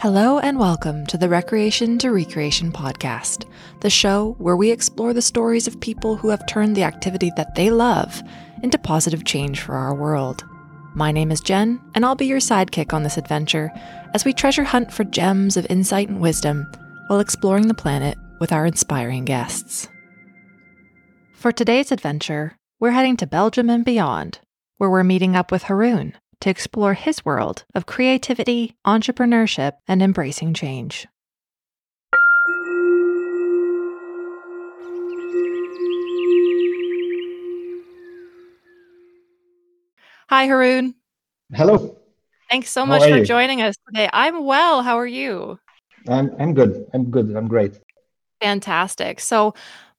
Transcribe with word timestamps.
Hello 0.00 0.40
and 0.40 0.58
welcome 0.58 1.06
to 1.06 1.16
the 1.16 1.28
Recreation 1.28 1.98
to 1.98 2.10
Recreation 2.10 2.72
podcast, 2.72 3.48
the 3.80 3.88
show 3.88 4.34
where 4.38 4.56
we 4.56 4.72
explore 4.72 5.14
the 5.14 5.22
stories 5.22 5.68
of 5.68 5.80
people 5.80 6.16
who 6.16 6.30
have 6.30 6.44
turned 6.46 6.76
the 6.76 6.82
activity 6.82 7.30
that 7.36 7.54
they 7.54 7.70
love 7.70 8.20
into 8.64 8.76
positive 8.76 9.24
change 9.24 9.60
for 9.60 9.76
our 9.76 9.94
world. 9.94 10.44
My 10.94 11.12
name 11.12 11.30
is 11.30 11.40
Jen, 11.40 11.80
and 11.94 12.04
I'll 12.04 12.16
be 12.16 12.26
your 12.26 12.40
sidekick 12.40 12.92
on 12.92 13.04
this 13.04 13.16
adventure 13.16 13.70
as 14.12 14.24
we 14.24 14.32
treasure 14.32 14.64
hunt 14.64 14.92
for 14.92 15.04
gems 15.04 15.56
of 15.56 15.66
insight 15.70 16.08
and 16.08 16.20
wisdom 16.20 16.66
while 17.06 17.20
exploring 17.20 17.68
the 17.68 17.72
planet 17.72 18.18
with 18.40 18.52
our 18.52 18.66
inspiring 18.66 19.24
guests. 19.24 19.88
For 21.32 21.52
today's 21.52 21.92
adventure, 21.92 22.56
we're 22.80 22.90
heading 22.90 23.16
to 23.18 23.28
Belgium 23.28 23.70
and 23.70 23.84
beyond, 23.84 24.40
where 24.76 24.90
we're 24.90 25.04
meeting 25.04 25.36
up 25.36 25.52
with 25.52 25.62
Haroun, 25.62 26.14
to 26.44 26.50
explore 26.50 26.92
his 26.92 27.24
world 27.24 27.64
of 27.74 27.86
creativity, 27.86 28.76
entrepreneurship, 28.86 29.78
and 29.88 30.02
embracing 30.02 30.52
change. 30.52 31.08
Hi, 40.28 40.46
Haroun. 40.46 40.92
Hello. 41.54 41.96
Thanks 42.50 42.68
so 42.68 42.84
much 42.84 43.04
for 43.04 43.16
you? 43.16 43.24
joining 43.24 43.62
us 43.62 43.74
today. 43.88 44.10
I'm 44.12 44.44
well. 44.44 44.82
How 44.82 44.98
are 44.98 45.06
you? 45.06 45.58
I'm 46.06 46.30
I'm 46.38 46.52
good. 46.52 46.84
I'm 46.92 47.10
good. 47.10 47.34
I'm 47.34 47.48
great. 47.48 47.80
Fantastic. 48.42 49.20
So, 49.20 49.54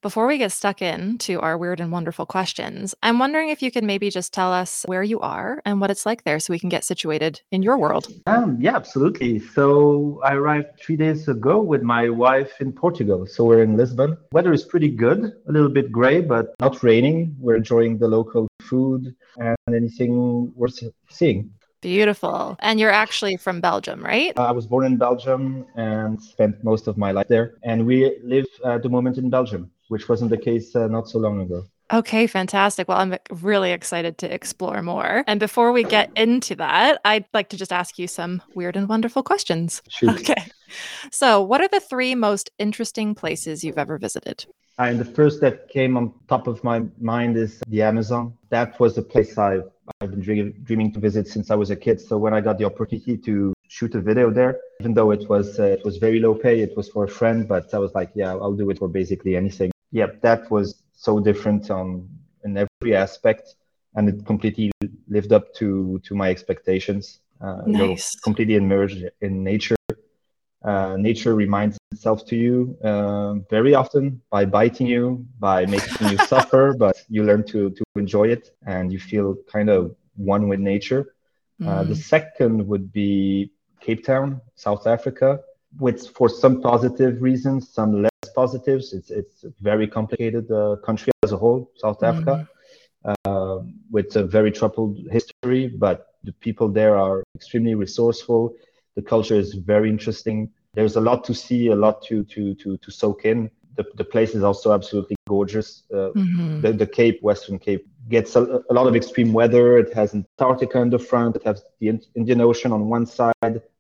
before 0.06 0.28
we 0.28 0.38
get 0.38 0.52
stuck 0.52 0.84
into 0.84 1.42
our 1.42 1.58
weird 1.58 1.80
and 1.82 1.92
wonderful 1.92 2.28
questions, 2.28 2.94
I'm 3.02 3.18
wondering 3.18 3.50
if 3.50 3.64
you 3.64 3.72
could 3.72 3.84
maybe 3.84 4.12
just 4.12 4.32
tell 4.32 4.54
us 4.54 4.84
where 4.86 5.02
you 5.02 5.20
are 5.22 5.64
and 5.66 5.82
what 5.82 5.90
it's 5.90 6.06
like 6.06 6.24
there 6.24 6.40
so 6.40 6.54
we 6.54 6.60
can 6.60 6.70
get 6.70 6.84
situated 6.84 7.42
in 7.52 7.64
your 7.64 7.76
world. 7.76 8.06
Um, 8.28 8.56
yeah, 8.62 8.76
absolutely. 8.76 9.40
So 9.40 10.22
I 10.24 10.36
arrived 10.36 10.80
three 10.80 10.96
days 10.96 11.28
ago 11.28 11.60
with 11.60 11.82
my 11.82 12.08
wife 12.08 12.62
in 12.62 12.72
Portugal. 12.72 13.26
So 13.26 13.46
we're 13.46 13.64
in 13.64 13.78
Lisbon. 13.78 14.16
Weather 14.32 14.54
is 14.54 14.64
pretty 14.64 14.90
good, 14.90 15.34
a 15.48 15.52
little 15.52 15.70
bit 15.70 15.92
gray, 15.92 16.22
but 16.22 16.54
not 16.60 16.84
raining. 16.84 17.36
We're 17.40 17.56
enjoying 17.56 17.98
the 17.98 18.08
local 18.08 18.48
food 18.62 19.16
and 19.38 19.58
anything 19.68 20.54
worth 20.54 20.84
seeing. 21.10 21.50
Beautiful. 21.82 22.58
And 22.60 22.80
you're 22.80 22.92
actually 22.92 23.38
from 23.38 23.60
Belgium, 23.60 24.04
right? 24.04 24.34
Uh, 24.38 24.44
I 24.44 24.52
was 24.52 24.68
born 24.68 24.86
in 24.86 24.98
Belgium 24.98 25.66
and 25.76 26.22
spent 26.22 26.64
most 26.64 26.88
of 26.88 26.96
my 26.96 27.12
life 27.12 27.28
there. 27.28 27.56
And 27.64 27.86
we 27.88 28.20
live 28.24 28.46
at 28.64 28.84
the 28.84 28.90
moment 28.90 29.18
in 29.18 29.32
Belgium 29.32 29.72
which 29.88 30.10
wasn't 30.10 30.30
the 30.30 30.38
case 30.38 30.76
uh, 30.76 30.88
not 30.88 31.08
so 31.08 31.20
long 31.20 31.42
ago. 31.42 31.66
Okay, 31.94 32.26
fantastic. 32.26 32.88
Well, 32.88 32.98
I'm 32.98 33.16
really 33.30 33.72
excited 33.72 34.18
to 34.20 34.34
explore 34.34 34.82
more. 34.82 35.24
And 35.28 35.40
before 35.40 35.72
we 35.72 35.84
get 35.84 36.10
into 36.16 36.56
that, 36.56 37.00
I'd 37.06 37.26
like 37.34 37.50
to 37.50 37.58
just 37.58 37.72
ask 37.72 38.00
you 38.00 38.08
some 38.08 38.42
weird 38.56 38.76
and 38.76 38.90
wonderful 38.90 39.24
questions. 39.24 39.82
Shoot. 39.90 40.10
Okay. 40.26 40.52
So, 41.12 41.42
what 41.42 41.62
are 41.62 41.68
the 41.68 41.80
three 41.80 42.16
most 42.16 42.50
interesting 42.58 43.14
places 43.14 43.64
you've 43.64 43.78
ever 43.78 44.00
visited? 44.00 44.46
Uh, 44.80 44.84
and 44.84 45.00
the 45.00 45.06
first 45.06 45.40
that 45.42 45.70
came 45.70 45.96
on 45.96 46.12
top 46.28 46.48
of 46.48 46.64
my 46.64 46.84
mind 47.00 47.38
is 47.38 47.62
the 47.68 47.84
Amazon. 47.84 48.36
That 48.50 48.80
was 48.80 48.98
a 48.98 49.04
place 49.04 49.38
I've, 49.38 49.70
I've 50.02 50.10
been 50.10 50.22
dream, 50.22 50.56
dreaming 50.64 50.92
to 50.94 51.00
visit 51.00 51.28
since 51.28 51.52
I 51.52 51.56
was 51.56 51.70
a 51.70 51.76
kid. 51.76 52.02
So 52.02 52.18
when 52.18 52.34
I 52.34 52.42
got 52.42 52.58
the 52.58 52.66
opportunity 52.66 53.16
to 53.18 53.54
shoot 53.68 53.94
a 53.94 54.02
video 54.02 54.32
there, 54.32 54.60
even 54.82 54.96
though 54.96 55.12
it 55.12 55.30
was 55.30 55.60
uh, 55.60 55.64
it 55.64 55.86
was 55.86 55.98
very 55.98 56.20
low 56.20 56.34
pay, 56.34 56.62
it 56.62 56.76
was 56.76 56.90
for 56.90 57.04
a 57.04 57.08
friend, 57.08 57.48
but 57.48 57.74
I 57.74 57.78
was 57.78 57.94
like, 57.94 58.10
yeah, 58.16 58.32
I'll 58.32 58.54
do 58.54 58.70
it 58.72 58.80
for 58.80 58.90
basically 58.90 59.36
anything 59.36 59.72
yeah, 59.92 60.08
that 60.22 60.50
was 60.52 60.84
so 60.94 61.20
different 61.20 61.70
on 61.70 62.08
in 62.44 62.58
every 62.58 62.96
aspect, 62.96 63.56
and 63.96 64.10
it 64.10 64.26
completely 64.26 64.72
lived 65.08 65.34
up 65.34 65.54
to 65.56 66.00
to 66.04 66.16
my 66.16 66.30
expectations. 66.30 67.20
Uh, 67.42 67.62
nice. 67.68 68.16
completely 68.22 68.56
immersed 68.56 69.04
in 69.22 69.44
nature. 69.44 69.76
Uh, 70.64 70.96
nature 70.98 71.36
reminds 71.36 71.78
itself 71.92 72.26
to 72.26 72.36
you 72.36 72.76
uh, 72.84 73.34
very 73.52 73.76
often 73.76 74.20
by 74.32 74.46
biting 74.46 74.88
you, 74.88 75.24
by 75.38 75.66
making 75.66 76.08
you 76.08 76.18
suffer, 76.34 76.74
but 76.74 76.96
you 77.10 77.24
learn 77.24 77.44
to 77.44 77.70
to 77.72 77.84
enjoy 77.96 78.28
it, 78.28 78.52
and 78.66 78.92
you 78.92 79.00
feel 79.00 79.36
kind 79.52 79.70
of 79.70 79.96
one 80.16 80.48
with 80.48 80.60
nature. 80.60 81.14
Mm. 81.62 81.88
the 81.88 81.96
second 81.96 82.68
would 82.68 82.92
be 82.92 83.50
Cape 83.80 84.04
Town, 84.04 84.42
South 84.56 84.88
Africa, 84.88 85.40
with 85.80 86.10
for 86.10 86.28
some 86.28 86.62
positive 86.62 87.22
reasons, 87.22 87.70
some 87.70 88.02
less 88.02 88.15
positives. 88.36 88.94
It's 88.94 89.10
it's 89.10 89.44
a 89.44 89.52
very 89.62 89.88
complicated 89.88 90.52
uh, 90.52 90.76
country 90.88 91.12
as 91.24 91.32
a 91.32 91.38
whole, 91.38 91.72
South 91.76 92.00
mm-hmm. 92.00 92.30
Africa, 92.30 92.50
uh, 93.26 93.60
with 93.90 94.16
a 94.16 94.24
very 94.24 94.52
troubled 94.52 95.00
history. 95.12 95.68
But 95.68 96.08
the 96.24 96.34
people 96.34 96.68
there 96.70 96.98
are 96.98 97.24
extremely 97.36 97.76
resourceful. 97.76 98.56
The 98.96 99.02
culture 99.02 99.36
is 99.36 99.54
very 99.54 99.90
interesting. 99.90 100.50
There's 100.74 100.96
a 100.96 101.02
lot 101.02 101.24
to 101.26 101.34
see, 101.34 101.68
a 101.68 101.76
lot 101.76 102.04
to 102.08 102.24
to 102.24 102.56
to 102.56 102.78
to 102.78 102.92
soak 102.92 103.26
in. 103.26 103.50
The, 103.78 103.86
the 103.96 104.06
place 104.06 104.34
is 104.36 104.44
also 104.44 104.72
absolutely 104.72 105.18
gorgeous. 105.28 105.84
Uh, 105.92 106.12
mm-hmm. 106.16 106.62
the, 106.62 106.72
the 106.72 106.88
Cape, 106.88 107.22
Western 107.22 107.60
Cape, 107.60 107.86
gets 108.08 108.36
a, 108.38 108.62
a, 108.70 108.74
lot 108.74 108.88
of 108.88 108.96
extreme 108.96 109.34
weather. 109.34 109.78
It 109.78 109.94
has 109.94 110.14
Antarctica 110.14 110.80
in 110.80 110.90
the 110.90 111.00
front. 111.00 111.36
It 111.36 111.44
has 111.44 111.62
the 111.80 112.00
Indian 112.16 112.40
Ocean 112.40 112.72
on 112.72 112.88
one 112.88 113.06
side, 113.06 113.34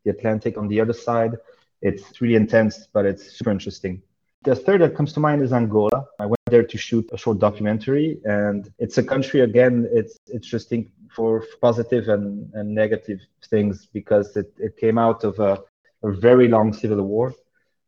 the 0.04 0.10
Atlantic 0.10 0.58
on 0.58 0.68
the 0.68 0.82
other 0.82 0.92
side. 0.92 1.38
It's 1.82 2.20
really 2.22 2.36
intense, 2.36 2.88
but 2.92 3.06
it's 3.06 3.38
super 3.38 3.52
interesting. 3.52 4.02
The 4.46 4.56
third 4.56 4.82
that 4.82 4.96
comes 4.96 5.12
to 5.14 5.20
mind 5.20 5.42
is 5.42 5.52
Angola. 5.52 6.06
I 6.20 6.28
went 6.28 6.46
there 6.52 6.64
to 6.64 6.78
shoot 6.78 7.10
a 7.12 7.18
short 7.18 7.40
documentary, 7.40 8.20
and 8.26 8.72
it's 8.78 9.00
a 9.00 9.04
country 9.04 9.42
again. 9.42 9.90
It's 9.92 10.20
interesting 10.32 10.92
for 11.16 11.44
positive 11.62 12.10
and, 12.10 12.52
and 12.54 12.76
negative 12.76 13.22
things 13.50 13.88
because 13.92 14.38
it, 14.38 14.54
it 14.60 14.78
came 14.78 15.00
out 15.00 15.24
of 15.24 15.40
a, 15.40 15.64
a 16.04 16.12
very 16.12 16.48
long 16.48 16.74
civil 16.74 17.02
war, 17.02 17.34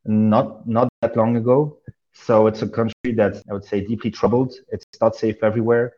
not 0.05 0.67
not 0.67 0.89
that 1.01 1.15
long 1.15 1.37
ago. 1.37 1.77
So 2.13 2.47
it's 2.47 2.63
a 2.63 2.67
country 2.67 3.11
that 3.21 3.43
I 3.47 3.53
would 3.53 3.65
say 3.65 3.81
deeply 3.81 4.09
troubled. 4.09 4.55
It's 4.69 4.85
not 4.99 5.15
safe 5.15 5.43
everywhere. 5.43 5.93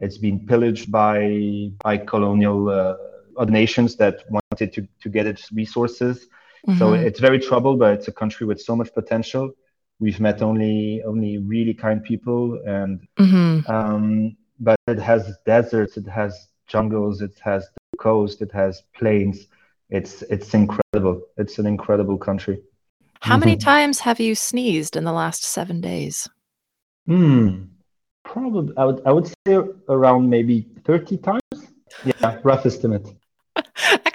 It's 0.00 0.18
been 0.18 0.44
pillaged 0.44 0.90
by 0.90 1.70
by 1.84 1.98
colonial 1.98 2.68
uh, 2.68 3.44
nations 3.44 3.94
that 3.96 4.24
wanted 4.28 4.72
to, 4.72 4.88
to 5.02 5.08
get 5.08 5.28
its 5.28 5.52
resources. 5.52 6.26
Mm-hmm. 6.66 6.78
So 6.78 6.94
it's 6.94 7.20
very 7.20 7.38
troubled, 7.38 7.78
but 7.78 7.94
it's 7.94 8.08
a 8.08 8.12
country 8.12 8.44
with 8.44 8.60
so 8.60 8.74
much 8.74 8.92
potential 8.92 9.52
we've 10.00 10.20
met 10.20 10.42
only 10.42 11.02
only 11.04 11.38
really 11.38 11.74
kind 11.74 12.02
people 12.02 12.60
and 12.66 13.06
mm-hmm. 13.18 13.70
um, 13.70 14.36
but 14.58 14.78
it 14.88 14.98
has 14.98 15.36
deserts 15.46 15.96
it 15.96 16.06
has 16.06 16.48
jungles 16.66 17.20
it 17.20 17.38
has 17.42 17.68
the 17.74 17.98
coast 17.98 18.42
it 18.42 18.52
has 18.52 18.82
plains. 18.94 19.46
It's 19.90 20.22
it's 20.22 20.54
incredible. 20.54 21.22
It's 21.36 21.58
an 21.58 21.66
incredible 21.66 22.16
country. 22.16 22.62
How 23.20 23.36
many 23.36 23.56
mm-hmm. 23.56 23.68
times 23.68 24.00
have 24.00 24.20
you 24.20 24.34
sneezed 24.34 24.96
in 24.96 25.04
the 25.04 25.12
last 25.12 25.42
seven 25.44 25.80
days? 25.80 26.28
Hmm. 27.06 27.64
Probably 28.24 28.72
i 28.76 28.84
would 28.84 29.00
i 29.06 29.12
would 29.12 29.26
say 29.26 29.58
around 29.88 30.30
maybe 30.30 30.66
30 30.84 31.16
times. 31.18 31.58
Yeah 32.04 32.38
rough 32.44 32.64
estimate 32.66 33.06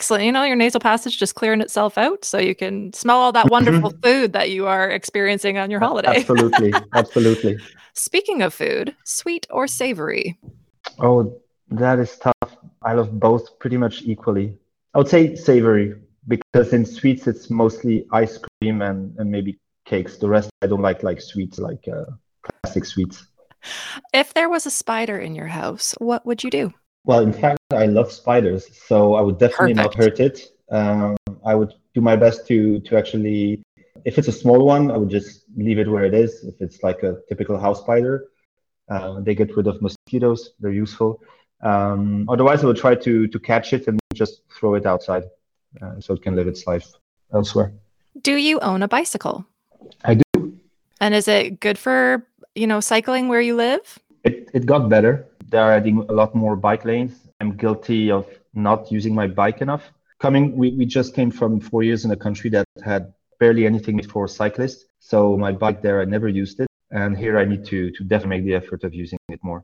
Excellent. 0.06 0.24
You 0.24 0.32
know, 0.32 0.44
your 0.44 0.56
nasal 0.56 0.80
passage 0.80 1.18
just 1.18 1.34
clearing 1.34 1.62
itself 1.62 1.98
out 1.98 2.24
so 2.24 2.38
you 2.38 2.54
can 2.54 2.94
smell 2.94 3.18
all 3.18 3.32
that 3.32 3.50
wonderful 3.50 3.90
mm-hmm. 3.90 4.02
food 4.02 4.34
that 4.34 4.52
you 4.52 4.68
are 4.68 4.88
experiencing 4.88 5.58
on 5.58 5.72
your 5.72 5.80
holiday. 5.80 6.18
Absolutely. 6.18 6.74
Absolutely. 6.94 7.58
Speaking 7.96 8.44
of 8.44 8.54
food, 8.54 8.96
sweet 9.04 9.48
or 9.50 9.66
savory? 9.66 10.38
Oh, 11.00 11.42
that 11.72 11.98
is 11.98 12.20
tough. 12.20 12.56
I 12.84 12.94
love 12.94 13.20
both 13.20 13.58
pretty 13.58 13.78
much 13.78 14.04
equally. 14.04 14.56
I 14.94 15.00
would 15.00 15.08
say 15.08 15.34
savory 15.34 15.96
because 16.28 16.72
in 16.72 16.86
sweets 16.86 17.26
it's 17.26 17.50
mostly 17.50 18.06
ice 18.12 18.38
cream 18.38 18.84
and, 18.84 19.18
and 19.18 19.32
maybe 19.32 19.58
cakes. 19.86 20.18
The 20.18 20.30
rest 20.30 20.52
I 20.62 20.68
don't 20.68 20.84
like 20.84 21.02
like 21.02 21.20
sweets 21.20 21.58
like 21.58 21.84
uh, 21.92 22.06
classic 22.44 22.86
sweets. 22.86 23.26
If 24.14 24.36
there 24.36 24.50
was 24.50 24.68
a 24.68 24.72
spider 24.72 25.18
in 25.18 25.34
your 25.34 25.48
house, 25.48 25.96
what 25.98 26.28
would 26.28 26.44
you 26.44 26.52
do? 26.52 26.76
Well, 27.06 27.20
in 27.20 27.34
fact, 27.34 27.60
I 27.72 27.86
love 27.86 28.12
spiders, 28.12 28.68
so 28.76 29.14
I 29.14 29.22
would 29.22 29.38
definitely 29.38 29.76
Perfect. 29.76 29.98
not 29.98 30.04
hurt 30.04 30.20
it. 30.20 30.52
Um, 30.72 31.16
I 31.46 31.54
would 31.54 31.74
do 31.94 32.02
my 32.02 32.16
best 32.16 32.48
to 32.48 32.80
to 32.80 32.98
actually, 32.98 33.62
if 34.06 34.18
it's 34.18 34.28
a 34.28 34.32
small 34.32 34.66
one, 34.66 34.90
I 34.90 34.98
would 34.98 35.10
just 35.10 35.46
leave 35.56 35.78
it 35.78 35.88
where 35.88 36.04
it 36.04 36.16
is. 36.16 36.44
If 36.44 36.56
it's 36.60 36.82
like 36.82 37.04
a 37.04 37.18
typical 37.30 37.60
house 37.60 37.82
spider, 37.82 38.26
uh, 38.90 39.20
they 39.20 39.36
get 39.36 39.56
rid 39.56 39.68
of 39.68 39.82
mosquitoes. 39.82 40.54
They're 40.60 40.72
useful. 40.72 41.22
Um, 41.62 42.26
otherwise, 42.28 42.64
I 42.64 42.68
would 42.68 42.78
try 42.78 42.96
to 42.96 43.28
to 43.28 43.40
catch 43.40 43.74
it 43.74 43.88
and 43.88 44.00
just 44.16 44.42
throw 44.58 44.74
it 44.74 44.88
outside, 44.88 45.26
uh, 45.82 46.00
so 46.00 46.16
it 46.16 46.24
can 46.24 46.36
live 46.36 46.48
its 46.48 46.66
life 46.66 46.88
elsewhere. 47.32 47.72
Do 48.22 48.36
you 48.36 48.60
own 48.62 48.82
a 48.82 48.88
bicycle? 48.88 49.46
I 50.04 50.16
do. 50.16 50.58
And 51.00 51.14
is 51.14 51.28
it 51.28 51.60
good 51.60 51.78
for 51.78 52.26
you 52.56 52.66
know 52.66 52.80
cycling 52.80 53.30
where 53.30 53.42
you 53.42 53.56
live? 53.56 54.00
It 54.24 54.50
it 54.56 54.66
got 54.66 54.90
better 54.90 55.30
they're 55.56 55.72
adding 55.72 56.06
a 56.10 56.12
lot 56.12 56.36
more 56.36 56.56
bike 56.58 56.84
lanes. 56.84 57.14
I'm 57.40 57.56
guilty 57.56 58.12
of 58.12 58.28
not 58.54 58.92
using 58.92 59.16
my 59.16 59.28
bike 59.28 59.62
enough. 59.62 59.84
Coming, 60.20 60.56
we, 60.58 60.72
we 60.72 60.86
just 60.86 61.16
came 61.16 61.32
from 61.32 61.62
four 61.62 61.82
years 61.82 62.04
in 62.04 62.12
a 62.12 62.16
country 62.18 62.50
that 62.50 62.66
had 62.84 63.14
barely 63.40 63.66
anything 63.66 64.02
for 64.04 64.28
cyclists. 64.28 64.86
So 65.00 65.38
my 65.38 65.54
bike 65.54 65.82
there, 65.82 66.02
I 66.02 66.06
never 66.06 66.28
used 66.28 66.60
it. 66.60 66.68
And 66.92 67.18
here 67.18 67.40
I 67.40 67.46
need 67.46 67.64
to, 67.68 67.90
to 67.92 68.04
definitely 68.04 68.38
make 68.38 68.46
the 68.46 68.56
effort 68.56 68.84
of 68.84 68.94
using 68.94 69.18
it 69.30 69.40
more. 69.44 69.64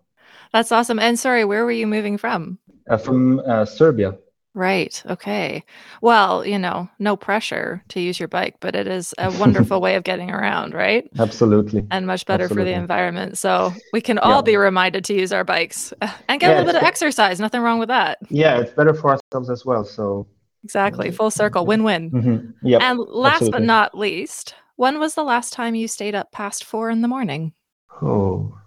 That's 0.53 0.71
awesome. 0.71 0.97
And 0.97 1.19
sorry, 1.19 1.43
where 1.43 1.65
were 1.65 1.71
you 1.71 1.87
moving 1.87 2.17
from? 2.17 2.57
Uh, 2.89 2.97
from 2.97 3.39
uh, 3.39 3.65
Serbia. 3.65 4.17
Right. 4.53 5.01
Okay. 5.09 5.63
Well, 6.01 6.45
you 6.45 6.59
know, 6.59 6.89
no 6.99 7.15
pressure 7.15 7.83
to 7.89 8.01
use 8.01 8.19
your 8.19 8.27
bike, 8.27 8.55
but 8.59 8.75
it 8.75 8.85
is 8.85 9.13
a 9.17 9.31
wonderful 9.31 9.79
way 9.85 9.95
of 9.95 10.03
getting 10.03 10.29
around, 10.29 10.73
right? 10.73 11.09
Absolutely. 11.17 11.87
And 11.89 12.05
much 12.05 12.25
better 12.25 12.49
for 12.49 12.63
the 12.65 12.73
environment. 12.73 13.37
So 13.37 13.73
we 13.93 14.01
can 14.01 14.17
all 14.19 14.37
Yeah. 14.39 14.41
be 14.41 14.57
reminded 14.57 15.05
to 15.05 15.13
use 15.13 15.31
our 15.31 15.45
bikes 15.45 15.93
and 16.27 16.41
get 16.41 16.49
a 16.51 16.57
little 16.59 16.73
bit 16.73 16.75
of 16.75 16.83
exercise. 16.83 17.39
Nothing 17.39 17.61
wrong 17.61 17.79
with 17.79 17.87
that. 17.87 18.17
Yeah, 18.29 18.59
it's 18.59 18.73
better 18.73 18.93
for 18.93 19.11
ourselves 19.11 19.49
as 19.49 19.65
well. 19.65 19.85
So, 19.85 20.27
Exactly. 20.63 21.09
Full 21.11 21.31
circle, 21.31 21.65
win 21.65 21.83
win. 21.83 22.11
mhm. 22.11 22.53
yep. 22.61 22.81
And 22.83 22.99
last 22.99 23.49
but 23.51 23.63
not 23.63 23.97
least, 23.97 24.53
when 24.75 24.99
was 24.99 25.15
the 25.15 25.23
last 25.23 25.53
time 25.53 25.75
you 25.75 25.87
stayed 25.87 26.13
up 26.13 26.31
past 26.31 26.65
four 26.65 26.89
in 26.91 27.01
the 27.01 27.07
morning? 27.07 27.53
Oh, 28.01 28.57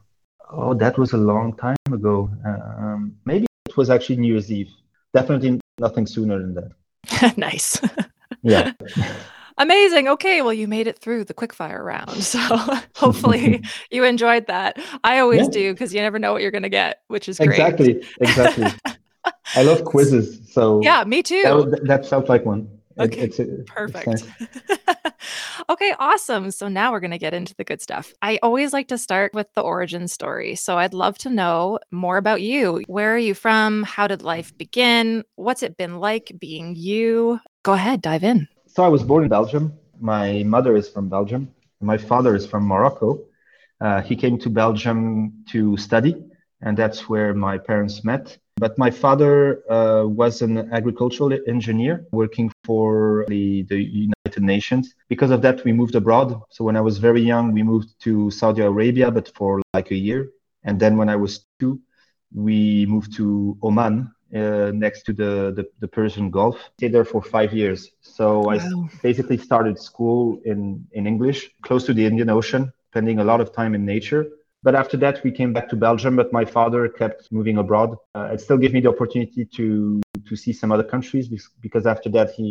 oh, 0.51 0.75
that 0.75 0.99
was 0.99 1.13
a 1.13 1.17
long 1.19 1.57
time 1.57 1.77
ago. 1.93 2.31
Um, 2.47 3.15
maybe 3.27 3.47
it 3.69 3.77
was 3.77 3.91
actually 3.91 4.17
New 4.17 4.33
Year's 4.33 4.51
Eve. 4.51 4.71
Definitely 5.15 5.61
nothing 5.79 6.07
sooner 6.07 6.39
than 6.39 6.55
that. 6.55 7.39
nice. 7.39 7.81
Yeah. 8.43 8.73
Amazing. 9.59 10.09
Okay, 10.09 10.43
well, 10.43 10.53
you 10.53 10.69
made 10.69 10.87
it 10.87 10.99
through 10.99 11.25
the 11.25 11.33
quickfire 11.33 11.83
round. 11.83 12.11
So 12.25 12.39
hopefully 12.95 13.63
you 13.91 14.05
enjoyed 14.05 14.49
that. 14.49 14.77
I 15.03 15.21
always 15.21 15.43
Yeah. 15.45 15.49
do 15.51 15.73
because 15.73 15.95
you 15.95 16.01
never 16.03 16.19
know 16.19 16.33
what 16.35 16.43
you're 16.43 16.51
going 16.51 16.65
to 16.65 16.69
get, 16.69 17.01
which 17.09 17.27
is 17.29 17.39
great. 17.39 17.51
exactly. 17.53 18.03
Exactly. 18.21 18.67
I 19.57 19.63
love 19.63 19.85
quizzes. 19.85 20.41
So 20.53 20.83
Yeah, 20.83 21.05
me 21.05 21.23
too. 21.23 21.43
that, 21.71 21.81
that 21.85 22.07
felt 22.07 22.29
like 22.29 22.45
one. 22.45 22.69
It- 22.97 23.03
Okay, 23.05 23.21
it's, 23.23 23.39
it's 23.41 23.71
Perfect. 23.71 24.07
nice. 24.07 24.25
okay, 25.69 25.95
awesome. 25.99 26.51
So 26.51 26.69
now 26.69 26.93
we're 26.93 27.01
going 27.01 27.11
to 27.11 27.19
get 27.19 27.35
into 27.35 27.55
the 27.57 27.65
good 27.65 27.83
stuff. 27.83 28.13
I 28.23 28.39
always 28.43 28.73
like 28.73 28.89
to 28.89 28.99
start 28.99 29.35
with 29.35 29.49
the 29.55 29.63
origin 29.63 30.07
story. 30.09 30.55
So 30.55 30.79
I'd 30.79 30.95
love 30.95 31.19
to 31.19 31.31
know 31.31 31.79
more 31.91 32.17
about 32.19 32.41
you. 32.43 32.83
Where 32.87 33.15
are 33.15 33.19
you 33.19 33.35
from? 33.35 33.83
How 33.83 34.07
did 34.07 34.23
life 34.23 34.57
begin? 34.57 35.25
What's 35.35 35.63
it 35.63 35.77
been 35.77 35.99
like 35.99 36.33
being 36.39 36.75
you? 36.77 37.41
Go 37.65 37.73
ahead, 37.73 38.01
dive 38.03 38.25
in. 38.25 38.47
So 38.67 38.85
I 38.85 38.89
was 38.89 39.03
born 39.03 39.25
in 39.25 39.29
Belgium. 39.29 39.73
My 40.01 40.43
mother 40.45 40.77
is 40.77 40.89
from 40.89 41.09
Belgium. 41.09 41.53
My 41.81 41.97
father 41.99 42.35
is 42.35 42.47
from 42.47 42.65
Morocco. 42.65 43.25
Uh, 43.81 44.01
he 44.03 44.17
came 44.17 44.39
to 44.39 44.51
Belgium 44.51 45.45
to 45.51 45.77
study, 45.77 46.15
and 46.63 46.77
that's 46.77 47.09
where 47.09 47.35
my 47.35 47.59
parents 47.59 48.05
met. 48.05 48.39
But 48.57 48.79
my 48.79 48.91
father 48.91 49.63
uh, 49.71 50.05
was 50.07 50.43
an 50.43 50.73
agricultural 50.73 51.37
engineer 51.47 52.07
working 52.13 52.51
for 52.65 53.25
the, 53.29 53.63
the 53.65 53.83
United 53.83 54.43
Nations. 54.43 54.95
Because 55.09 55.31
of 55.31 55.43
that, 55.43 55.65
we 55.65 55.73
moved 55.73 55.95
abroad. 55.95 56.41
So 56.51 56.65
when 56.65 56.77
I 56.77 56.81
was 56.81 56.99
very 56.99 57.21
young, 57.23 57.53
we 57.53 57.63
moved 57.63 57.89
to 58.03 58.31
Saudi 58.31 58.63
Arabia, 58.63 59.11
but 59.11 59.29
for 59.35 59.61
like 59.75 59.91
a 59.91 59.97
year. 59.97 60.31
And 60.65 60.79
then 60.79 60.97
when 60.97 61.09
I 61.09 61.17
was 61.17 61.45
two, 61.61 61.81
we 62.33 62.87
moved 62.87 63.15
to 63.17 63.57
Oman, 63.63 64.11
uh, 64.35 64.71
next 64.75 65.03
to 65.05 65.13
the, 65.13 65.53
the, 65.57 65.67
the 65.81 65.89
Persian 65.89 66.31
Gulf. 66.31 66.57
Stayed 66.79 66.93
there 66.93 67.05
for 67.05 67.23
five 67.23 67.53
years. 67.53 67.91
So 68.01 68.51
I 68.51 68.57
Wow. 68.57 68.89
basically 69.03 69.37
started 69.39 69.79
school 69.79 70.41
in, 70.45 70.87
in 70.93 71.07
English, 71.07 71.51
close 71.63 71.85
to 71.87 71.93
the 71.95 72.05
Indian 72.07 72.31
Ocean, 72.31 72.73
spending 72.91 73.19
a 73.19 73.25
lot 73.25 73.41
of 73.41 73.53
time 73.53 73.75
in 73.75 73.85
nature. 73.85 74.27
But 74.67 74.75
after 74.75 74.97
that, 75.05 75.23
we 75.25 75.31
came 75.31 75.53
back 75.53 75.69
to 75.73 75.77
Belgium, 75.77 76.17
but 76.17 76.33
my 76.33 76.45
father 76.57 76.89
kept 76.89 77.21
moving 77.31 77.57
abroad. 77.59 77.91
Uh, 78.17 78.31
it 78.35 78.41
still 78.41 78.57
gave 78.63 78.73
me 78.77 78.81
the 78.81 78.89
opportunity 78.89 79.45
to, 79.57 80.01
to 80.29 80.35
see 80.43 80.53
some 80.61 80.73
other 80.75 80.87
countries 80.95 81.29
because 81.61 81.85
after 81.95 82.09
that, 82.17 82.29
he, 82.39 82.51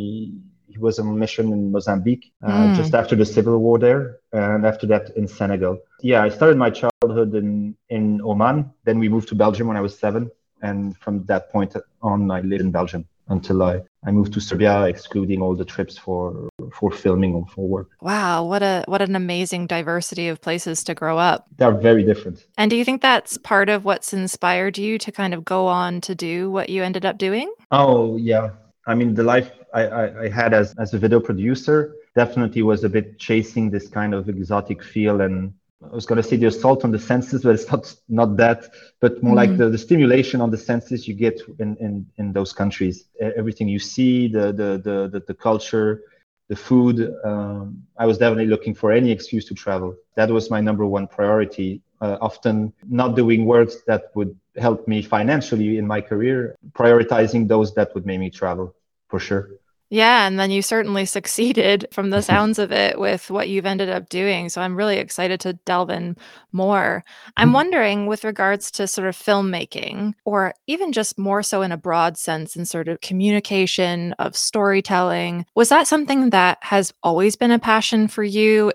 he 0.68 0.78
was 0.78 1.00
on 1.00 1.08
a 1.08 1.18
mission 1.24 1.46
in 1.56 1.72
Mozambique, 1.72 2.26
uh, 2.44 2.68
Mm. 2.68 2.76
just 2.80 2.94
after 3.02 3.16
the 3.22 3.26
civil 3.26 3.58
war 3.66 3.78
there, 3.88 4.02
and 4.32 4.66
after 4.72 4.86
that 4.94 5.04
in 5.20 5.28
Senegal. 5.28 5.80
Yeah, 6.02 6.22
I 6.28 6.30
started 6.30 6.58
my 6.66 6.72
childhood 6.82 7.34
in, 7.42 7.76
in 7.90 8.22
Oman. 8.22 8.58
Then 8.86 9.00
we 9.00 9.08
moved 9.10 9.28
to 9.30 9.36
Belgium 9.36 9.66
when 9.68 9.78
I 9.78 9.82
was 9.82 9.98
seven. 9.98 10.24
And 10.62 10.96
from 11.04 11.26
that 11.26 11.44
point 11.52 11.76
on, 12.02 12.20
I 12.32 12.40
lived 12.42 12.62
in 12.62 12.72
Belgium 12.72 13.04
until 13.28 13.58
I, 13.64 13.82
I 14.06 14.12
moved 14.12 14.34
to 14.34 14.42
Serbia, 14.42 14.84
excluding 14.84 15.42
all 15.42 15.56
the 15.56 15.66
trips 15.66 15.98
for, 15.98 16.50
for 16.74 16.92
filming 16.92 17.34
or 17.36 17.46
for 17.48 17.68
work. 17.68 17.90
Wow, 18.02 18.46
what 18.46 18.62
a 18.62 18.84
what 18.88 19.02
an 19.02 19.16
amazing 19.16 19.68
diversity 19.68 20.28
of 20.28 20.42
places 20.42 20.84
to 20.86 20.94
grow 20.94 21.18
up. 21.18 21.48
They 21.58 21.66
are 21.66 21.74
very 21.74 22.04
different. 22.04 22.46
And 22.58 22.70
do 22.70 22.76
you 22.76 22.86
think 22.86 23.02
that's 23.02 23.38
part 23.38 23.70
of 23.70 23.86
what's 23.86 24.14
inspired 24.14 24.78
you 24.78 24.98
to 25.00 25.12
kind 25.12 25.34
of 25.34 25.46
go 25.46 25.68
on 25.68 26.02
to 26.02 26.16
do 26.16 26.52
what 26.52 26.70
you 26.70 26.84
ended 26.84 27.06
up 27.06 27.18
doing? 27.18 27.54
Oh 27.72 28.18
yeah. 28.18 28.50
I 28.86 28.96
mean, 28.96 29.14
the 29.14 29.24
life 29.24 29.52
I, 29.74 29.84
I, 29.88 30.22
I 30.24 30.30
had 30.30 30.54
as, 30.54 30.76
as 30.78 30.94
a 30.94 31.00
video 31.00 31.20
producer 31.20 31.96
definitely 32.16 32.62
was 32.62 32.84
a 32.84 32.90
bit 32.90 33.18
chasing 33.18 33.70
this 33.70 33.88
kind 33.88 34.14
of 34.14 34.28
exotic 34.28 34.84
feel 34.84 35.22
and 35.22 35.54
I 35.92 35.96
was 35.96 36.06
gonna 36.06 36.24
say 36.24 36.38
the 36.38 36.48
assault 36.48 36.84
on 36.84 36.92
the 36.92 37.00
senses, 37.00 37.44
but 37.44 37.56
it's 37.56 37.70
not 37.72 37.94
not 38.10 38.38
that, 38.38 38.60
but 39.02 39.22
more 39.24 39.36
like 39.36 39.52
Mhm. 39.52 39.58
the, 39.58 39.70
the 39.70 39.78
stimulation 39.78 40.42
on 40.42 40.50
the 40.52 40.58
senses 40.58 41.08
you 41.08 41.14
get 41.14 41.40
in, 41.60 41.76
in, 41.78 42.06
in 42.18 42.34
those 42.34 42.54
countries. 42.54 43.06
Everything 43.20 43.68
you 43.68 43.80
see, 43.80 44.28
the 44.28 44.46
the 44.60 44.70
the 44.88 44.96
the, 45.14 45.20
the 45.28 45.34
culture, 45.34 46.02
the 46.50 46.56
food. 46.56 46.98
Um, 47.24 47.84
I 47.98 48.06
was 48.06 48.18
definitely 48.18 48.48
looking 48.48 48.74
for 48.74 48.92
any 48.92 49.12
excuse 49.12 49.46
to 49.50 49.54
travel. 49.54 49.96
That 50.16 50.30
was 50.30 50.50
my 50.50 50.62
number 50.62 50.86
one 50.86 51.08
priority. 51.08 51.82
Uh, 52.02 52.18
often 52.22 52.74
not 52.90 53.16
doing 53.16 53.46
works 53.46 53.76
that 53.88 54.04
would 54.16 54.36
help 54.58 54.88
me 54.88 55.02
financially 55.02 55.78
in 55.78 55.88
my 55.88 56.02
career, 56.02 56.56
prioritizing 56.74 57.48
those 57.48 57.74
that 57.76 57.94
would 57.94 58.06
make 58.06 58.20
me 58.20 58.30
travel 58.30 58.76
for 59.10 59.20
sure. 59.20 59.50
Yeah, 59.94 60.26
and 60.26 60.40
then 60.40 60.50
you 60.50 60.64
certainly 60.64 61.06
succeeded 61.06 61.88
from 61.92 62.10
the 62.10 62.24
sounds 62.24 62.58
of 62.58 62.72
it 62.72 63.00
with 63.00 63.30
what 63.30 63.48
you've 63.48 63.68
ended 63.68 63.90
up 63.90 64.10
doing. 64.10 64.50
So 64.50 64.60
I'm 64.60 64.76
really 64.76 64.98
excited 64.98 65.40
to 65.42 65.54
delve 65.54 65.92
in 65.92 66.18
more. 66.52 67.04
I'm 67.38 67.52
Mhm. 67.52 67.54
wondering, 67.54 68.08
with 68.08 68.24
regards 68.24 68.72
to 68.72 68.88
sort 68.88 69.08
of 69.08 69.16
filmmaking, 69.16 70.16
or 70.26 70.56
even 70.66 70.94
just 70.94 71.20
more 71.20 71.44
so 71.44 71.62
in 71.62 71.72
a 71.72 71.78
broad 71.78 72.18
sense, 72.18 72.56
in 72.56 72.66
sort 72.66 72.88
of 72.88 73.02
communication, 73.02 74.14
of 74.14 74.36
storytelling, 74.36 75.46
was 75.54 75.70
that 75.70 75.86
something 75.86 76.32
that 76.32 76.58
has 76.62 76.92
always 77.04 77.36
been 77.36 77.52
a 77.52 77.60
passion 77.60 78.08
for 78.08 78.24
you? 78.24 78.72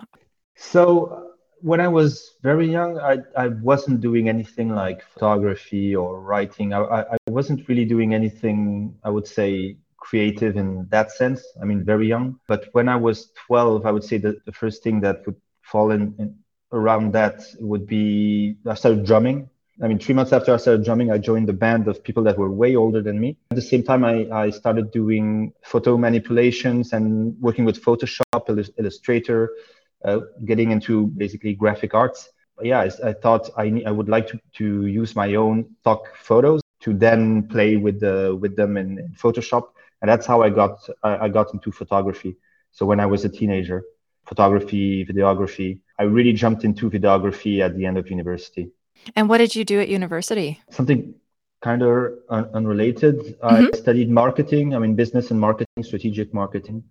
So 0.55 1.33
when 1.59 1.81
I 1.81 1.89
was 1.89 2.37
very 2.43 2.71
young, 2.71 2.97
I, 2.97 3.17
I 3.35 3.49
wasn't 3.49 3.99
doing 3.99 4.29
anything 4.29 4.69
like 4.69 5.03
photography 5.03 5.93
or 5.93 6.21
writing. 6.21 6.71
I, 6.71 6.79
I, 6.79 7.01
I 7.15 7.17
wasn't 7.27 7.67
really 7.67 7.83
doing 7.83 8.13
anything, 8.13 8.95
I 9.03 9.09
would 9.09 9.27
say, 9.27 9.75
creative 10.09 10.57
in 10.57 10.87
that 10.89 11.11
sense. 11.11 11.41
I 11.61 11.65
mean, 11.65 11.83
very 11.83 12.07
young. 12.07 12.39
But 12.47 12.61
when 12.71 12.89
I 12.89 12.95
was 12.95 13.31
12, 13.47 13.85
I 13.85 13.91
would 13.91 14.03
say 14.03 14.17
that 14.17 14.43
the 14.45 14.51
first 14.51 14.81
thing 14.83 15.01
that 15.01 15.25
would 15.25 15.35
fall 15.61 15.91
in, 15.91 16.15
in 16.17 16.35
around 16.71 17.13
that 17.13 17.41
would 17.59 17.85
be 17.87 18.55
I 18.65 18.73
started 18.75 19.05
drumming. 19.05 19.49
I 19.81 19.87
mean, 19.87 19.97
three 19.97 20.13
months 20.13 20.33
after 20.33 20.53
I 20.53 20.57
started 20.57 20.83
drumming, 20.83 21.09
I 21.11 21.17
joined 21.17 21.49
a 21.49 21.53
band 21.53 21.87
of 21.87 22.03
people 22.03 22.23
that 22.23 22.37
were 22.37 22.51
way 22.51 22.75
older 22.75 23.01
than 23.01 23.19
me. 23.19 23.37
At 23.51 23.55
the 23.55 23.61
same 23.61 23.83
time, 23.83 24.03
I, 24.03 24.27
I 24.29 24.49
started 24.49 24.91
doing 24.91 25.53
photo 25.63 25.97
manipulations 25.97 26.91
and 26.91 27.39
working 27.39 27.63
with 27.63 27.81
Photoshop, 27.81 28.49
Illus- 28.49 28.71
Illustrator, 28.77 29.51
uh, 30.03 30.19
getting 30.43 30.71
into 30.71 31.07
basically 31.07 31.53
graphic 31.53 31.93
arts. 31.93 32.29
But 32.57 32.65
yeah, 32.65 32.81
I, 32.81 33.09
I 33.09 33.13
thought 33.13 33.49
I, 33.57 33.69
ne- 33.69 33.85
I 33.85 33.91
would 33.91 34.09
like 34.09 34.27
to, 34.27 34.39
to 34.57 34.85
use 34.85 35.15
my 35.15 35.35
own 35.35 35.75
stock 35.79 36.01
photos 36.17 36.61
to 36.81 36.93
then 36.93 37.47
play 37.47 37.77
with 37.77 37.99
the 37.99 38.37
with 38.39 38.55
them 38.55 38.75
in, 38.77 38.99
in 38.99 39.09
Photoshop, 39.13 39.69
and 40.01 40.09
that's 40.09 40.25
how 40.25 40.41
I 40.41 40.49
got 40.49 40.79
I, 41.03 41.25
I 41.25 41.29
got 41.29 41.53
into 41.53 41.71
photography. 41.71 42.37
So 42.71 42.85
when 42.85 42.99
I 42.99 43.05
was 43.05 43.25
a 43.25 43.29
teenager, 43.29 43.83
photography, 44.25 45.05
videography, 45.05 45.81
I 45.97 46.03
really 46.03 46.33
jumped 46.33 46.63
into 46.63 46.89
videography 46.89 47.59
at 47.59 47.75
the 47.75 47.85
end 47.85 47.97
of 47.97 48.09
university. 48.09 48.71
And 49.15 49.29
what 49.29 49.39
did 49.39 49.55
you 49.55 49.65
do 49.65 49.79
at 49.79 49.89
university? 49.89 50.61
Something 50.69 51.15
kind 51.61 51.81
of 51.81 52.13
un- 52.29 52.49
unrelated. 52.53 53.37
I 53.41 53.61
mm-hmm. 53.61 53.75
studied 53.75 54.09
marketing. 54.09 54.75
I 54.75 54.79
mean, 54.79 54.95
business 54.95 55.31
and 55.31 55.39
marketing, 55.39 55.83
strategic 55.83 56.33
marketing. 56.33 56.83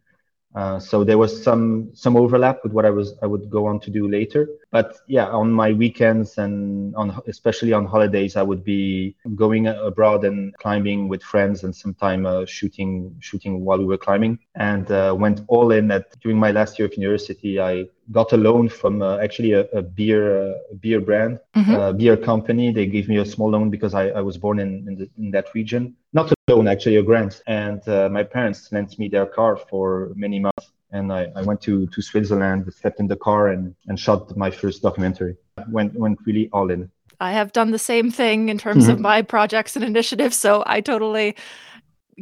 Uh, 0.58 0.76
so 0.80 1.04
there 1.04 1.18
was 1.18 1.32
some 1.48 1.88
some 1.94 2.16
overlap 2.16 2.56
with 2.64 2.72
what 2.72 2.84
I 2.84 2.90
was 2.90 3.14
I 3.22 3.26
would 3.26 3.48
go 3.48 3.66
on 3.66 3.78
to 3.78 3.90
do 3.90 4.08
later. 4.08 4.48
But 4.72 4.96
yeah, 5.06 5.28
on 5.28 5.52
my 5.52 5.72
weekends 5.72 6.36
and 6.36 6.96
on 6.96 7.16
especially 7.28 7.72
on 7.72 7.84
holidays, 7.86 8.34
I 8.34 8.42
would 8.42 8.64
be 8.64 9.14
going 9.36 9.68
abroad 9.68 10.24
and 10.24 10.52
climbing 10.56 11.06
with 11.06 11.22
friends, 11.22 11.62
and 11.62 11.72
sometime 11.74 12.26
uh, 12.26 12.44
shooting 12.44 13.14
shooting 13.20 13.64
while 13.64 13.78
we 13.78 13.84
were 13.84 14.02
climbing. 14.08 14.40
And 14.56 14.90
uh, 14.90 15.14
went 15.16 15.42
all 15.46 15.70
in 15.70 15.92
at 15.92 16.18
during 16.22 16.38
my 16.38 16.50
last 16.50 16.76
year 16.76 16.86
of 16.88 16.94
university. 16.96 17.60
I 17.60 17.86
got 18.10 18.32
a 18.32 18.36
loan 18.36 18.68
from 18.68 19.02
uh, 19.02 19.18
actually 19.18 19.52
a, 19.52 19.60
a 19.72 19.82
beer 19.82 20.52
uh, 20.52 20.54
beer 20.80 21.00
brand 21.00 21.38
Mhm. 21.56 21.74
uh, 21.74 21.92
beer 21.92 22.16
company. 22.16 22.72
They 22.72 22.86
gave 22.86 23.08
me 23.08 23.18
a 23.18 23.24
small 23.26 23.50
loan 23.50 23.70
because 23.70 23.94
I, 23.94 24.08
I 24.08 24.20
was 24.20 24.36
born 24.38 24.58
in 24.60 24.70
in, 24.88 24.94
the, 24.96 25.10
in 25.18 25.30
that 25.32 25.46
region. 25.54 25.94
Not 26.12 26.32
a 26.32 26.34
loan, 26.48 26.68
actually 26.68 26.96
a 26.96 27.02
grant. 27.02 27.42
And 27.46 27.86
uh, 27.88 28.08
my 28.08 28.22
parents 28.24 28.70
lent 28.72 28.98
me 28.98 29.08
their 29.08 29.26
car 29.26 29.56
for 29.56 30.12
many 30.14 30.38
months. 30.40 30.72
And 30.90 31.12
I, 31.12 31.30
I 31.36 31.42
went 31.42 31.60
to, 31.62 31.86
to 31.86 32.00
Switzerland, 32.00 32.72
stepped 32.72 32.98
in 32.98 33.08
the 33.08 33.16
car, 33.16 33.48
and, 33.48 33.74
and 33.88 34.00
shot 34.00 34.34
my 34.36 34.50
first 34.50 34.80
documentary. 34.82 35.36
Went 35.70 35.92
went 35.94 36.18
really 36.24 36.48
all 36.52 36.70
in. 36.70 36.90
I 37.20 37.32
have 37.32 37.52
done 37.52 37.72
the 37.72 37.78
same 37.78 38.10
thing 38.10 38.48
in 38.48 38.58
terms 38.58 38.88
of 38.88 38.98
Mhm. 38.98 39.02
my 39.02 39.22
projects 39.22 39.76
and 39.76 39.84
initiatives. 39.84 40.36
So 40.36 40.62
I 40.66 40.80
totally 40.80 41.34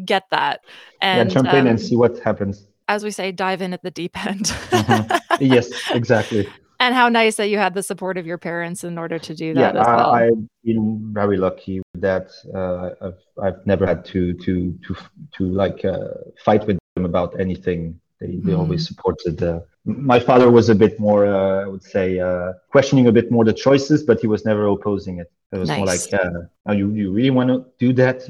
get 0.05 0.25
that. 0.31 0.61
And 1.01 1.29
yeah, 1.29 1.35
jump 1.35 1.53
in 1.53 1.61
um, 1.61 1.67
and 1.69 1.81
see 1.81 1.97
what 1.97 2.19
happens. 2.19 2.67
As 2.89 3.05
we 3.05 3.11
say, 3.11 3.33
dive 3.33 3.63
in 3.63 3.73
at 3.73 3.83
the 3.83 3.91
deep 3.91 4.17
end. 4.27 4.47
Mhm. 4.71 5.21
yes, 5.41 5.71
exactly. 5.91 6.49
and 6.81 6.95
how 6.95 7.09
nice 7.09 7.37
that 7.37 7.49
you 7.49 7.59
had 7.59 7.75
the 7.75 7.83
support 7.83 8.19
of 8.19 8.27
your 8.27 8.39
parents 8.39 8.85
in 8.85 8.99
order 8.99 9.19
to 9.19 9.35
do 9.35 9.55
that. 9.55 9.75
Yeah, 9.75 9.81
as 9.81 9.87
well. 9.87 10.11
I, 10.11 10.25
have 10.25 10.49
been 10.65 11.13
very 11.13 11.37
lucky 11.37 11.81
with 11.81 12.03
that. 12.03 12.31
Uh, 12.55 12.91
I've 13.07 13.21
I've 13.43 13.67
never 13.67 13.87
had 13.87 14.05
to 14.07 14.35
to 14.35 14.79
to 14.87 14.97
to 15.37 15.45
like 15.45 15.85
uh, 15.85 16.09
fight 16.45 16.67
with 16.67 16.79
them 16.95 17.05
about 17.05 17.39
anything. 17.41 18.01
They 18.21 18.37
they 18.37 18.53
mm. 18.53 18.59
always 18.59 18.87
supported. 18.87 19.43
Uh, 19.43 19.61
my 19.85 20.19
father 20.19 20.51
was 20.51 20.69
a 20.69 20.75
bit 20.75 20.99
more, 20.99 21.27
uh, 21.27 21.63
I 21.65 21.69
would 21.69 21.83
say, 21.83 22.19
uh, 22.19 22.55
questioning 22.71 23.07
a 23.07 23.13
bit 23.13 23.31
more 23.31 23.45
the 23.45 23.53
choices, 23.53 24.03
but 24.03 24.21
he 24.21 24.27
was 24.27 24.45
never 24.45 24.67
opposing 24.67 25.21
it. 25.21 25.31
It 25.53 25.59
was 25.59 25.69
nice. 25.69 25.79
more 25.79 25.87
like, 25.87 26.13
uh, 26.13 26.41
oh, 26.67 26.73
you 26.73 26.91
you 26.93 27.13
really 27.13 27.31
want 27.31 27.49
to 27.51 27.65
do 27.79 27.93
that? 27.95 28.29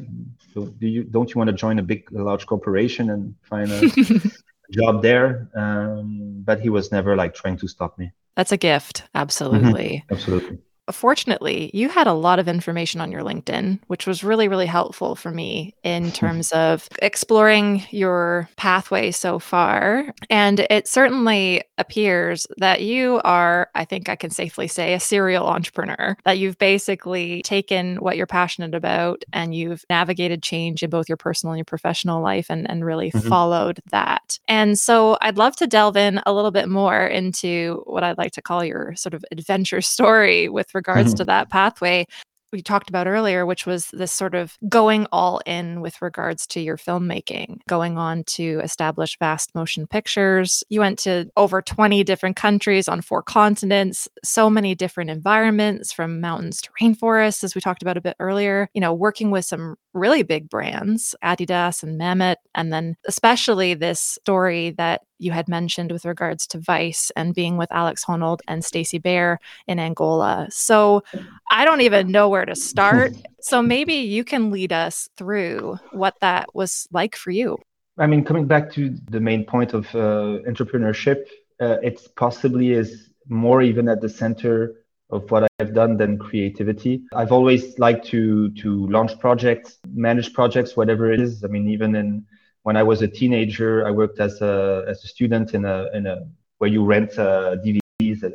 So 0.57 0.65
do 0.65 0.87
you 0.87 1.05
don't 1.05 1.29
you 1.29 1.39
want 1.39 1.49
to 1.49 1.53
join 1.53 1.79
a 1.79 1.83
big, 1.83 2.11
large 2.11 2.47
corporation 2.47 3.11
and 3.11 3.35
find 3.43 3.71
a 3.71 3.91
job 4.71 5.03
there? 5.03 5.51
Um, 5.55 6.43
but 6.47 6.61
he 6.61 6.71
was 6.71 6.91
never 6.91 7.15
like 7.15 7.35
trying 7.35 7.59
to 7.59 7.69
stop 7.69 7.99
me. 7.99 8.11
That's 8.37 8.53
a 8.53 8.57
gift. 8.57 9.03
Absolutely. 9.15 10.03
Mm-hmm. 10.03 10.15
Absolutely 10.15 10.59
fortunately, 10.91 11.71
you 11.75 11.89
had 11.89 12.07
a 12.07 12.13
lot 12.13 12.39
of 12.39 12.49
information 12.49 13.01
on 13.01 13.11
your 13.11 13.23
LinkedIn, 13.23 13.81
which 13.89 14.07
was 14.07 14.23
really, 14.23 14.49
really 14.49 14.67
helpful 14.67 15.17
for 15.17 15.31
me 15.31 15.75
in 15.83 16.13
terms 16.13 16.53
of 16.53 16.89
exploring 17.03 17.83
your 17.91 18.49
pathway 18.57 19.11
so 19.11 19.39
far. 19.39 20.15
And 20.31 20.61
it 20.71 20.89
certainly 20.89 21.63
appears 21.79 22.47
that 22.59 22.83
you 22.83 23.21
are, 23.25 23.69
I 23.75 23.85
think 23.85 24.09
I 24.09 24.17
can 24.17 24.31
safely 24.31 24.69
say, 24.69 24.95
a 24.95 25.01
serial 25.01 25.47
entrepreneur, 25.47 26.17
that 26.25 26.39
you've 26.39 26.59
basically 26.59 27.43
taken 27.43 27.97
what 27.97 28.17
you're 28.17 28.27
passionate 28.27 28.75
about 28.75 29.25
and 29.33 29.55
you've 29.55 29.85
navigated 29.91 30.43
change 30.43 30.83
in 30.83 30.91
both 30.91 31.09
your 31.09 31.17
personal 31.17 31.53
and 31.53 31.59
your 31.59 31.65
professional 31.65 32.23
life 32.23 32.47
and, 32.51 32.69
and 32.71 32.85
really 32.85 33.11
mm-hmm. 33.11 33.29
followed 33.29 33.81
that. 33.91 34.39
And 34.49 34.79
so 34.79 35.19
I'd 35.21 35.39
love 35.39 35.57
to 35.57 35.67
delve 35.67 35.97
in 35.97 36.21
a 36.27 36.33
little 36.33 36.51
bit 36.51 36.69
more 36.69 37.07
into 37.07 37.83
what 37.87 38.05
I'd 38.05 38.19
like 38.19 38.33
to 38.33 38.43
call 38.43 38.65
your 38.65 38.95
sort 38.95 39.15
of 39.15 39.25
adventure 39.31 39.81
story 39.97 40.49
with 40.49 40.75
regards 40.77 41.11
mm-hmm. 41.11 41.17
to 41.17 41.25
that 41.25 41.51
pathway 41.51 42.07
we 42.53 42.63
talked 42.63 42.89
about 42.89 43.07
earlier, 43.07 43.45
which 43.45 43.67
was 43.67 43.89
this 43.93 44.13
sort 44.13 44.35
of 44.35 44.57
going 44.69 45.07
all 45.13 45.41
in 45.47 45.81
with 45.81 46.01
regards 46.01 46.47
to 46.49 46.61
your 46.61 46.77
filmmaking, 46.77 47.59
going 47.69 47.99
on 47.99 48.25
to 48.25 48.61
establish 48.63 49.19
Vast 49.19 49.55
Motion 49.55 49.87
Pictures. 49.87 50.63
You 50.69 50.81
went 50.81 50.99
to 51.01 51.29
over 51.37 51.61
20 51.61 52.05
different 52.05 52.37
countries 52.37 52.89
on 52.89 53.03
four 53.03 53.23
continents, 53.23 54.09
so 54.25 54.49
many 54.49 54.75
different 54.75 55.11
environments 55.11 55.93
from 55.93 56.21
mountains 56.21 56.61
to 56.63 56.71
rainforests, 56.81 57.45
as 57.45 57.55
we 57.55 57.61
talked 57.61 57.83
about 57.83 57.97
a 57.97 58.03
bit 58.03 58.17
earlier, 58.21 58.69
you 58.75 58.81
know, 58.81 58.95
working 58.95 59.31
with 59.31 59.45
some 59.45 59.77
really 59.97 60.23
big 60.23 60.49
brands, 60.49 61.15
Adidas 61.25 61.83
and 61.83 61.99
Mammut, 62.01 62.37
and 62.55 62.73
then 62.73 62.97
especially 63.07 63.75
this 63.75 64.01
story 64.01 64.71
that 64.73 65.03
you 65.19 65.33
had 65.33 65.49
mentioned 65.49 65.91
with 65.91 66.05
regards 66.05 66.47
to 66.49 66.59
Vice 66.59 67.11
and 67.17 67.35
being 67.35 67.57
with 67.57 67.73
Alex 67.73 68.05
Honnold 68.05 68.41
and 68.47 68.65
Stacy 68.65 68.99
Bare 68.99 69.41
in 69.67 69.79
Angola. 69.79 70.47
So 70.51 71.03
I 71.51 71.65
don't 71.65 71.81
even 71.81 72.13
know 72.13 72.29
where 72.29 72.45
to 72.45 72.55
start. 72.55 73.15
so 73.41 73.63
maybe 73.63 73.95
you 73.95 74.25
can 74.25 74.51
lead 74.51 74.73
us 74.73 75.09
through 75.17 75.79
what 75.93 76.15
that 76.21 76.55
was 76.55 76.87
like 76.93 77.17
for 77.17 77.31
you. 77.31 77.59
I 77.99 78.07
mean, 78.07 78.25
coming 78.25 78.47
back 78.47 78.71
to 78.75 78.95
the 79.11 79.21
main 79.21 79.45
point 79.45 79.73
of 79.73 79.87
uh, 79.95 80.45
entrepreneurship, 80.47 81.25
uh, 81.61 81.79
it's 81.83 82.09
possibly 82.09 82.73
is 82.73 83.11
more 83.29 83.63
even 83.63 83.89
at 83.89 84.03
the 84.03 84.09
center 84.09 84.75
of 85.11 85.31
what 85.31 85.49
I've 85.61 85.75
done 85.75 85.97
than 85.97 86.19
creativity. 86.19 87.03
I've 87.15 87.33
always 87.33 87.79
liked 87.79 88.07
to 88.09 88.51
to 88.51 88.87
launch 88.89 89.19
projects, 89.19 89.79
manage 89.93 90.33
projects, 90.33 90.77
whatever 90.77 91.13
it 91.13 91.21
is. 91.21 91.45
I 91.45 91.49
mean, 91.49 91.69
even 91.69 91.95
in 91.95 92.27
when 92.63 92.77
I 92.77 92.83
was 92.83 93.03
a 93.03 93.09
teenager, 93.09 93.87
I 93.87 93.91
worked 93.91 94.19
as 94.21 94.41
a 94.41 94.85
as 94.89 95.05
a 95.05 95.09
student 95.09 95.55
in 95.55 95.65
a 95.65 95.89
in 95.95 96.07
a 96.07 96.27
where 96.59 96.71
you 96.71 96.85
rent 96.85 97.19
uh, 97.19 97.57
DVDs. 97.65 98.33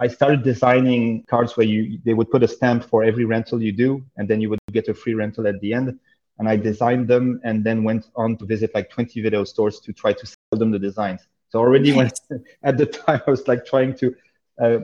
I 0.00 0.08
started 0.08 0.42
designing 0.42 1.24
cards 1.24 1.56
where 1.56 1.66
you 1.66 1.98
they 2.04 2.14
would 2.14 2.30
put 2.30 2.42
a 2.42 2.48
stamp 2.48 2.84
for 2.84 3.04
every 3.04 3.24
rental 3.24 3.62
you 3.62 3.72
do, 3.72 4.02
and 4.16 4.28
then 4.28 4.40
you 4.40 4.48
would 4.50 4.60
get 4.72 4.88
a 4.88 4.94
free 4.94 5.14
rental 5.14 5.46
at 5.46 5.60
the 5.60 5.72
end. 5.74 5.98
And 6.38 6.48
I 6.48 6.56
designed 6.56 7.06
them, 7.06 7.40
and 7.44 7.62
then 7.62 7.84
went 7.84 8.06
on 8.16 8.36
to 8.38 8.44
visit 8.44 8.74
like 8.74 8.90
20 8.90 9.20
video 9.20 9.44
stores 9.44 9.78
to 9.80 9.92
try 9.92 10.12
to 10.12 10.26
sell 10.26 10.58
them 10.58 10.72
the 10.72 10.80
designs. 10.80 11.20
So 11.50 11.60
already 11.60 11.92
when 11.92 12.10
at 12.64 12.76
the 12.76 12.86
time 12.86 13.20
I 13.26 13.30
was 13.30 13.46
like 13.46 13.64
trying 13.64 13.94
to 13.98 14.16
uh, 14.60 14.78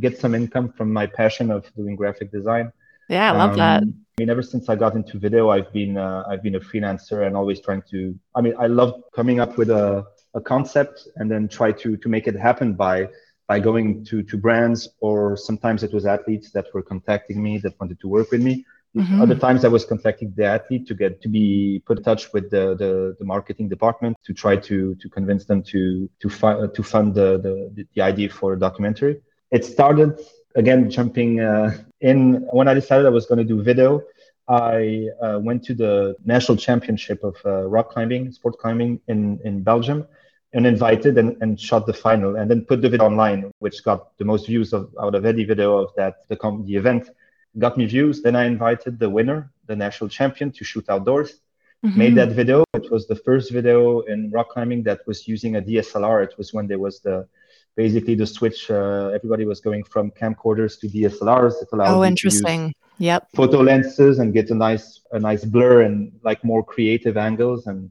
get 0.00 0.18
some 0.18 0.34
income 0.34 0.72
from 0.76 0.92
my 0.92 1.06
passion 1.06 1.50
of 1.50 1.64
doing 1.74 1.96
graphic 1.96 2.30
design. 2.30 2.72
Yeah, 3.08 3.32
I 3.32 3.36
love 3.36 3.52
um, 3.52 3.56
that. 3.56 3.82
I 3.82 4.22
mean, 4.22 4.30
ever 4.30 4.42
since 4.42 4.68
I 4.68 4.76
got 4.76 4.94
into 4.94 5.18
video, 5.18 5.50
I've 5.50 5.72
been 5.72 5.96
uh, 5.96 6.24
I've 6.28 6.42
been 6.42 6.56
a 6.56 6.60
freelancer 6.60 7.26
and 7.26 7.36
always 7.36 7.60
trying 7.60 7.82
to. 7.90 8.18
I 8.34 8.40
mean, 8.40 8.54
I 8.58 8.66
love 8.66 9.02
coming 9.14 9.40
up 9.40 9.56
with 9.58 9.70
a, 9.70 10.04
a 10.34 10.40
concept 10.40 11.08
and 11.16 11.30
then 11.30 11.48
try 11.48 11.72
to 11.72 11.96
to 11.96 12.08
make 12.08 12.26
it 12.26 12.34
happen 12.34 12.74
by 12.74 13.08
by 13.46 13.60
going 13.60 14.04
to 14.06 14.22
to 14.22 14.36
brands 14.36 14.88
or 15.00 15.36
sometimes 15.36 15.82
it 15.82 15.92
was 15.92 16.04
athletes 16.06 16.50
that 16.50 16.66
were 16.74 16.82
contacting 16.82 17.42
me 17.42 17.58
that 17.58 17.78
wanted 17.80 18.00
to 18.00 18.08
work 18.08 18.30
with 18.30 18.42
me. 18.42 18.64
Mm-hmm. 18.96 19.20
Other 19.20 19.34
times 19.34 19.64
I 19.64 19.68
was 19.68 19.84
contacting 19.84 20.32
the 20.36 20.46
athlete 20.46 20.86
to 20.86 20.94
get 20.94 21.20
to 21.20 21.28
be 21.28 21.82
put 21.86 21.98
in 21.98 22.04
touch 22.04 22.32
with 22.32 22.50
the, 22.50 22.74
the, 22.76 23.14
the 23.18 23.24
marketing 23.26 23.68
department 23.68 24.16
to 24.24 24.32
try 24.32 24.56
to 24.56 24.94
to 24.94 25.08
convince 25.10 25.44
them 25.44 25.62
to 25.64 26.08
to, 26.20 26.28
fi- 26.30 26.66
to 26.66 26.82
fund 26.82 27.14
the, 27.14 27.38
the 27.44 27.86
the 27.94 28.00
idea 28.00 28.30
for 28.30 28.54
a 28.54 28.58
documentary. 28.58 29.20
It 29.50 29.66
started 29.66 30.18
again 30.54 30.88
jumping 30.88 31.40
uh, 31.40 31.76
in 32.00 32.46
when 32.52 32.68
I 32.68 32.74
decided 32.74 33.04
I 33.04 33.10
was 33.10 33.26
going 33.26 33.38
to 33.38 33.44
do 33.44 33.62
video. 33.62 34.02
I 34.48 35.08
uh, 35.20 35.40
went 35.42 35.62
to 35.64 35.74
the 35.74 36.16
national 36.24 36.56
championship 36.56 37.22
of 37.22 37.36
uh, 37.44 37.64
rock 37.68 37.90
climbing, 37.90 38.32
sport 38.32 38.58
climbing 38.58 39.00
in 39.08 39.38
in 39.44 39.62
Belgium, 39.62 40.06
and 40.54 40.66
invited 40.66 41.18
and, 41.18 41.36
and 41.42 41.60
shot 41.60 41.84
the 41.84 41.92
final, 41.92 42.36
and 42.36 42.50
then 42.50 42.64
put 42.64 42.80
the 42.80 42.88
video 42.88 43.04
online, 43.04 43.50
which 43.58 43.84
got 43.84 44.16
the 44.16 44.24
most 44.24 44.46
views 44.46 44.72
of, 44.72 44.88
out 44.98 45.14
of 45.14 45.26
any 45.26 45.44
video 45.44 45.76
of 45.76 45.90
that 45.96 46.26
the 46.28 46.36
the 46.64 46.76
event. 46.76 47.10
Got 47.58 47.78
me 47.78 47.86
views. 47.86 48.22
Then 48.22 48.36
I 48.36 48.44
invited 48.44 48.98
the 48.98 49.08
winner, 49.08 49.50
the 49.66 49.76
national 49.76 50.10
champion, 50.10 50.50
to 50.52 50.64
shoot 50.64 50.88
outdoors. 50.88 51.40
Mm-hmm. 51.84 51.98
Made 51.98 52.14
that 52.16 52.32
video. 52.32 52.64
It 52.74 52.90
was 52.90 53.06
the 53.06 53.16
first 53.16 53.52
video 53.52 54.00
in 54.00 54.30
rock 54.30 54.50
climbing 54.50 54.82
that 54.84 55.00
was 55.06 55.28
using 55.28 55.56
a 55.56 55.62
DSLR. 55.62 56.24
It 56.24 56.34
was 56.38 56.52
when 56.52 56.66
there 56.66 56.78
was 56.78 57.00
the 57.00 57.28
basically 57.76 58.14
the 58.14 58.26
switch 58.26 58.70
uh, 58.70 59.10
everybody 59.14 59.44
was 59.44 59.60
going 59.60 59.84
from 59.84 60.10
camcorders 60.10 60.80
to 60.80 60.88
dslrs 60.88 61.62
it 61.62 61.68
allowed 61.72 61.94
oh 61.94 62.04
interesting 62.04 62.74
yep 62.98 63.28
photo 63.34 63.60
lenses 63.60 64.18
and 64.18 64.32
get 64.32 64.50
a 64.50 64.54
nice 64.54 65.02
a 65.12 65.18
nice 65.18 65.44
blur 65.44 65.82
and 65.82 66.10
like 66.22 66.42
more 66.42 66.64
creative 66.64 67.16
angles 67.16 67.66
and 67.66 67.90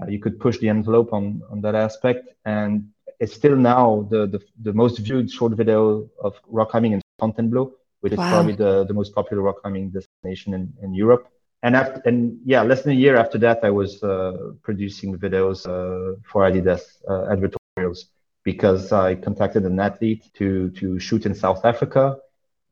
uh, 0.00 0.06
you 0.06 0.18
could 0.18 0.38
push 0.38 0.58
the 0.58 0.68
envelope 0.68 1.12
on 1.12 1.42
on 1.50 1.60
that 1.60 1.74
aspect 1.74 2.28
and 2.44 2.86
it's 3.18 3.34
still 3.34 3.56
now 3.56 4.06
the 4.10 4.26
the, 4.26 4.40
the 4.62 4.72
most 4.72 4.98
viewed 4.98 5.30
short 5.30 5.52
video 5.54 6.08
of 6.22 6.38
rock 6.46 6.70
climbing 6.70 6.92
in 6.92 7.00
fontainebleau 7.18 7.72
which 8.04 8.12
is 8.12 8.18
wow. 8.18 8.30
probably 8.34 8.56
the, 8.64 8.72
the 8.84 8.94
most 9.00 9.10
popular 9.18 9.42
rock 9.42 9.56
climbing 9.62 9.90
destination 9.90 10.54
in, 10.58 10.62
in 10.84 10.90
europe 10.94 11.24
and 11.64 11.74
after 11.80 11.98
and 12.08 12.38
yeah 12.44 12.62
less 12.62 12.82
than 12.82 12.92
a 12.92 13.00
year 13.04 13.16
after 13.16 13.38
that 13.38 13.58
i 13.68 13.70
was 13.80 13.90
uh, 14.02 14.32
producing 14.62 15.08
videos 15.24 15.58
uh, 15.66 16.14
for 16.30 16.38
adidas 16.48 16.82
uh, 17.10 17.32
advertorials 17.34 18.00
because 18.44 18.92
I 18.92 19.16
contacted 19.16 19.64
an 19.64 19.80
athlete 19.80 20.30
to 20.34 20.70
to 20.70 21.00
shoot 21.00 21.26
in 21.26 21.34
South 21.34 21.64
Africa. 21.64 22.18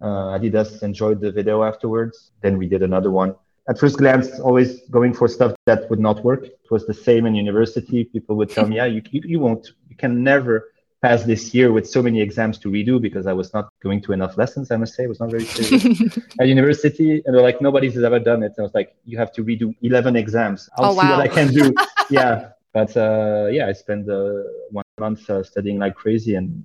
Uh, 0.01 0.37
Adidas 0.37 0.83
enjoyed 0.83 1.21
the 1.21 1.33
video 1.33 1.63
afterwards. 1.63 2.33
Then 2.43 2.59
we 2.59 2.67
did 2.69 2.83
another 2.83 3.11
one. 3.11 3.35
At 3.69 3.79
first 3.79 3.97
glance, 3.99 4.39
always 4.41 4.81
going 4.91 5.15
for 5.15 5.29
stuff 5.29 5.55
that 5.67 5.89
would 5.89 6.01
not 6.01 6.25
work. 6.25 6.45
It 6.45 6.71
was 6.71 6.87
the 6.87 6.95
same 6.95 7.27
in 7.27 7.35
university. 7.35 8.05
People 8.05 8.37
would 8.37 8.51
tell 8.51 8.67
me, 8.67 8.77
"Yeah, 8.81 8.87
you, 8.87 9.03
you, 9.11 9.23
you 9.25 9.41
won't, 9.41 9.73
you 9.89 9.97
can 9.97 10.23
never 10.23 10.72
pass 11.03 11.25
this 11.25 11.53
year 11.53 11.73
with 11.73 11.89
so 11.89 12.01
many 12.01 12.21
exams 12.21 12.59
to 12.59 12.69
redo 12.69 13.01
because 13.01 13.27
I 13.27 13.33
was 13.33 13.53
not 13.53 13.69
going 13.83 14.01
to 14.03 14.13
enough 14.13 14.39
lessons. 14.39 14.71
I 14.71 14.77
must 14.77 14.95
say, 14.95 15.05
I 15.05 15.09
was 15.09 15.19
not 15.19 15.31
very 15.31 15.45
serious 15.45 16.19
at 16.41 16.47
university." 16.47 17.23
And 17.25 17.35
they're 17.35 17.43
like, 17.43 17.61
"Nobody's 17.61 17.99
ever 17.99 18.19
done 18.19 18.43
it." 18.43 18.53
And 18.57 18.61
I 18.61 18.63
was 18.63 18.75
like, 18.75 18.95
"You 19.05 19.19
have 19.19 19.33
to 19.33 19.45
redo 19.45 19.75
11 19.83 20.17
exams. 20.17 20.71
I'll 20.77 20.91
oh, 20.91 20.93
see 20.93 21.07
wow. 21.07 21.19
what 21.19 21.21
I 21.21 21.29
can 21.29 21.49
do." 21.49 21.75
yeah, 22.11 22.51
but 22.73 22.97
uh, 22.97 23.49
yeah, 23.51 23.67
I 23.67 23.73
spent 23.73 24.09
uh, 24.09 24.43
one 24.71 24.85
month 24.99 25.29
uh, 25.29 25.43
studying 25.43 25.79
like 25.79 25.95
crazy, 25.95 26.37
and 26.37 26.65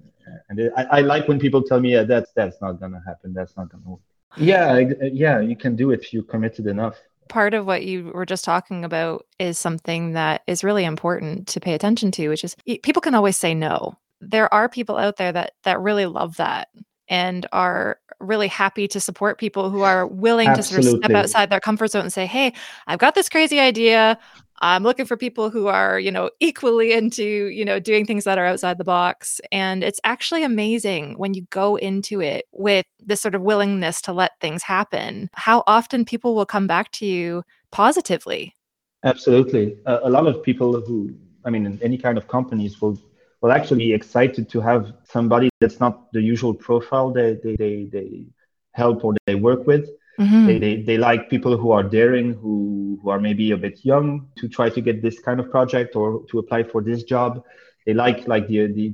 and 0.49 0.59
it, 0.59 0.71
I, 0.77 0.83
I, 0.83 1.01
like 1.01 1.27
when 1.27 1.39
people 1.39 1.63
tell 1.63 1.79
me 1.79 1.93
yeah, 1.93 2.03
that's 2.03 2.31
that's 2.33 2.61
not 2.61 2.79
gonna 2.79 3.01
happen, 3.05 3.33
that's 3.33 3.57
not 3.57 3.69
gonna 3.69 3.83
work. 3.85 3.99
Yeah, 4.35 4.79
yeah, 5.01 5.39
you 5.39 5.55
can 5.55 5.75
do 5.75 5.91
it 5.91 6.01
if 6.01 6.13
you 6.13 6.21
committed 6.21 6.67
enough. 6.67 6.97
Part 7.27 7.53
of 7.53 7.65
what 7.65 7.83
you 7.83 8.11
were 8.13 8.25
just 8.25 8.45
talking 8.45 8.85
about 8.85 9.25
is 9.39 9.57
something 9.57 10.13
that 10.13 10.43
is 10.47 10.63
really 10.63 10.85
important 10.85 11.47
to 11.49 11.59
pay 11.59 11.73
attention 11.73 12.11
to, 12.11 12.29
which 12.29 12.43
is 12.43 12.55
people 12.83 13.01
can 13.01 13.15
always 13.15 13.35
say 13.35 13.53
no. 13.53 13.97
There 14.21 14.51
are 14.53 14.69
people 14.69 14.97
out 14.97 15.17
there 15.17 15.31
that 15.31 15.53
that 15.63 15.79
really 15.79 16.05
love 16.05 16.37
that 16.37 16.69
and 17.09 17.45
are 17.51 17.99
really 18.19 18.47
happy 18.47 18.87
to 18.87 18.99
support 18.99 19.39
people 19.39 19.69
who 19.69 19.81
are 19.81 20.07
willing 20.07 20.47
Absolutely. 20.49 20.83
to 20.83 20.89
sort 20.89 21.01
of 21.01 21.05
step 21.05 21.15
outside 21.17 21.49
their 21.49 21.59
comfort 21.59 21.91
zone 21.91 22.01
and 22.01 22.13
say, 22.13 22.25
"Hey, 22.25 22.53
I've 22.87 22.99
got 22.99 23.15
this 23.15 23.29
crazy 23.29 23.59
idea. 23.59 24.17
I'm 24.59 24.81
looking 24.81 25.05
for 25.05 25.15
people 25.15 25.51
who 25.51 25.67
are, 25.67 25.99
you 25.99 26.11
know, 26.11 26.31
equally 26.39 26.91
into, 26.93 27.23
you 27.23 27.63
know, 27.63 27.79
doing 27.79 28.05
things 28.07 28.23
that 28.23 28.39
are 28.39 28.45
outside 28.45 28.79
the 28.79 28.83
box." 28.83 29.39
And 29.51 29.83
it's 29.83 29.99
actually 30.03 30.43
amazing 30.43 31.13
when 31.17 31.33
you 31.35 31.43
go 31.51 31.75
into 31.75 32.21
it 32.21 32.45
with 32.51 32.85
this 32.99 33.21
sort 33.21 33.35
of 33.35 33.43
willingness 33.43 34.01
to 34.01 34.13
let 34.13 34.31
things 34.41 34.63
happen. 34.63 35.29
How 35.33 35.63
often 35.67 36.05
people 36.05 36.33
will 36.35 36.45
come 36.47 36.65
back 36.67 36.91
to 36.93 37.05
you 37.05 37.43
positively. 37.71 38.55
Absolutely. 39.03 39.77
Uh, 39.85 39.99
a 40.03 40.09
lot 40.09 40.25
of 40.27 40.41
people 40.43 40.81
who 40.81 41.13
I 41.45 41.49
mean, 41.49 41.65
in 41.65 41.79
any 41.81 41.97
kind 41.97 42.17
of 42.17 42.27
companies 42.27 42.81
will 42.81 42.97
will 43.41 43.51
actually 43.51 43.93
excited 43.93 44.49
to 44.49 44.61
have 44.61 44.93
somebody 45.03 45.49
that's 45.59 45.79
not 45.79 46.11
the 46.13 46.21
usual 46.21 46.53
profile 46.53 47.11
they, 47.11 47.37
they, 47.43 47.55
they, 47.55 47.89
they 47.91 48.25
help 48.71 49.03
or 49.03 49.15
they 49.25 49.35
work 49.35 49.67
with. 49.67 49.89
Mm-hmm. 50.19 50.47
They, 50.47 50.59
they, 50.59 50.81
they 50.81 50.97
like 50.97 51.29
people 51.29 51.57
who 51.57 51.71
are 51.71 51.83
daring, 51.83 52.33
who, 52.33 52.99
who 53.01 53.09
are 53.09 53.19
maybe 53.19 53.51
a 53.51 53.57
bit 53.57 53.85
young 53.85 54.27
to 54.37 54.47
try 54.47 54.69
to 54.69 54.81
get 54.81 55.01
this 55.01 55.19
kind 55.19 55.39
of 55.39 55.51
project 55.51 55.95
or 55.95 56.25
to 56.29 56.39
apply 56.39 56.63
for 56.63 56.81
this 56.81 57.03
job. 57.03 57.43
They 57.85 57.93
like 57.93 58.27
like 58.27 58.47
the, 58.47 58.67
the 58.67 58.93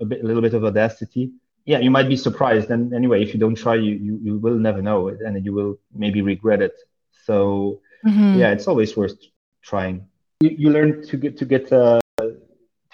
a, 0.00 0.04
bit, 0.04 0.22
a 0.22 0.26
little 0.26 0.42
bit 0.42 0.54
of 0.54 0.64
audacity. 0.64 1.30
Yeah, 1.64 1.78
you 1.78 1.90
might 1.90 2.08
be 2.08 2.16
surprised. 2.16 2.70
And 2.70 2.92
anyway, 2.92 3.22
if 3.22 3.32
you 3.32 3.40
don't 3.40 3.54
try, 3.54 3.76
you, 3.76 3.92
you, 3.94 4.20
you 4.22 4.38
will 4.38 4.58
never 4.58 4.82
know 4.82 5.08
it 5.08 5.20
and 5.20 5.42
you 5.44 5.52
will 5.52 5.78
maybe 5.94 6.20
regret 6.20 6.60
it. 6.60 6.74
So 7.24 7.80
mm-hmm. 8.04 8.38
yeah, 8.40 8.50
it's 8.50 8.66
always 8.66 8.96
worth 8.96 9.16
trying. 9.62 10.06
You, 10.40 10.50
you 10.50 10.70
learn 10.70 11.06
to 11.06 11.16
get 11.16 11.38
to 11.38 11.44
get 11.44 11.72
uh, 11.72 12.00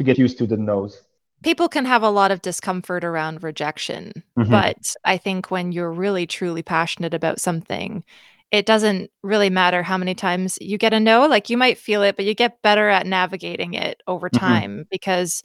to 0.01 0.05
get 0.05 0.17
used 0.17 0.39
to 0.39 0.47
the 0.47 0.57
nose 0.57 1.03
people 1.43 1.69
can 1.69 1.85
have 1.85 2.03
a 2.03 2.09
lot 2.09 2.31
of 2.31 2.41
discomfort 2.41 3.05
around 3.05 3.43
rejection 3.43 4.25
mm-hmm. 4.39 4.51
but 4.51 4.95
i 5.05 5.19
think 5.19 5.51
when 5.51 5.73
you're 5.73 5.93
really 5.93 6.27
truly 6.27 6.63
passionate 6.63 7.13
about 7.13 7.39
something 7.39 8.03
it 8.51 8.65
doesn't 8.65 9.11
really 9.23 9.51
matter 9.51 9.83
how 9.83 9.99
many 9.99 10.15
times 10.15 10.57
you 10.59 10.79
get 10.79 10.95
a 10.95 10.99
no 10.99 11.27
like 11.27 11.51
you 11.51 11.59
might 11.59 11.77
feel 11.77 12.03
it 12.03 12.17
but 12.17 12.25
you 12.25 12.35
get 12.35 12.63
better 12.63 12.89
at 12.89 13.07
navigating 13.07 13.75
it 13.75 14.03
over 14.07 14.31
mm-hmm. 14.31 14.47
time 14.47 14.71
mm-hmm. 14.71 14.89
because 14.91 15.43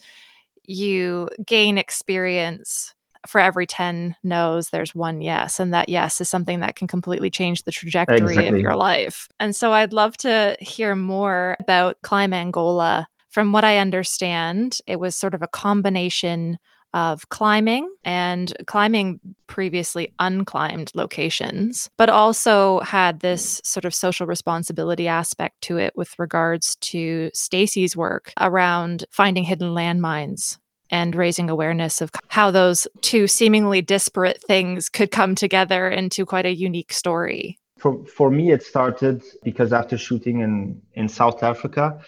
you 0.64 1.28
gain 1.46 1.78
experience 1.78 2.94
for 3.28 3.42
every 3.42 3.68
10 3.68 4.16
no's 4.24 4.70
there's 4.70 4.96
one 4.96 5.20
yes 5.20 5.60
and 5.60 5.74
that 5.74 5.90
yes 5.90 6.22
is 6.22 6.30
something 6.30 6.62
that 6.62 6.78
can 6.78 6.88
completely 6.88 7.30
change 7.30 7.64
the 7.64 7.72
trajectory 7.72 8.20
exactly. 8.20 8.48
of 8.48 8.58
your 8.58 8.78
life 8.78 9.28
and 9.38 9.54
so 9.54 9.74
i'd 9.74 9.92
love 9.92 10.16
to 10.16 10.56
hear 10.62 10.96
more 10.96 11.58
about 11.60 12.02
climb 12.04 12.32
angola 12.32 13.06
from 13.36 13.52
what 13.52 13.66
I 13.66 13.80
understand, 13.80 14.80
it 14.88 14.98
was 14.98 15.14
sort 15.14 15.34
of 15.34 15.42
a 15.42 15.48
combination 15.50 16.58
of 16.94 17.28
climbing 17.28 17.94
and 18.06 18.54
climbing 18.66 19.20
previously 19.48 20.14
unclimbed 20.22 20.96
locations, 20.96 21.90
but 21.98 22.10
also 22.10 22.80
had 22.80 23.20
this 23.20 23.60
sort 23.66 23.84
of 23.84 23.94
social 23.94 24.26
responsibility 24.26 25.10
aspect 25.10 25.60
to 25.64 25.78
it 25.78 25.92
with 25.98 26.18
regards 26.18 26.78
to 26.78 27.30
Stacy's 27.34 27.98
work 27.98 28.32
around 28.40 29.04
finding 29.12 29.44
hidden 29.44 29.72
landmines 29.72 30.58
and 30.90 31.14
raising 31.14 31.50
awareness 31.50 32.00
of 32.00 32.12
how 32.30 32.52
those 32.52 32.88
two 33.02 33.28
seemingly 33.28 33.82
disparate 33.82 34.42
things 34.48 34.88
could 34.88 35.12
come 35.12 35.36
together 35.36 35.90
into 35.90 36.26
quite 36.26 36.46
a 36.46 36.56
unique 36.56 36.94
story. 36.94 37.60
For, 37.80 38.02
for 38.06 38.32
me, 38.32 38.52
it 38.52 38.64
started 38.64 39.22
because 39.44 39.74
after 39.74 39.98
shooting 39.98 40.40
in, 40.40 40.82
in 40.94 41.10
South 41.10 41.44
Africa, 41.44 42.00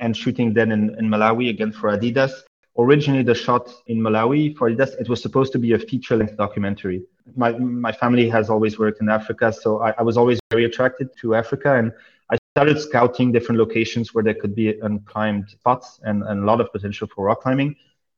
and 0.00 0.16
shooting 0.16 0.52
then 0.52 0.72
in, 0.72 0.96
in 0.98 1.08
Malawi 1.08 1.50
again 1.50 1.72
for 1.72 1.96
Adidas. 1.96 2.32
Originally, 2.78 3.22
the 3.22 3.34
shot 3.34 3.72
in 3.86 3.98
Malawi 3.98 4.54
for 4.56 4.70
Adidas, 4.70 5.00
it 5.00 5.08
was 5.08 5.22
supposed 5.22 5.52
to 5.52 5.58
be 5.58 5.72
a 5.72 5.78
feature 5.78 6.16
length 6.16 6.36
documentary. 6.36 7.02
My, 7.34 7.52
my 7.52 7.92
family 7.92 8.28
has 8.28 8.50
always 8.50 8.78
worked 8.78 9.00
in 9.00 9.08
Africa, 9.08 9.52
so 9.52 9.80
I, 9.80 9.94
I 9.98 10.02
was 10.02 10.16
always 10.16 10.38
very 10.50 10.66
attracted 10.66 11.08
to 11.20 11.34
Africa. 11.34 11.76
And 11.76 11.92
I 12.30 12.36
started 12.54 12.78
scouting 12.78 13.32
different 13.32 13.58
locations 13.58 14.12
where 14.12 14.22
there 14.22 14.34
could 14.34 14.54
be 14.54 14.74
unclimbed 14.74 15.48
spots 15.48 16.00
and, 16.02 16.22
and 16.24 16.42
a 16.42 16.44
lot 16.44 16.60
of 16.60 16.70
potential 16.70 17.08
for 17.14 17.26
rock 17.26 17.40
climbing. 17.40 17.76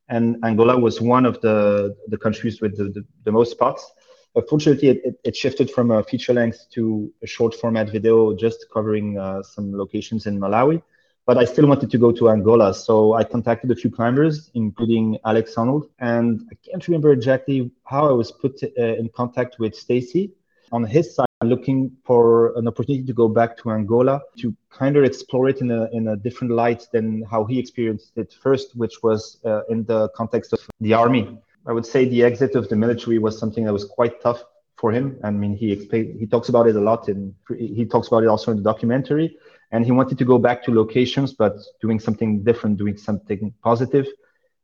And 0.09 0.37
Angola 0.45 0.77
was 0.79 1.01
one 1.01 1.25
of 1.27 1.41
the, 1.41 1.95
the 2.09 2.17
countries 2.17 2.61
with 2.61 2.77
the, 2.77 2.85
the, 2.85 3.05
the 3.25 3.33
most 3.33 3.53
spots. 3.53 3.93
Unfortunately, 4.35 4.89
it, 4.89 5.01
it, 5.05 5.21
it, 5.25 5.37
shifted 5.37 5.71
from 5.71 5.91
a 5.91 6.03
feature 6.03 6.33
length 6.33 6.67
to 6.71 7.13
a 7.23 7.27
short 7.27 7.55
format 7.55 7.91
video 7.91 8.35
just 8.35 8.67
covering 8.73 9.19
uh, 9.19 9.43
some 9.43 9.77
locations 9.77 10.27
in 10.27 10.39
Malawi 10.39 10.83
but 11.29 11.37
I 11.37 11.45
still 11.45 11.67
wanted 11.67 11.91
to 11.91 11.99
go 11.99 12.11
to 12.11 12.31
Angola. 12.31 12.73
So 12.73 13.13
I 13.13 13.23
contacted 13.23 13.71
a 13.71 13.77
few 13.77 13.91
climbers, 13.91 14.51
including 14.55 15.19
Alex 15.27 15.55
Honnold. 15.55 15.91
And 15.99 16.49
I 16.51 16.55
can't 16.67 16.89
remember 16.89 17.13
exactly 17.13 17.71
how 17.85 18.09
I 18.09 18.13
was 18.13 18.33
put 18.33 18.55
uh, 18.63 18.83
in 19.01 19.11
contact 19.11 19.59
with 19.59 19.75
Stacy 19.75 20.33
on 20.73 20.85
his 20.85 21.15
side, 21.15 21.27
looking 21.43 21.93
for 22.03 22.57
an 22.57 22.67
opportunity 22.67 23.05
to 23.05 23.13
go 23.13 23.29
back 23.29 23.59
to 23.59 23.73
Angola 23.73 24.23
to 24.39 24.57
kind 24.71 24.97
of 24.97 25.05
explore 25.05 25.51
it 25.51 25.61
in 25.61 25.71
a, 25.71 25.91
in 25.93 26.09
a 26.09 26.17
different 26.17 26.55
light 26.55 26.87
than 26.95 27.23
how 27.31 27.45
he 27.45 27.59
experienced 27.59 28.13
it 28.17 28.33
first, 28.33 28.75
which 28.75 29.03
was 29.03 29.39
uh, 29.45 29.67
in 29.69 29.85
the 29.85 30.09
context 30.17 30.55
of 30.55 30.61
the 30.81 30.95
army. 30.95 31.39
I 31.67 31.73
would 31.73 31.85
say 31.85 32.09
the 32.09 32.25
exit 32.25 32.55
of 32.55 32.71
the 32.71 32.77
military 32.77 33.19
was 33.19 33.39
something 33.39 33.65
that 33.67 33.73
was 33.75 33.85
quite 33.85 34.23
tough 34.23 34.43
for 34.77 34.93
him. 34.93 35.19
I 35.23 35.31
mean, 35.31 35.55
he 35.55 35.73
explained, 35.73 36.19
he 36.19 36.27
talks 36.27 36.49
about 36.49 36.69
it 36.69 36.77
a 36.77 36.81
lot, 36.81 37.09
and 37.09 37.35
he 37.55 37.85
talks 37.85 38.09
about 38.09 38.23
it 38.23 38.29
also 38.29 38.51
in 38.53 38.57
the 38.57 38.63
documentary 38.63 39.37
and 39.71 39.85
he 39.85 39.93
wanted 39.93 40.19
to 40.19 40.25
go 40.25 40.39
back 40.39 40.63
to 40.65 40.75
locations, 40.75 41.33
but 41.33 41.57
doing 41.81 42.01
something 42.01 42.43
different, 42.43 42.79
doing 42.79 42.97
something 42.97 43.53
positive. 43.63 44.07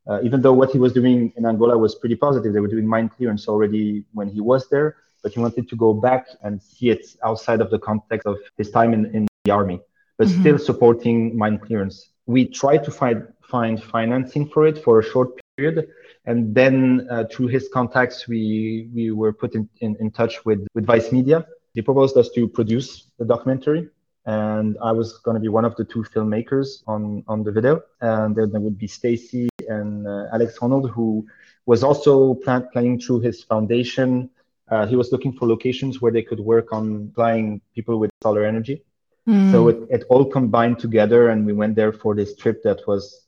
Uh, 0.07 0.21
even 0.23 0.41
though 0.41 0.53
what 0.53 0.71
he 0.71 0.77
was 0.77 0.93
doing 0.93 1.33
in 1.35 1.45
Angola 1.45 1.77
was 1.77 1.95
pretty 1.95 2.15
positive, 2.15 2.53
they 2.53 2.59
were 2.59 2.67
doing 2.67 2.87
mine 2.87 3.09
clearance 3.09 3.47
already 3.47 4.03
when 4.13 4.27
he 4.27 4.41
was 4.41 4.67
there, 4.69 4.97
but 5.23 5.31
he 5.33 5.39
wanted 5.39 5.67
to 5.69 5.75
go 5.75 5.93
back 5.93 6.27
and 6.43 6.61
see 6.61 6.89
it 6.89 7.05
outside 7.23 7.61
of 7.61 7.69
the 7.71 7.79
context 7.79 8.27
of 8.27 8.37
his 8.57 8.69
time 8.69 8.93
in, 8.93 9.05
in 9.15 9.27
the 9.45 9.51
army, 9.51 9.79
but 10.17 10.27
mm-hmm. 10.27 10.41
still 10.41 10.59
supporting 10.59 11.35
mine 11.35 11.57
clearance. 11.57 12.09
We 12.27 12.45
tried 12.45 12.83
to 12.85 12.91
find 12.91 13.27
find 13.41 13.81
financing 13.81 14.47
for 14.49 14.65
it 14.65 14.83
for 14.83 14.99
a 14.99 15.03
short 15.03 15.39
period, 15.57 15.87
and 16.25 16.53
then 16.53 17.07
uh, 17.11 17.25
through 17.31 17.47
his 17.47 17.69
contacts, 17.71 18.27
we 18.27 18.89
we 18.93 19.11
were 19.11 19.33
put 19.33 19.53
in, 19.55 19.69
in, 19.81 19.95
in 19.99 20.11
touch 20.11 20.45
with 20.45 20.67
with 20.73 20.85
Vice 20.85 21.11
Media. 21.11 21.45
They 21.75 21.81
proposed 21.81 22.15
us 22.17 22.29
to 22.29 22.47
produce 22.47 23.11
the 23.19 23.25
documentary 23.25 23.89
and 24.25 24.77
I 24.81 24.91
was 24.91 25.19
going 25.19 25.35
to 25.35 25.41
be 25.41 25.47
one 25.47 25.65
of 25.65 25.75
the 25.75 25.85
two 25.85 26.03
filmmakers 26.03 26.83
on 26.87 27.23
on 27.27 27.43
the 27.43 27.51
video. 27.51 27.81
And 28.01 28.35
then 28.35 28.51
there 28.51 28.61
would 28.61 28.77
be 28.77 28.87
Stacy 28.87 29.49
and 29.67 30.07
uh, 30.07 30.27
Alex 30.33 30.57
Honnold, 30.59 30.89
who 30.89 31.25
was 31.65 31.83
also 31.83 32.35
plan- 32.35 32.67
planning 32.71 32.99
through 32.99 33.21
his 33.21 33.43
foundation. 33.43 34.29
Uh, 34.69 34.85
he 34.87 34.95
was 34.95 35.11
looking 35.11 35.33
for 35.33 35.47
locations 35.47 36.01
where 36.01 36.11
they 36.11 36.23
could 36.23 36.39
work 36.39 36.73
on 36.73 37.09
applying 37.11 37.61
people 37.75 37.99
with 37.99 38.09
solar 38.23 38.43
energy. 38.43 38.83
Mm. 39.27 39.51
So 39.51 39.67
it, 39.67 39.77
it 39.89 40.03
all 40.09 40.25
combined 40.25 40.79
together, 40.79 41.29
and 41.29 41.45
we 41.45 41.53
went 41.53 41.75
there 41.75 41.93
for 41.93 42.15
this 42.15 42.35
trip 42.35 42.63
that 42.63 42.87
was 42.87 43.25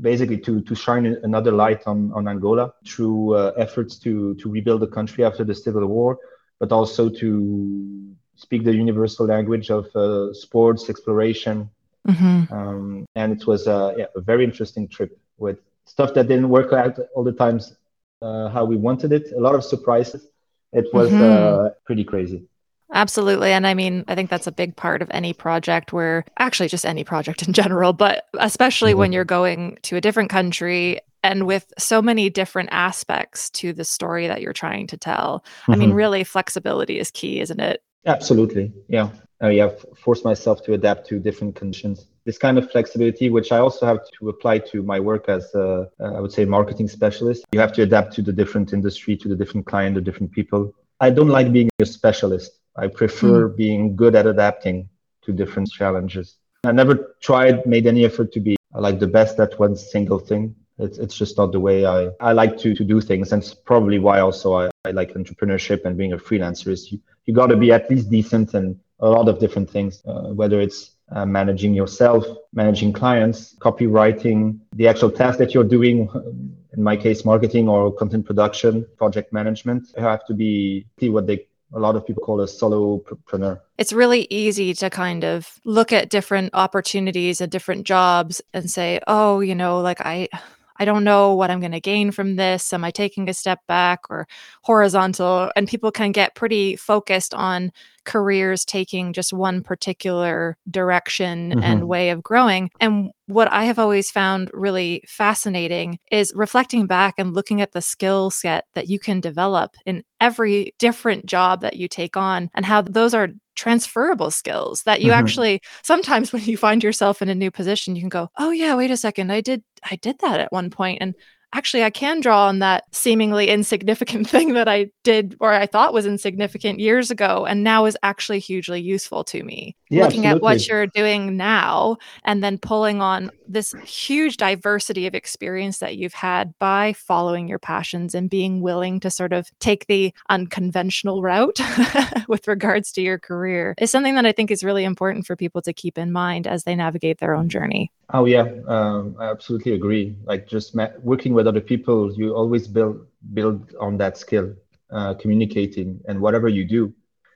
basically 0.00 0.38
to 0.38 0.60
to 0.62 0.74
shine 0.74 1.06
another 1.22 1.52
light 1.52 1.86
on 1.86 2.12
on 2.12 2.28
Angola 2.28 2.72
through 2.86 3.34
uh, 3.34 3.52
efforts 3.56 3.98
to 4.00 4.34
to 4.36 4.50
rebuild 4.50 4.80
the 4.80 4.86
country 4.86 5.22
after 5.24 5.44
the 5.44 5.54
civil 5.54 5.86
war, 5.86 6.18
but 6.58 6.72
also 6.72 7.08
to 7.08 8.14
speak 8.36 8.64
the 8.64 8.74
universal 8.74 9.26
language 9.26 9.70
of 9.70 9.86
uh, 9.94 10.32
sports 10.32 10.88
exploration. 10.90 11.70
Mm-hmm. 12.08 12.52
Um, 12.52 13.06
and 13.14 13.32
it 13.32 13.46
was 13.46 13.66
uh, 13.66 13.94
yeah, 13.96 14.06
a 14.14 14.20
very 14.20 14.44
interesting 14.44 14.88
trip 14.88 15.18
with 15.38 15.58
stuff 15.86 16.14
that 16.14 16.28
didn't 16.28 16.48
work 16.48 16.72
out 16.72 16.98
all 17.14 17.24
the 17.24 17.32
times 17.32 17.76
uh, 18.22 18.48
how 18.48 18.64
we 18.64 18.76
wanted 18.76 19.12
it. 19.12 19.32
A 19.32 19.40
lot 19.40 19.54
of 19.54 19.64
surprises. 19.64 20.28
It 20.72 20.86
was 20.92 21.10
mm-hmm. 21.10 21.66
Uh, 21.66 21.70
pretty 21.84 22.04
crazy. 22.04 22.44
Absolutely. 22.92 23.50
And 23.52 23.66
I 23.66 23.74
mean, 23.74 24.04
I 24.06 24.14
think 24.14 24.30
that's 24.30 24.46
a 24.46 24.52
big 24.52 24.76
part 24.76 25.02
of 25.02 25.08
any 25.10 25.32
project 25.32 25.92
where 25.92 26.24
actually 26.38 26.68
just 26.68 26.84
any 26.86 27.02
project 27.04 27.42
in 27.46 27.52
general, 27.52 27.92
but 27.92 28.26
especially 28.38 28.92
mm-hmm. 28.92 29.00
when 29.00 29.12
you're 29.12 29.24
going 29.24 29.78
to 29.82 29.96
a 29.96 30.00
different 30.00 30.30
country 30.30 31.00
and 31.22 31.46
with 31.46 31.72
so 31.78 32.02
many 32.02 32.28
different 32.28 32.68
aspects 32.70 33.48
to 33.50 33.72
the 33.72 33.84
story 33.84 34.26
that 34.26 34.42
you're 34.42 34.52
trying 34.52 34.86
to 34.88 34.96
tell. 34.96 35.42
Mm-hmm. 35.62 35.72
I 35.72 35.76
mean, 35.76 35.88
mm-hmm. 35.88 35.98
really, 35.98 36.24
flexibility 36.24 36.98
is 36.98 37.10
key, 37.10 37.40
isn't 37.40 37.60
it? 37.60 37.82
Absolutely. 38.06 38.72
Yeah. 38.88 39.10
Uh, 39.42 39.48
yeah. 39.48 39.70
forced 39.96 40.24
myself 40.24 40.62
to 40.64 40.74
adapt 40.74 41.06
to 41.08 41.18
different 41.18 41.54
conditions. 41.56 42.06
This 42.24 42.38
kind 42.38 42.56
of 42.56 42.70
flexibility, 42.70 43.28
which 43.28 43.52
I 43.52 43.58
also 43.58 43.84
have 43.86 44.00
to 44.18 44.28
apply 44.30 44.58
to 44.70 44.82
my 44.82 44.98
work 44.98 45.28
as 45.28 45.54
a, 45.54 45.90
I 46.00 46.20
would 46.20 46.32
say, 46.32 46.44
marketing 46.44 46.88
specialist. 46.88 47.44
You 47.52 47.60
have 47.60 47.72
to 47.74 47.82
adapt 47.82 48.14
to 48.14 48.22
the 48.22 48.32
different 48.32 48.72
industry, 48.72 49.16
to 49.18 49.28
the 49.28 49.36
different 49.36 49.66
client, 49.66 49.94
the 49.94 50.00
different 50.00 50.32
people. 50.32 50.72
I 51.00 51.10
don't 51.10 51.28
like 51.28 51.52
being 51.52 51.68
a 51.82 51.86
specialist. 51.86 52.52
I 52.76 52.86
prefer 52.88 53.48
mm. 53.48 53.56
being 53.56 53.96
good 53.96 54.14
at 54.14 54.26
adapting 54.26 54.88
to 55.24 55.32
different 55.32 55.70
challenges. 55.70 56.36
I 56.64 56.72
never 56.72 57.14
tried, 57.20 57.66
made 57.66 57.86
any 57.86 58.04
effort 58.04 58.32
to 58.32 58.40
be 58.40 58.56
like 58.74 58.98
the 58.98 59.06
best 59.06 59.38
at 59.38 59.58
one 59.58 59.76
single 59.76 60.18
thing. 60.18 60.54
It's, 60.78 60.98
it's 60.98 61.16
just 61.16 61.38
not 61.38 61.52
the 61.52 61.60
way 61.60 61.86
I, 61.86 62.10
I 62.20 62.32
like 62.32 62.58
to, 62.58 62.74
to 62.74 62.84
do 62.84 63.00
things. 63.00 63.32
And 63.32 63.42
it's 63.42 63.54
probably 63.54 63.98
why 63.98 64.20
also 64.20 64.54
I, 64.54 64.70
I 64.84 64.90
like 64.90 65.14
entrepreneurship 65.14 65.84
and 65.84 65.96
being 65.96 66.12
a 66.12 66.18
freelancer 66.18 66.68
is 66.68 66.90
you, 66.90 67.00
you 67.26 67.34
got 67.34 67.46
to 67.48 67.56
be 67.56 67.72
at 67.72 67.88
least 67.90 68.10
decent 68.10 68.54
in 68.54 68.78
a 69.00 69.08
lot 69.08 69.28
of 69.28 69.38
different 69.38 69.70
things, 69.70 70.02
uh, 70.06 70.32
whether 70.32 70.60
it's 70.60 70.92
uh, 71.10 71.26
managing 71.26 71.74
yourself, 71.74 72.24
managing 72.52 72.92
clients, 72.92 73.54
copywriting, 73.60 74.58
the 74.72 74.88
actual 74.88 75.10
task 75.10 75.38
that 75.38 75.54
you're 75.54 75.64
doing. 75.64 76.08
In 76.76 76.82
my 76.82 76.96
case, 76.96 77.24
marketing 77.24 77.68
or 77.68 77.92
content 77.94 78.26
production, 78.26 78.84
project 78.96 79.32
management. 79.32 79.86
You 79.96 80.02
have 80.02 80.26
to 80.26 80.34
be 80.34 80.84
what 81.02 81.28
they 81.28 81.46
a 81.72 81.78
lot 81.78 81.96
of 81.96 82.06
people 82.06 82.22
call 82.22 82.40
a 82.40 82.46
solopreneur. 82.46 83.60
It's 83.78 83.92
really 83.92 84.26
easy 84.30 84.74
to 84.74 84.90
kind 84.90 85.24
of 85.24 85.60
look 85.64 85.92
at 85.92 86.08
different 86.08 86.50
opportunities 86.54 87.40
and 87.40 87.50
different 87.50 87.84
jobs 87.84 88.40
and 88.52 88.70
say, 88.70 89.00
"Oh, 89.06 89.40
you 89.40 89.54
know, 89.54 89.80
like 89.80 90.00
I 90.00 90.28
I 90.76 90.84
don't 90.84 91.04
know 91.04 91.34
what 91.34 91.50
I'm 91.50 91.60
going 91.60 91.72
to 91.72 91.80
gain 91.80 92.10
from 92.10 92.36
this. 92.36 92.72
Am 92.72 92.84
I 92.84 92.90
taking 92.90 93.28
a 93.28 93.34
step 93.34 93.60
back 93.68 94.00
or 94.10 94.26
horizontal? 94.62 95.50
And 95.56 95.68
people 95.68 95.90
can 95.90 96.12
get 96.12 96.34
pretty 96.34 96.76
focused 96.76 97.34
on 97.34 97.72
careers 98.04 98.64
taking 98.64 99.12
just 99.12 99.32
one 99.32 99.62
particular 99.62 100.56
direction 100.70 101.50
mm-hmm. 101.50 101.62
and 101.62 101.88
way 101.88 102.10
of 102.10 102.22
growing. 102.22 102.70
And 102.80 103.10
what 103.26 103.50
I 103.50 103.64
have 103.64 103.78
always 103.78 104.10
found 104.10 104.50
really 104.52 105.02
fascinating 105.06 105.98
is 106.10 106.32
reflecting 106.34 106.86
back 106.86 107.14
and 107.18 107.32
looking 107.34 107.60
at 107.60 107.72
the 107.72 107.80
skill 107.80 108.30
set 108.30 108.66
that 108.74 108.88
you 108.88 108.98
can 108.98 109.20
develop 109.20 109.76
in 109.86 110.04
every 110.20 110.74
different 110.78 111.26
job 111.26 111.62
that 111.62 111.76
you 111.76 111.88
take 111.88 112.16
on 112.16 112.50
and 112.54 112.66
how 112.66 112.82
those 112.82 113.14
are 113.14 113.28
transferable 113.54 114.30
skills 114.30 114.82
that 114.82 115.00
you 115.00 115.10
mm-hmm. 115.10 115.18
actually 115.18 115.60
sometimes 115.82 116.32
when 116.32 116.42
you 116.44 116.56
find 116.56 116.82
yourself 116.82 117.22
in 117.22 117.28
a 117.28 117.34
new 117.34 117.50
position 117.50 117.94
you 117.94 118.02
can 118.02 118.08
go 118.08 118.28
oh 118.38 118.50
yeah 118.50 118.74
wait 118.74 118.90
a 118.90 118.96
second 118.96 119.30
i 119.30 119.40
did 119.40 119.62
i 119.90 119.96
did 119.96 120.18
that 120.20 120.40
at 120.40 120.52
one 120.52 120.70
point 120.70 120.98
and 121.00 121.14
actually 121.54 121.84
I 121.84 121.90
can 121.90 122.20
draw 122.20 122.48
on 122.48 122.58
that 122.58 122.84
seemingly 122.92 123.48
insignificant 123.48 124.28
thing 124.34 124.54
that 124.54 124.68
I 124.68 124.90
did 125.04 125.36
or 125.40 125.52
I 125.52 125.66
thought 125.66 125.94
was 125.94 126.04
insignificant 126.04 126.80
years 126.80 127.10
ago 127.10 127.46
and 127.46 127.64
now 127.64 127.86
is 127.86 127.96
actually 128.02 128.40
hugely 128.40 128.80
useful 128.80 129.24
to 129.24 129.42
me. 129.42 129.76
Yeah, 129.88 130.04
Looking 130.04 130.26
absolutely. 130.26 130.36
at 130.36 130.42
what 130.42 130.68
you're 130.68 130.86
doing 130.88 131.36
now 131.36 131.96
and 132.24 132.42
then 132.42 132.58
pulling 132.58 133.00
on 133.00 133.30
this 133.46 133.72
huge 133.84 134.36
diversity 134.36 135.06
of 135.06 135.14
experience 135.14 135.78
that 135.78 135.96
you've 135.96 136.14
had 136.14 136.52
by 136.58 136.94
following 136.94 137.48
your 137.48 137.58
passions 137.58 138.14
and 138.14 138.28
being 138.28 138.60
willing 138.60 138.98
to 139.00 139.10
sort 139.10 139.32
of 139.32 139.48
take 139.60 139.86
the 139.86 140.12
unconventional 140.28 141.22
route 141.22 141.60
with 142.28 142.48
regards 142.48 142.90
to 142.92 143.02
your 143.02 143.18
career 143.18 143.74
is 143.78 143.90
something 143.90 144.16
that 144.16 144.26
I 144.26 144.32
think 144.32 144.50
is 144.50 144.64
really 144.64 144.84
important 144.84 145.26
for 145.26 145.36
people 145.36 145.62
to 145.62 145.72
keep 145.72 145.96
in 145.98 146.10
mind 146.10 146.46
as 146.46 146.64
they 146.64 146.74
navigate 146.74 147.18
their 147.18 147.34
own 147.34 147.48
journey. 147.48 147.92
Oh 148.12 148.26
yeah, 148.26 148.46
um, 148.66 149.16
I 149.18 149.30
absolutely 149.30 149.72
agree. 149.72 150.14
Like 150.24 150.46
just 150.46 150.74
ma- 150.74 150.90
working 151.02 151.32
with 151.34 151.43
other 151.46 151.60
people, 151.60 152.12
you 152.14 152.34
always 152.34 152.68
build 152.68 153.06
build 153.32 153.74
on 153.80 153.96
that 153.98 154.18
skill, 154.18 154.54
uh, 154.90 155.14
communicating, 155.14 156.00
and 156.08 156.20
whatever 156.20 156.48
you 156.48 156.64
do, 156.64 156.92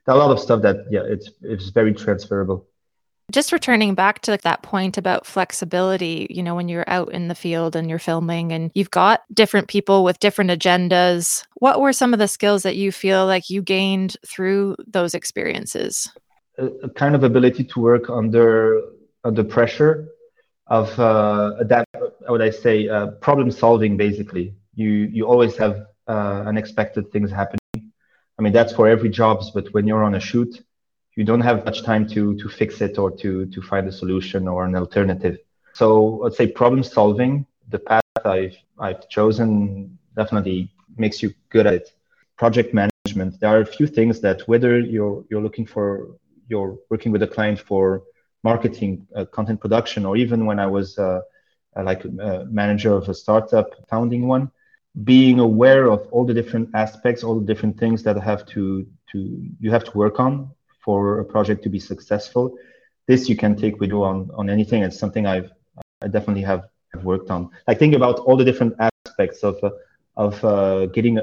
there 0.07 0.15
are 0.15 0.19
a 0.19 0.25
lot 0.25 0.31
of 0.31 0.41
stuff 0.41 0.63
that 0.63 0.87
yeah, 0.91 1.03
it's 1.05 1.31
it's 1.43 1.69
very 1.71 1.95
transferable. 1.95 2.67
Just 3.31 3.53
returning 3.53 3.95
back 3.95 4.23
to 4.23 4.39
that 4.43 4.63
point 4.63 4.97
about 4.97 5.27
flexibility, 5.27 6.27
you 6.31 6.43
know, 6.43 6.55
when 6.55 6.69
you're 6.71 6.89
out 6.89 7.13
in 7.13 7.29
the 7.29 7.35
field 7.35 7.77
and 7.77 7.91
you're 7.91 7.99
filming 7.99 8.53
and 8.53 8.71
you've 8.75 8.91
got 8.91 9.21
different 9.35 9.69
people 9.69 10.03
with 10.03 10.19
different 10.19 10.51
agendas, 10.51 11.45
what 11.57 11.79
were 11.79 11.93
some 11.93 12.15
of 12.15 12.19
the 12.19 12.27
skills 12.27 12.63
that 12.63 12.77
you 12.77 12.91
feel 12.91 13.27
like 13.27 13.51
you 13.51 13.61
gained 13.61 14.17
through 14.27 14.77
those 14.87 15.15
experiences? 15.15 16.11
A, 16.57 16.69
a 16.85 16.89
kind 16.89 17.15
of 17.15 17.23
ability 17.23 17.65
to 17.65 17.81
work 17.81 18.09
under 18.09 18.81
under 19.25 19.45
pressure 19.45 20.09
of 20.69 20.99
uh, 20.99 21.55
adapt, 21.59 21.95
would 22.31 22.43
I 22.43 22.51
say, 22.51 22.89
uh, 22.89 23.09
problem 23.27 23.51
solving. 23.51 23.97
Basically, 23.97 24.55
you 24.75 24.91
you 24.91 25.27
always 25.27 25.57
have 25.57 25.87
uh, 26.07 26.43
unexpected 26.47 27.11
things 27.13 27.31
happening. 27.31 27.59
I 28.39 28.43
mean, 28.43 28.53
that's 28.53 28.73
for 28.73 28.89
every 28.89 29.09
jobs, 29.09 29.51
but 29.51 29.73
when 29.75 29.87
you're 29.87 30.05
on 30.05 30.15
a 30.15 30.21
shoot, 30.21 30.63
you 31.17 31.25
don't 31.25 31.41
have 31.41 31.65
much 31.65 31.83
time 31.83 32.07
to 32.11 32.37
to 32.37 32.49
fix 32.49 32.81
it 32.81 32.99
or 32.99 33.11
to 33.23 33.47
to 33.47 33.63
find 33.63 33.89
a 33.89 33.93
solution 33.93 34.47
or 34.47 34.65
an 34.65 34.75
alternative. 34.77 35.39
So 35.75 36.19
let's 36.23 36.37
say 36.37 36.47
problem 36.47 36.83
solving, 36.83 37.47
the 37.69 37.79
path 37.79 38.03
I've 38.25 38.57
I've 38.79 39.09
chosen 39.09 39.99
definitely 40.17 40.71
makes 40.97 41.23
you 41.23 41.33
good 41.51 41.67
at 41.67 41.75
it. 41.75 41.93
Project 42.37 42.75
management. 42.75 43.41
There 43.41 43.51
are 43.51 43.61
a 43.61 43.67
few 43.67 43.87
things 43.87 44.21
that 44.21 44.43
whether 44.49 44.79
you're 44.79 45.25
you're 45.31 45.43
looking 45.43 45.67
for 45.67 46.17
you're 46.49 46.79
working 46.91 47.13
with 47.13 47.23
a 47.23 47.27
client 47.27 47.59
for 47.61 48.03
marketing, 48.43 49.07
uh, 49.17 49.25
content 49.27 49.61
production, 49.61 50.07
or 50.07 50.17
even 50.17 50.47
when 50.47 50.59
I 50.59 50.67
was 50.67 50.99
uh 50.99 51.21
like 51.77 52.05
a 52.05 52.47
manager 52.51 52.93
of 52.93 53.09
a 53.09 53.15
startup, 53.15 53.75
founding 53.89 54.27
one, 54.27 54.51
being 55.05 55.39
aware 55.39 55.91
of 55.91 56.07
all 56.11 56.25
the 56.25 56.35
different 56.35 56.71
aspects, 56.75 57.23
all 57.23 57.39
the 57.39 57.47
different 57.47 57.79
things 57.79 58.03
that 58.03 58.17
have 58.17 58.45
to 58.47 58.87
to 59.13 59.19
you 59.61 59.71
have 59.71 59.85
to 59.85 59.97
work 59.97 60.19
on 60.21 60.51
for 60.85 61.21
a 61.21 61.25
project 61.25 61.63
to 61.63 61.69
be 61.69 61.79
successful. 61.79 62.57
This 63.07 63.29
you 63.29 63.37
can 63.37 63.57
take 63.57 63.81
with 63.81 63.91
you 63.91 64.03
on 64.03 64.31
on 64.35 64.51
anything. 64.51 64.83
It's 64.83 64.99
something 64.99 65.27
I've 65.27 65.51
I 66.03 66.09
definitely 66.09 66.43
have, 66.43 66.69
have 66.95 67.05
worked 67.05 67.31
on. 67.31 67.51
Like 67.67 67.79
think 67.79 67.95
about 67.95 68.19
all 68.21 68.37
the 68.37 68.45
different 68.45 68.75
aspects 68.79 69.43
of 69.43 69.63
uh, 69.63 69.71
of 70.17 70.45
uh, 70.45 70.87
getting 70.87 71.21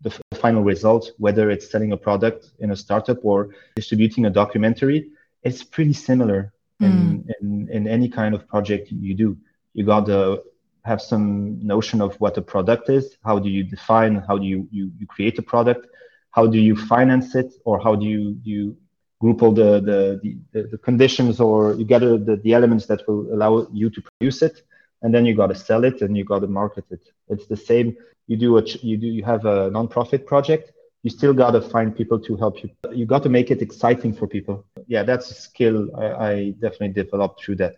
the 0.00 0.10
final 0.34 0.64
result, 0.64 1.12
whether 1.18 1.48
it's 1.50 1.70
selling 1.70 1.92
a 1.92 1.96
product 1.96 2.50
in 2.58 2.72
a 2.72 2.76
startup 2.76 3.18
or 3.24 3.54
distributing 3.76 4.26
a 4.26 4.30
documentary 4.30 5.12
it's 5.42 5.62
pretty 5.62 5.92
similar 5.92 6.52
mm. 6.80 6.86
in, 6.86 7.28
in, 7.40 7.68
in 7.70 7.88
any 7.88 8.08
kind 8.08 8.34
of 8.34 8.46
project 8.48 8.90
you 8.90 9.14
do. 9.14 9.36
You 9.74 9.84
got 9.84 10.06
to 10.06 10.42
have 10.84 11.00
some 11.00 11.64
notion 11.64 12.00
of 12.00 12.14
what 12.16 12.36
a 12.36 12.42
product 12.42 12.88
is. 12.90 13.16
How 13.24 13.38
do 13.38 13.48
you 13.48 13.64
define? 13.64 14.16
How 14.16 14.36
do 14.38 14.44
you, 14.44 14.68
you, 14.70 14.90
you 14.98 15.06
create 15.06 15.38
a 15.38 15.42
product? 15.42 15.86
How 16.30 16.46
do 16.46 16.58
you 16.58 16.74
finance 16.76 17.34
it? 17.34 17.52
Or 17.64 17.78
how 17.78 17.94
do 17.94 18.06
you, 18.06 18.38
you 18.42 18.76
group 19.20 19.42
all 19.42 19.52
the, 19.52 19.80
the, 19.80 20.38
the, 20.52 20.68
the 20.72 20.78
conditions 20.78 21.40
or 21.40 21.74
you 21.74 21.84
gather 21.84 22.18
the, 22.18 22.36
the 22.36 22.52
elements 22.52 22.86
that 22.86 23.06
will 23.06 23.32
allow 23.32 23.66
you 23.72 23.90
to 23.90 24.02
produce 24.02 24.42
it? 24.42 24.62
And 25.02 25.14
then 25.14 25.24
you 25.24 25.34
got 25.34 25.48
to 25.48 25.54
sell 25.54 25.84
it 25.84 26.00
and 26.00 26.16
you 26.16 26.24
got 26.24 26.40
to 26.40 26.46
market 26.46 26.84
it. 26.90 27.08
It's 27.28 27.46
the 27.46 27.56
same. 27.56 27.96
You 28.26 28.36
do 28.36 28.58
a, 28.58 28.62
you 28.62 28.96
do, 28.96 29.06
you 29.06 29.24
have 29.24 29.44
a 29.46 29.70
nonprofit 29.70 30.26
project 30.26 30.72
you 31.02 31.10
still 31.10 31.34
got 31.34 31.50
to 31.50 31.60
find 31.60 31.94
people 31.96 32.18
to 32.20 32.36
help 32.36 32.62
you. 32.62 32.70
You 32.92 33.06
got 33.06 33.22
to 33.24 33.28
make 33.28 33.50
it 33.50 33.60
exciting 33.60 34.14
for 34.14 34.26
people. 34.26 34.64
Yeah, 34.86 35.02
that's 35.02 35.30
a 35.30 35.34
skill 35.34 35.90
I, 35.96 36.06
I 36.06 36.50
definitely 36.60 36.90
developed 36.90 37.42
through 37.42 37.56
that. 37.56 37.76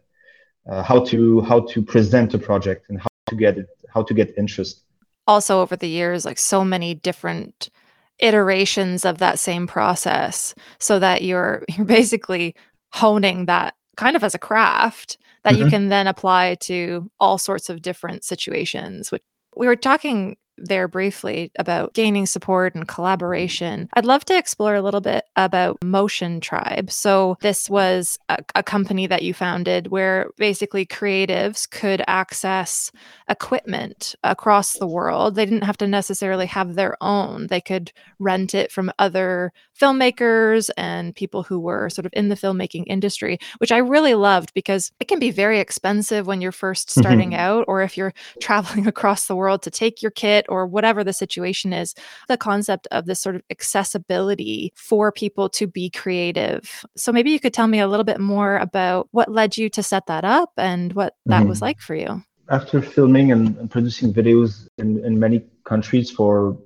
Uh, 0.69 0.83
how 0.83 0.99
to 1.05 1.43
how 1.43 1.61
to 1.61 1.83
present 1.83 2.33
a 2.33 2.39
project 2.39 2.87
and 2.89 2.99
how 2.99 3.07
to 3.29 3.37
get 3.37 3.59
it, 3.59 3.67
how 3.93 4.03
to 4.03 4.15
get 4.15 4.33
interest. 4.39 4.83
Also, 5.27 5.61
over 5.61 5.77
the 5.77 5.89
years, 5.89 6.25
like 6.25 6.39
so 6.39 6.65
many 6.65 6.95
different 6.95 7.71
iterations 8.19 9.05
of 9.05 9.19
that 9.19 9.39
same 9.39 9.67
process, 9.67 10.55
so 10.79 10.99
that 10.99 11.23
you're 11.23 11.65
you're 11.77 11.87
basically 11.87 12.55
honing 12.93 13.47
that 13.47 13.75
kind 13.97 14.17
of 14.17 14.25
as 14.25 14.35
a 14.35 14.39
craft 14.39 15.19
that 15.43 15.55
mm-hmm. 15.55 15.65
you 15.65 15.71
can 15.71 15.89
then 15.89 16.07
apply 16.07 16.55
to 16.55 17.11
all 17.21 17.37
sorts 17.37 17.69
of 17.69 17.83
different 17.83 18.25
situations. 18.25 19.13
Which 19.13 19.23
we 19.57 19.67
were 19.67 19.77
talking 19.77 20.37
there 20.57 20.89
briefly 20.89 21.51
about 21.59 21.95
gaining 21.95 22.27
support 22.27 22.75
and 22.75 22.87
collaboration. 22.87 23.89
I'd 23.95 24.05
love 24.05 24.25
to 24.27 24.37
explore 24.37 24.75
a 24.75 24.83
little 24.83 25.01
bit 25.01 25.25
about 25.37 25.83
Motion 25.83 26.41
Tribe. 26.41 26.91
So, 26.91 27.37
this 27.41 27.69
was 27.69 28.19
a, 28.29 28.39
a, 28.55 28.63
company 28.63 29.07
that 29.07 29.23
you 29.23 29.35
founded 29.35 29.89
where 29.89 30.31
basically 30.39 30.87
creatives 30.87 31.69
could 31.69 32.03
access 32.07 32.91
equipment 33.29 34.15
across 34.25 34.75
the 34.75 34.87
world. 34.87 35.35
They 35.35 35.45
didn't 35.45 35.65
have 35.65 35.77
to 35.79 35.87
necessarily 35.87 36.47
have 36.47 36.75
their 36.75 36.97
own, 37.03 37.49
they 37.49 37.61
could 37.61 37.93
rent 38.19 38.55
it 38.55 38.73
from 38.73 38.93
other 38.99 39.53
filmmakers 39.79 40.71
and 40.77 41.15
people 41.15 41.43
who 41.43 41.59
were 41.59 41.91
sort 41.91 42.07
of 42.07 42.13
in 42.15 42.29
the 42.29 42.37
filmmaking 42.37 42.85
industry, 42.87 43.39
which 43.59 43.73
I 43.73 43.79
really 43.79 44.15
loved 44.15 44.55
because 44.55 44.93
it 45.01 45.09
can 45.09 45.19
be 45.19 45.31
very 45.31 45.59
expensive 45.61 46.27
when 46.27 46.41
you're 46.41 46.53
first 46.53 46.91
starting 46.91 47.31
mm-hmm. 47.31 47.41
out, 47.41 47.65
or 47.67 47.83
if 47.83 47.97
you're 47.97 48.15
traveling 48.41 48.87
across 48.87 49.27
the 49.27 49.37
world 49.37 49.63
to 49.63 49.71
take 49.71 50.03
your 50.03 50.11
kit 50.13 50.44
or 50.49 50.67
whatever 50.67 51.05
the 51.05 51.13
situation 51.13 51.73
is. 51.73 51.95
The 52.29 52.37
concept 52.37 52.87
of 52.91 53.07
this 53.07 53.21
sort 53.21 53.37
of 53.37 53.43
accessibility 53.51 54.73
for 54.77 55.13
people 55.13 55.49
to 55.51 55.67
be 55.67 55.91
creative. 55.91 56.85
So 56.97 57.13
maybe 57.13 57.31
you 57.31 57.41
could 57.41 57.55
tell 57.55 57.67
me 57.67 57.81
a 57.81 57.89
little 57.89 58.05
bit 58.05 58.21
more 58.21 58.57
about 58.59 59.09
what 59.13 59.31
led 59.31 59.57
you 59.57 59.69
to 59.71 59.83
set 59.83 60.07
that 60.07 60.25
up 60.25 60.53
and 60.57 60.93
what 60.93 61.15
that 61.27 61.41
mm-hmm. 61.41 61.49
was 61.49 61.63
like 61.63 61.81
for 61.81 61.95
you. 61.95 62.23
After 62.51 62.83
filming 62.83 63.33
and 63.33 63.71
producing 63.71 64.13
videos 64.13 64.69
in, 64.77 65.03
in 65.05 65.19
many 65.19 65.45
countries 65.65 66.11
for 66.11 66.59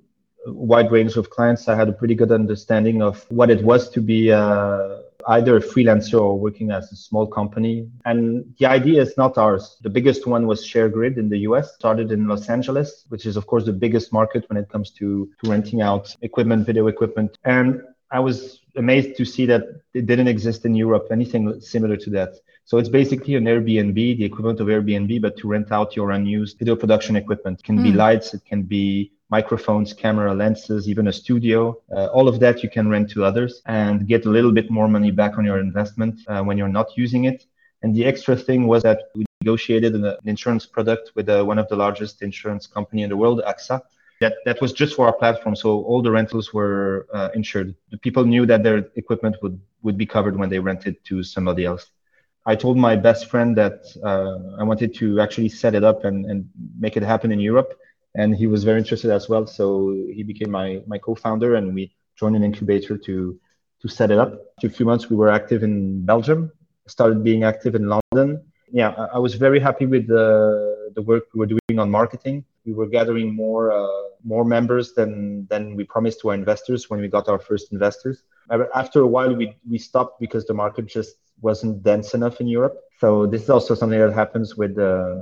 a 0.46 0.52
wide 0.52 0.90
range 0.90 1.16
of 1.16 1.30
clients, 1.30 1.68
I 1.68 1.76
had 1.76 1.88
a 1.88 1.92
pretty 1.92 2.14
good 2.14 2.32
understanding 2.32 3.02
of 3.02 3.24
what 3.30 3.50
it 3.50 3.62
was 3.62 3.88
to 3.90 4.00
be 4.00 4.32
uh, 4.32 4.96
either 5.26 5.56
a 5.56 5.60
freelancer 5.60 6.20
or 6.20 6.38
working 6.38 6.70
as 6.70 6.90
a 6.92 6.96
small 6.96 7.26
company. 7.26 7.88
And 8.04 8.54
the 8.58 8.66
idea 8.66 9.02
is 9.02 9.16
not 9.16 9.36
ours. 9.36 9.76
The 9.82 9.90
biggest 9.90 10.26
one 10.26 10.46
was 10.46 10.64
ShareGrid 10.64 11.18
in 11.18 11.28
the 11.28 11.38
US, 11.38 11.74
started 11.74 12.12
in 12.12 12.28
Los 12.28 12.48
Angeles, 12.48 13.04
which 13.08 13.26
is, 13.26 13.36
of 13.36 13.46
course, 13.46 13.64
the 13.64 13.72
biggest 13.72 14.12
market 14.12 14.48
when 14.48 14.56
it 14.56 14.68
comes 14.68 14.90
to, 14.92 15.28
to 15.42 15.50
renting 15.50 15.82
out 15.82 16.14
equipment, 16.22 16.66
video 16.66 16.86
equipment. 16.86 17.36
And 17.44 17.82
I 18.10 18.20
was 18.20 18.60
amazed 18.76 19.16
to 19.16 19.24
see 19.24 19.44
that 19.46 19.62
it 19.92 20.06
didn't 20.06 20.28
exist 20.28 20.64
in 20.64 20.74
Europe, 20.74 21.08
anything 21.10 21.60
similar 21.60 21.96
to 21.96 22.10
that. 22.10 22.34
So 22.64 22.78
it's 22.78 22.88
basically 22.88 23.34
an 23.34 23.44
Airbnb, 23.44 23.94
the 23.94 24.24
equivalent 24.24 24.60
of 24.60 24.68
Airbnb, 24.68 25.22
but 25.22 25.36
to 25.38 25.48
rent 25.48 25.72
out 25.72 25.96
your 25.96 26.10
unused 26.10 26.58
video 26.58 26.76
production 26.76 27.16
equipment. 27.16 27.60
It 27.60 27.64
can 27.64 27.78
mm. 27.78 27.82
be 27.82 27.90
hmm. 27.92 27.96
lights, 27.96 28.34
it 28.34 28.44
can 28.44 28.62
be 28.62 29.12
microphones, 29.30 29.92
camera, 29.92 30.34
lenses, 30.34 30.88
even 30.88 31.08
a 31.08 31.12
studio. 31.12 31.76
Uh, 31.94 32.06
all 32.06 32.28
of 32.28 32.40
that 32.40 32.62
you 32.62 32.70
can 32.70 32.88
rent 32.88 33.10
to 33.10 33.24
others 33.24 33.62
and 33.66 34.06
get 34.06 34.26
a 34.26 34.30
little 34.30 34.52
bit 34.52 34.70
more 34.70 34.88
money 34.88 35.10
back 35.10 35.38
on 35.38 35.44
your 35.44 35.58
investment 35.58 36.20
uh, 36.28 36.42
when 36.42 36.56
you're 36.56 36.68
not 36.68 36.96
using 36.96 37.24
it. 37.24 37.44
And 37.82 37.94
the 37.94 38.04
extra 38.04 38.34
thing 38.36 38.66
was 38.66 38.82
that 38.82 39.10
we 39.14 39.24
negotiated 39.40 39.94
an, 39.94 40.16
insurance 40.24 40.66
product 40.66 41.12
with 41.14 41.28
uh, 41.28 41.44
one 41.44 41.58
of 41.58 41.68
the 41.68 41.76
largest 41.76 42.22
insurance 42.22 42.66
company 42.66 43.02
in 43.02 43.10
the 43.10 43.16
world, 43.16 43.42
AXA. 43.46 43.80
That, 44.20 44.34
that 44.46 44.60
was 44.60 44.72
just 44.72 44.96
for 44.96 45.06
our 45.06 45.12
platform. 45.12 45.54
So 45.54 45.82
all 45.84 46.02
the 46.02 46.10
rentals 46.10 46.52
were 46.52 47.06
uh, 47.14 47.28
insured. 47.34 47.76
The 47.92 47.98
people 47.98 48.24
knew 48.24 48.46
that 48.46 48.64
their 48.64 48.78
equipment 48.96 49.36
would, 49.42 49.60
would 49.82 49.96
be 49.96 50.06
covered 50.06 50.36
when 50.36 50.48
they 50.48 50.58
rented 50.58 50.96
to 51.04 51.22
somebody 51.22 51.64
else. 51.64 51.88
I 52.44 52.56
told 52.56 52.78
my 52.78 52.96
best 52.96 53.28
friend 53.30 53.56
that 53.58 53.84
uh, 54.02 54.58
I 54.58 54.64
wanted 54.64 54.94
to 54.94 55.20
actually 55.20 55.50
set 55.50 55.74
it 55.74 55.84
up 55.84 56.04
and, 56.04 56.24
and 56.24 56.48
make 56.78 56.96
it 56.96 57.02
happen 57.02 57.30
in 57.30 57.38
Europe. 57.38 57.78
And 58.14 58.34
he 58.34 58.46
was 58.46 58.64
very 58.64 58.78
interested 58.78 59.10
as 59.10 59.28
well. 59.28 59.46
So 59.46 59.94
he 60.12 60.22
became 60.22 60.50
my, 60.50 60.82
my 60.86 60.98
co-founder 60.98 61.54
and 61.54 61.74
we 61.74 61.94
joined 62.16 62.36
an 62.36 62.42
incubator 62.42 62.96
to, 62.96 63.38
to 63.80 63.88
set 63.88 64.10
it 64.10 64.18
up. 64.18 64.32
After 64.58 64.66
a 64.66 64.70
few 64.70 64.86
months, 64.86 65.08
we 65.08 65.16
were 65.16 65.28
active 65.28 65.62
in 65.62 66.04
Belgium, 66.04 66.50
started 66.86 67.22
being 67.22 67.44
active 67.44 67.74
in 67.74 67.88
London. 67.88 68.44
Yeah, 68.72 68.90
I, 68.90 69.16
I 69.16 69.18
was 69.18 69.34
very 69.34 69.60
happy 69.60 69.86
with 69.86 70.08
the, 70.08 70.90
the 70.94 71.02
work 71.02 71.24
we 71.34 71.38
were 71.38 71.46
doing 71.46 71.78
on 71.78 71.90
marketing. 71.90 72.44
We 72.66 72.72
were 72.72 72.86
gathering 72.86 73.34
more, 73.34 73.72
uh, 73.72 73.86
more 74.24 74.44
members 74.44 74.94
than, 74.94 75.46
than 75.48 75.76
we 75.76 75.84
promised 75.84 76.20
to 76.20 76.28
our 76.30 76.34
investors 76.34 76.90
when 76.90 77.00
we 77.00 77.08
got 77.08 77.28
our 77.28 77.38
first 77.38 77.72
investors. 77.72 78.24
After 78.74 79.02
a 79.02 79.06
while, 79.06 79.34
we, 79.34 79.54
we 79.68 79.78
stopped 79.78 80.18
because 80.18 80.44
the 80.46 80.54
market 80.54 80.86
just 80.86 81.16
wasn't 81.40 81.82
dense 81.82 82.14
enough 82.14 82.40
in 82.40 82.48
Europe. 82.48 82.80
So 82.98 83.26
this 83.26 83.42
is 83.42 83.50
also 83.50 83.74
something 83.74 83.98
that 83.98 84.12
happens 84.12 84.56
with 84.56 84.76
uh, 84.78 85.14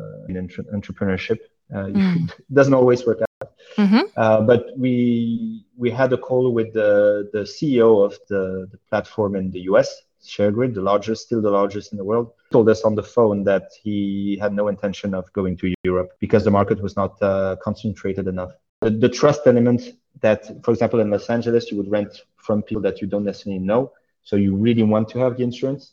entrepreneurship. 0.75 1.39
Uh, 1.73 1.87
mm. 1.87 2.31
It 2.31 2.55
doesn't 2.55 2.75
always 2.75 3.07
work 3.07 3.21
out. 3.21 3.51
Mm-hmm. 3.77 4.01
Uh, 4.17 4.41
but 4.43 4.67
we 4.77 5.65
we 5.77 5.91
had 5.91 6.13
a 6.13 6.17
call 6.17 6.53
with 6.53 6.73
the 6.73 7.29
the 7.33 7.41
CEO 7.41 8.05
of 8.05 8.19
the, 8.29 8.69
the 8.71 8.79
platform 8.89 9.37
in 9.37 9.51
the 9.51 9.61
US, 9.73 10.03
ShareGrid, 10.25 10.75
the 10.75 10.81
largest, 10.81 11.27
still 11.27 11.43
the 11.43 11.51
largest 11.51 11.93
in 11.93 11.99
the 11.99 12.05
world, 12.05 12.33
told 12.51 12.69
us 12.69 12.83
on 12.83 12.95
the 12.95 13.03
phone 13.03 13.45
that 13.45 13.71
he 13.83 14.39
had 14.41 14.53
no 14.55 14.69
intention 14.69 15.15
of 15.15 15.31
going 15.33 15.57
to 15.59 15.75
Europe 15.85 16.13
because 16.21 16.45
the 16.45 16.51
market 16.51 16.81
was 16.83 16.97
not 16.97 17.21
uh, 17.23 17.57
concentrated 17.63 18.27
enough. 18.27 18.53
The, 18.81 18.91
the 18.91 19.09
trust 19.09 19.43
element 19.47 19.83
that, 20.21 20.65
for 20.65 20.71
example, 20.71 21.01
in 21.01 21.11
Los 21.11 21.29
Angeles, 21.29 21.71
you 21.71 21.77
would 21.77 21.91
rent 21.91 22.23
from 22.37 22.63
people 22.63 22.83
that 22.83 23.01
you 23.01 23.07
don't 23.07 23.25
necessarily 23.25 23.59
know. 23.59 23.93
So 24.23 24.37
you 24.37 24.57
really 24.57 24.83
want 24.83 25.09
to 25.11 25.19
have 25.19 25.37
the 25.37 25.45
insurance. 25.45 25.93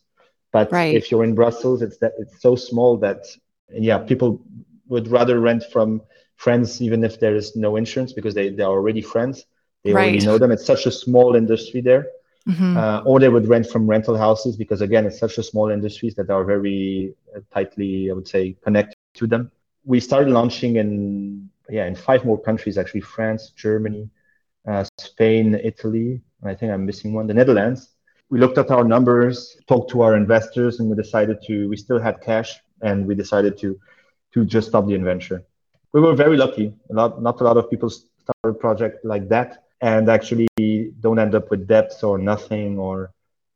But 0.52 0.72
right. 0.72 0.96
if 0.96 1.12
you're 1.12 1.24
in 1.24 1.36
Brussels, 1.36 1.82
it's 1.82 1.98
that 1.98 2.14
it's 2.18 2.42
so 2.42 2.56
small 2.56 2.98
that 2.98 3.26
yeah, 3.72 3.98
people 3.98 4.42
would 4.93 5.08
rather 5.08 5.39
rent 5.39 5.63
from 5.71 6.01
friends 6.36 6.82
even 6.82 7.03
if 7.03 7.19
there 7.19 7.36
is 7.36 7.56
no 7.56 7.75
insurance 7.75 8.13
because 8.13 8.34
they, 8.34 8.49
they're 8.49 8.75
already 8.77 9.01
friends. 9.01 9.45
They 9.84 9.93
right. 9.93 10.03
already 10.03 10.25
know 10.25 10.38
them. 10.38 10.51
It's 10.51 10.65
such 10.65 10.86
a 10.86 10.91
small 10.91 11.36
industry 11.36 11.82
there. 11.82 12.08
Mm-hmm. 12.47 12.77
Uh, 12.77 13.01
or 13.06 13.19
they 13.21 13.29
would 13.29 13.47
rent 13.47 13.69
from 13.69 13.88
rental 13.88 14.17
houses 14.17 14.58
because 14.58 14.82
again, 14.82 15.06
it's 15.06 15.19
such 15.19 15.38
a 15.38 15.43
small 15.43 15.69
industries 15.69 16.13
that 16.15 16.29
are 16.29 16.43
very 16.43 17.13
uh, 17.36 17.39
tightly, 17.53 18.10
I 18.12 18.13
would 18.13 18.27
say, 18.27 18.58
connected 18.63 18.97
to 19.15 19.27
them. 19.27 19.49
We 19.86 19.99
started 20.01 20.29
launching 20.29 20.75
in 20.75 21.49
yeah 21.69 21.86
in 21.86 21.95
five 21.95 22.25
more 22.25 22.39
countries 22.47 22.77
actually: 22.77 23.06
France, 23.15 23.51
Germany, 23.56 24.10
uh, 24.67 24.84
Spain, 24.99 25.56
Italy, 25.71 26.21
I 26.43 26.53
think 26.53 26.73
I'm 26.73 26.86
missing 26.86 27.13
one, 27.13 27.27
the 27.27 27.34
Netherlands 27.34 27.93
we 28.34 28.39
looked 28.39 28.58
at 28.58 28.71
our 28.71 28.84
numbers, 28.84 29.58
talked 29.67 29.91
to 29.91 30.01
our 30.01 30.15
investors, 30.15 30.79
and 30.79 30.89
we 30.89 30.95
decided 30.95 31.38
to. 31.43 31.69
We 31.69 31.77
still 31.77 31.99
had 31.99 32.19
cash, 32.19 32.60
and 32.82 33.06
we 33.06 33.13
decided 33.13 33.60
to 33.60 33.79
to 34.34 34.46
just 34.46 34.69
stop 34.69 34.88
the 34.88 34.96
adventure. 34.96 35.43
We 35.93 36.02
were 36.02 36.15
very 36.15 36.38
lucky. 36.38 36.74
Not 36.89 37.22
not 37.22 37.39
a 37.41 37.43
lot 37.43 37.58
of 37.58 37.69
people 37.69 37.89
start 37.89 38.38
a 38.43 38.54
project 38.54 39.06
like 39.06 39.30
that 39.30 39.63
and 39.82 40.10
actually 40.10 40.48
don't 41.02 41.19
end 41.19 41.36
up 41.36 41.50
with 41.52 41.67
debts 41.67 42.04
or 42.04 42.17
nothing 42.17 42.80
or 42.80 43.12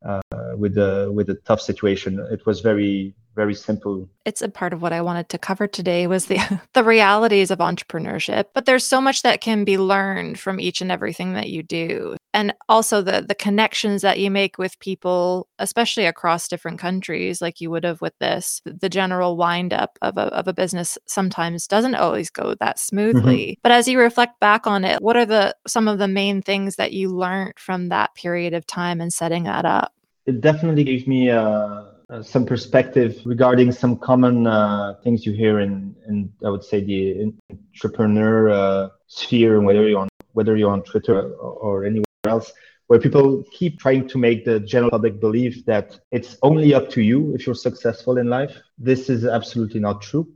uh, 0.05 0.21
with 0.55 0.77
a 0.77 1.11
with 1.11 1.29
a 1.29 1.35
tough 1.45 1.61
situation. 1.61 2.19
It 2.31 2.45
was 2.45 2.61
very 2.61 3.15
very 3.37 3.53
simple. 3.53 4.09
It's 4.25 4.41
a 4.41 4.49
part 4.49 4.73
of 4.73 4.81
what 4.81 4.91
I 4.91 5.01
wanted 5.01 5.29
to 5.29 5.37
cover 5.37 5.67
today 5.67 6.07
was 6.07 6.25
the 6.25 6.39
the 6.73 6.83
realities 6.83 7.51
of 7.51 7.59
entrepreneurship, 7.59 8.45
but 8.53 8.65
there's 8.65 8.83
so 8.83 8.99
much 8.99 9.21
that 9.21 9.39
can 9.39 9.63
be 9.63 9.77
learned 9.77 10.39
from 10.39 10.59
each 10.59 10.81
and 10.81 10.91
everything 10.91 11.33
that 11.33 11.49
you 11.49 11.63
do. 11.63 12.17
And 12.33 12.53
also 12.67 13.01
the 13.01 13.23
the 13.25 13.35
connections 13.35 14.01
that 14.01 14.19
you 14.19 14.29
make 14.29 14.57
with 14.57 14.79
people, 14.79 15.47
especially 15.59 16.05
across 16.05 16.49
different 16.49 16.79
countries 16.79 17.41
like 17.41 17.61
you 17.61 17.69
would 17.69 17.85
have 17.85 18.01
with 18.01 18.17
this. 18.19 18.61
The 18.65 18.89
general 18.89 19.37
wind 19.37 19.71
up 19.71 19.97
of 20.01 20.17
a 20.17 20.25
of 20.33 20.47
a 20.47 20.53
business 20.53 20.97
sometimes 21.05 21.67
doesn't 21.67 21.95
always 21.95 22.29
go 22.29 22.55
that 22.55 22.77
mm-hmm. 22.77 22.95
smoothly. 22.95 23.45
Mm-hmm. 23.45 23.59
But 23.61 23.71
as 23.71 23.87
you 23.87 23.99
reflect 23.99 24.39
back 24.39 24.65
on 24.67 24.83
it, 24.83 24.99
what 25.01 25.15
are 25.15 25.27
the 25.27 25.55
some 25.67 25.87
of 25.87 25.99
the 25.99 26.07
main 26.07 26.41
things 26.41 26.75
that 26.77 26.91
you 26.91 27.09
learned 27.09 27.59
from 27.59 27.89
that 27.89 28.15
period 28.15 28.55
of 28.55 28.65
time 28.65 28.99
and 28.99 29.13
setting 29.13 29.43
that 29.43 29.63
up? 29.63 29.93
It 30.25 30.41
definitely 30.41 30.83
gave 30.83 31.07
me 31.07 31.29
a 31.29 31.96
uh, 32.09 32.23
some 32.23 32.45
perspective 32.45 33.21
regarding 33.25 33.71
some 33.71 33.97
common 33.97 34.47
uh, 34.47 34.95
things 35.03 35.25
you 35.25 35.33
hear 35.33 35.59
in, 35.59 35.95
in, 36.07 36.31
I 36.45 36.49
would 36.49 36.63
say, 36.63 36.81
the 36.81 37.33
entrepreneur 37.73 38.49
uh, 38.49 38.89
sphere, 39.07 39.59
whether 39.61 39.87
you're 39.87 39.99
on 39.99 40.09
whether 40.33 40.55
you're 40.55 40.71
on 40.71 40.83
Twitter 40.83 41.33
or, 41.33 41.51
or 41.53 41.85
anywhere 41.85 42.05
else, 42.25 42.53
where 42.87 42.99
people 42.99 43.43
keep 43.51 43.79
trying 43.79 44.07
to 44.07 44.17
make 44.17 44.45
the 44.45 44.59
general 44.59 44.91
public 44.91 45.19
believe 45.19 45.65
that 45.65 45.99
it's 46.11 46.37
only 46.43 46.73
up 46.73 46.89
to 46.91 47.01
you 47.01 47.33
if 47.33 47.45
you're 47.45 47.55
successful 47.55 48.17
in 48.17 48.29
life. 48.29 48.55
This 48.77 49.09
is 49.09 49.25
absolutely 49.25 49.79
not 49.79 50.01
true. 50.01 50.27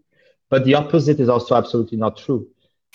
But 0.50 0.66
the 0.66 0.74
opposite 0.76 1.20
is 1.20 1.30
also 1.30 1.56
absolutely 1.56 1.98
not 1.98 2.18
true. 2.18 2.48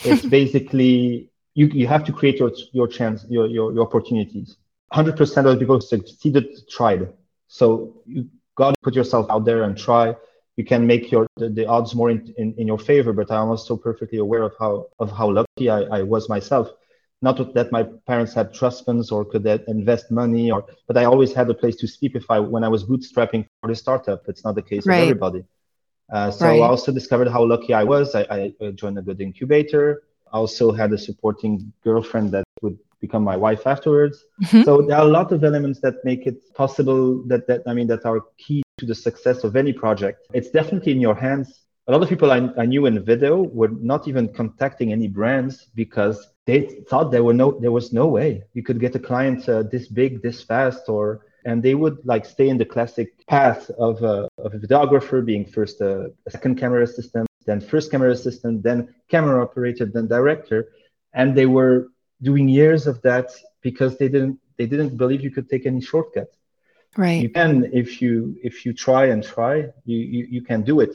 It's 0.05 0.27
basically 0.39 1.31
you, 1.55 1.69
you 1.69 1.87
have 1.87 2.05
to 2.05 2.13
create 2.13 2.39
your 2.39 2.53
your 2.73 2.89
chance, 2.89 3.25
your 3.29 3.47
your, 3.47 3.73
your 3.73 3.87
opportunities. 3.87 4.57
100% 4.93 5.21
of 5.39 5.45
the 5.45 5.57
people 5.57 5.77
who 5.77 5.81
succeeded 5.81 6.47
tried. 6.69 7.09
So 7.49 8.03
you 8.07 8.29
to 8.57 8.75
put 8.83 8.95
yourself 8.95 9.27
out 9.31 9.45
there 9.45 9.63
and 9.63 9.77
try. 9.77 10.15
You 10.57 10.65
can 10.65 10.87
make 10.87 11.11
your 11.11 11.27
the, 11.37 11.51
the 11.51 11.67
odds 11.67 11.95
more 11.95 12.11
in, 12.11 12.33
in, 12.39 12.55
in, 12.57 12.67
your 12.67 12.79
favor, 12.79 13.13
but 13.13 13.31
I'm 13.31 13.49
also 13.49 13.77
perfectly 13.77 14.19
aware 14.19 14.43
of 14.43 14.55
how 14.59 14.87
of 14.99 15.13
how 15.13 15.31
lucky 15.31 15.69
I, 15.69 15.81
I 15.99 16.03
was 16.03 16.29
myself. 16.29 16.71
Not 17.23 17.55
that 17.55 17.73
my 17.73 17.83
parents 18.07 18.33
had 18.35 18.53
trust 18.55 18.85
funds 18.87 19.11
or 19.11 19.25
could 19.25 19.47
invest 19.69 20.11
money, 20.11 20.51
or 20.51 20.67
but 20.87 20.97
I 20.97 21.05
always 21.05 21.33
had 21.33 21.49
a 21.51 21.55
place 21.55 21.77
to 21.77 21.87
sleep 21.87 22.17
if 22.17 22.31
I 22.31 22.41
when 22.41 22.65
I 22.65 22.69
was 22.69 22.85
bootstrapping 22.85 23.47
for 23.61 23.69
the 23.69 23.75
startup. 23.77 24.23
It's 24.29 24.45
not 24.45 24.55
the 24.55 24.63
case 24.63 24.87
right. 24.87 25.03
everybody. 25.03 25.45
Uh, 26.13 26.31
so 26.31 26.47
right. 26.47 26.61
I 26.61 26.67
also 26.67 26.93
discovered 26.93 27.29
how 27.29 27.45
lucky 27.45 27.75
I 27.75 27.85
was. 27.85 28.15
I, 28.15 28.53
I 28.61 28.71
joined 28.71 28.99
a 28.99 29.03
good 29.03 29.21
incubator. 29.21 30.05
I 30.33 30.37
also 30.37 30.73
had 30.73 30.93
a 30.93 30.99
supporting 30.99 31.73
girlfriend 31.83 32.31
that 32.33 32.45
would 32.63 32.79
become 33.01 33.23
my 33.23 33.37
wife 33.37 33.67
afterwards. 33.67 34.25
Mm-hmm. 34.43 34.63
So 34.63 34.83
there 34.83 34.97
are 34.97 35.07
a 35.07 35.11
lot 35.11 35.33
of 35.33 35.45
elements 35.45 35.81
that 35.81 36.05
make 36.05 36.27
it 36.27 36.55
possible 36.55 37.23
that, 37.29 37.47
that 37.47 37.63
I 37.67 37.73
mean 37.75 37.87
that 37.89 38.05
are 38.05 38.21
key 38.39 38.63
to 38.79 38.87
the 38.87 38.95
success 38.95 39.45
of 39.45 39.57
any 39.57 39.73
project. 39.73 40.27
It's 40.35 40.51
definitely 40.51 40.93
in 40.93 41.01
your 41.01 41.15
hands. 41.15 41.61
A 41.89 41.93
lot 41.93 42.03
of 42.03 42.09
people 42.09 42.33
I, 42.33 42.51
I 42.59 42.67
knew 42.67 42.87
in 42.87 43.03
video 43.05 43.43
were 43.43 43.69
not 43.69 44.09
even 44.09 44.29
contacting 44.33 44.93
any 44.93 45.09
brands 45.09 45.67
because 45.75 46.29
they 46.47 46.61
thought 46.89 47.11
there 47.11 47.25
were 47.25 47.35
no 47.35 47.59
there 47.61 47.73
was 47.73 47.93
no 47.93 48.07
way 48.07 48.43
you 48.55 48.63
could 48.63 48.81
get 48.81 48.95
a 48.95 48.99
client 48.99 49.49
uh, 49.49 49.63
this 49.63 49.89
big 49.89 50.23
this 50.23 50.43
fast 50.43 50.89
or 50.89 51.27
and 51.45 51.63
they 51.63 51.75
would 51.75 51.99
like 52.05 52.25
stay 52.25 52.49
in 52.49 52.59
the 52.59 52.65
classic 52.65 53.27
path 53.27 53.71
of 53.79 54.03
a, 54.03 54.29
of 54.39 54.55
a 54.55 54.59
videographer 54.59 55.25
being 55.25 55.45
first 55.45 55.81
a, 55.81 56.11
a 56.27 56.31
second 56.31 56.57
camera 56.57 56.83
assistant 56.83 57.27
then 57.47 57.61
first 57.61 57.91
camera 57.91 58.11
assistant 58.11 58.63
then 58.63 58.95
camera 59.09 59.43
operator 59.43 59.87
then 59.87 60.07
director 60.07 60.69
and 61.15 61.37
they 61.37 61.47
were 61.47 61.89
doing 62.23 62.49
years 62.49 62.87
of 62.87 63.03
that 63.03 63.31
because 63.63 63.97
they 63.99 64.09
didn't 64.09 64.39
they 64.59 64.67
didn't 64.67 64.97
believe 64.97 65.21
you 65.23 65.31
could 65.31 65.49
take 65.49 65.67
any 65.67 65.81
shortcut. 65.81 66.31
Right. 66.97 67.23
You 67.23 67.29
can 67.29 67.71
if 67.73 68.01
you 68.01 68.37
if 68.43 68.65
you 68.65 68.73
try 68.73 69.07
and 69.07 69.23
try 69.23 69.55
you 69.85 69.99
you, 69.99 70.27
you 70.37 70.43
can 70.43 70.63
do 70.63 70.81
it. 70.81 70.93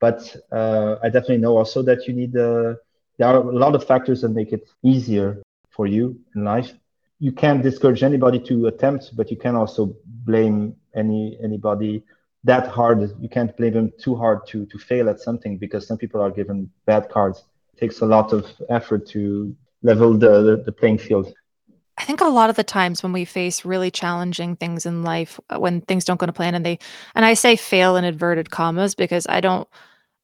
But 0.00 0.20
uh, 0.52 0.96
i 1.02 1.06
definitely 1.08 1.38
know 1.38 1.56
also 1.56 1.82
that 1.82 2.06
you 2.06 2.14
need 2.14 2.36
uh, 2.36 2.74
there 3.18 3.28
are 3.28 3.36
a 3.36 3.58
lot 3.64 3.74
of 3.74 3.84
factors 3.84 4.20
that 4.22 4.30
make 4.30 4.52
it 4.52 4.68
easier 4.82 5.42
for 5.70 5.86
you 5.86 6.20
in 6.34 6.44
life. 6.44 6.72
You 7.18 7.32
can't 7.32 7.62
discourage 7.62 8.02
anybody 8.02 8.38
to 8.50 8.66
attempt 8.66 9.16
but 9.16 9.30
you 9.30 9.36
can 9.36 9.54
also 9.56 9.96
blame 10.30 10.76
any 10.94 11.38
anybody 11.42 12.02
that 12.44 12.68
hard. 12.68 12.98
You 13.20 13.28
can't 13.28 13.56
blame 13.56 13.72
them 13.72 13.92
too 13.98 14.14
hard 14.14 14.46
to 14.48 14.66
to 14.66 14.78
fail 14.78 15.08
at 15.08 15.18
something 15.20 15.58
because 15.58 15.86
some 15.86 15.98
people 15.98 16.20
are 16.20 16.30
given 16.30 16.70
bad 16.86 17.08
cards. 17.08 17.38
It 17.72 17.80
takes 17.80 18.00
a 18.00 18.06
lot 18.06 18.32
of 18.32 18.44
effort 18.68 19.06
to 19.14 19.56
level 19.82 20.12
the, 20.16 20.42
the, 20.42 20.62
the 20.64 20.72
playing 20.72 20.98
field. 20.98 21.32
I 21.96 22.04
think 22.04 22.20
a 22.20 22.26
lot 22.26 22.48
of 22.48 22.56
the 22.56 22.64
times 22.64 23.02
when 23.02 23.12
we 23.12 23.24
face 23.24 23.64
really 23.64 23.90
challenging 23.90 24.54
things 24.54 24.86
in 24.86 25.02
life, 25.02 25.40
uh, 25.50 25.58
when 25.58 25.80
things 25.80 26.04
don't 26.04 26.20
go 26.20 26.26
to 26.26 26.32
plan 26.32 26.54
and 26.54 26.64
they, 26.64 26.78
and 27.14 27.24
I 27.24 27.34
say 27.34 27.56
fail 27.56 27.96
in 27.96 28.04
inverted 28.04 28.50
commas 28.50 28.94
because 28.94 29.26
I 29.28 29.40
don't, 29.40 29.66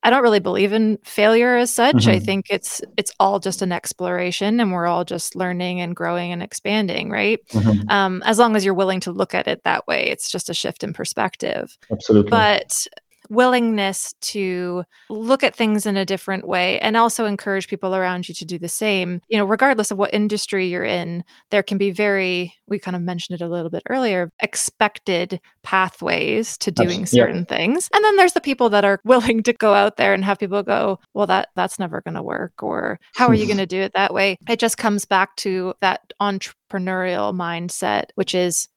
I 0.04 0.10
don't 0.10 0.22
really 0.22 0.38
believe 0.38 0.74
in 0.74 0.98
failure 1.02 1.56
as 1.56 1.72
such. 1.72 1.96
Mm-hmm. 1.96 2.10
I 2.10 2.18
think 2.18 2.46
it's 2.50 2.82
it's 2.98 3.10
all 3.18 3.40
just 3.40 3.62
an 3.62 3.72
exploration, 3.72 4.60
and 4.60 4.70
we're 4.70 4.86
all 4.86 5.02
just 5.02 5.34
learning 5.34 5.80
and 5.80 5.96
growing 5.96 6.30
and 6.30 6.42
expanding, 6.42 7.08
right? 7.08 7.40
Mm-hmm. 7.48 7.88
Um, 7.88 8.22
as 8.26 8.38
long 8.38 8.54
as 8.54 8.66
you're 8.66 8.74
willing 8.74 9.00
to 9.00 9.12
look 9.12 9.34
at 9.34 9.48
it 9.48 9.64
that 9.64 9.86
way, 9.86 10.08
it's 10.08 10.30
just 10.30 10.50
a 10.50 10.54
shift 10.54 10.84
in 10.84 10.92
perspective. 10.92 11.78
Absolutely. 11.90 12.30
But 12.30 12.86
willingness 13.30 14.14
to 14.20 14.84
look 15.08 15.42
at 15.42 15.54
things 15.54 15.86
in 15.86 15.96
a 15.96 16.04
different 16.04 16.46
way 16.46 16.78
and 16.80 16.96
also 16.96 17.24
encourage 17.24 17.68
people 17.68 17.94
around 17.94 18.28
you 18.28 18.34
to 18.34 18.44
do 18.44 18.58
the 18.58 18.68
same. 18.68 19.20
You 19.28 19.38
know, 19.38 19.44
regardless 19.44 19.90
of 19.90 19.98
what 19.98 20.14
industry 20.14 20.66
you're 20.66 20.84
in, 20.84 21.24
there 21.50 21.62
can 21.62 21.78
be 21.78 21.90
very, 21.90 22.54
we 22.66 22.78
kind 22.78 22.96
of 22.96 23.02
mentioned 23.02 23.40
it 23.40 23.44
a 23.44 23.48
little 23.48 23.70
bit 23.70 23.82
earlier, 23.88 24.30
expected 24.40 25.40
pathways 25.62 26.56
to 26.58 26.70
doing 26.70 27.06
certain 27.06 27.46
yeah. 27.48 27.56
things. 27.56 27.88
And 27.94 28.04
then 28.04 28.16
there's 28.16 28.34
the 28.34 28.40
people 28.40 28.68
that 28.70 28.84
are 28.84 29.00
willing 29.04 29.42
to 29.44 29.52
go 29.52 29.74
out 29.74 29.96
there 29.96 30.14
and 30.14 30.24
have 30.24 30.38
people 30.38 30.62
go, 30.62 30.98
well, 31.14 31.26
that 31.26 31.48
that's 31.54 31.78
never 31.78 32.00
going 32.02 32.14
to 32.14 32.22
work 32.22 32.62
or 32.62 32.98
how 33.14 33.26
are 33.28 33.34
you 33.34 33.42
mm-hmm. 33.42 33.48
going 33.48 33.58
to 33.58 33.66
do 33.66 33.80
it 33.80 33.92
that 33.94 34.14
way? 34.14 34.38
It 34.48 34.58
just 34.58 34.78
comes 34.78 35.04
back 35.04 35.36
to 35.36 35.74
that 35.80 36.12
entrepreneurial 36.20 37.34
mindset, 37.34 38.06
which 38.14 38.34
is 38.34 38.68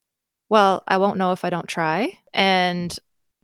well, 0.49 0.83
I 0.87 0.97
won't 0.97 1.17
know 1.17 1.31
if 1.33 1.43
I 1.43 1.49
don't 1.49 1.67
try. 1.67 2.17
And 2.33 2.97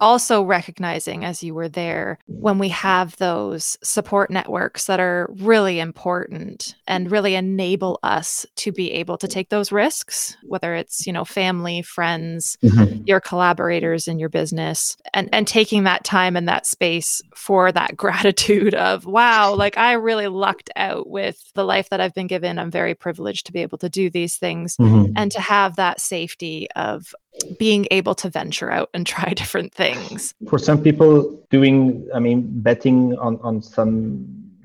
also 0.04 0.44
recognizing 0.44 1.24
as 1.24 1.42
you 1.42 1.54
were 1.54 1.70
there 1.70 2.20
when 2.28 2.60
we 2.60 2.68
have 2.68 3.16
those 3.18 3.78
support 3.82 4.30
networks 4.30 4.86
that 4.88 5.00
are 5.00 5.30
really 5.39 5.80
important 5.80 6.76
and 6.88 7.10
really 7.10 7.36
enable 7.36 7.98
us 8.04 8.46
to 8.56 8.74
be 8.74 8.92
able 8.92 9.18
to 9.18 9.30
take 9.30 9.48
those 9.48 9.72
risks 9.72 10.36
whether 10.44 10.76
it's 10.76 11.08
you 11.08 11.13
know 11.13 11.24
family 11.24 11.82
friends 11.82 12.58
mm-hmm. 12.62 13.02
your 13.06 13.22
collaborators 13.22 14.06
in 14.10 14.20
your 14.20 14.28
business 14.28 14.98
and 15.13 15.30
and 15.32 15.48
taking 15.48 15.84
that 15.84 16.04
time 16.04 16.36
and 16.36 16.50
that 16.50 16.66
space 16.66 17.22
for 17.34 17.72
that 17.72 17.96
gratitude 18.04 18.74
of 18.74 19.06
wow 19.06 19.56
like 19.56 19.78
i 19.78 19.94
really 19.94 20.28
lucked 20.28 20.70
out 20.76 21.10
with 21.10 21.50
the 21.54 21.63
life 21.63 21.88
that 21.88 22.02
i've 22.02 22.13
been 22.13 22.28
given 22.28 22.60
i'm 22.60 22.72
very 22.72 22.94
privileged 22.94 23.46
to 23.46 23.54
be 23.54 23.62
able 23.62 23.78
to 23.78 23.88
do 23.88 24.10
these 24.10 24.36
things 24.36 24.76
mm-hmm. 24.76 25.13
and 25.16 25.32
to 25.32 25.39
have 25.39 25.78
that 25.78 26.02
safety 26.02 26.68
of 26.76 27.16
being 27.58 27.88
able 27.91 28.15
to 28.15 28.30
venture 28.30 28.72
out 28.72 28.89
and 28.93 29.06
try 29.06 29.34
different 29.36 29.74
things. 29.74 30.34
For 30.50 30.60
some 30.60 30.82
people 30.82 31.43
doing 31.50 32.08
i 32.13 32.19
mean 32.19 32.39
betting 32.67 33.15
on 33.17 33.39
on 33.41 33.62
some 33.62 33.93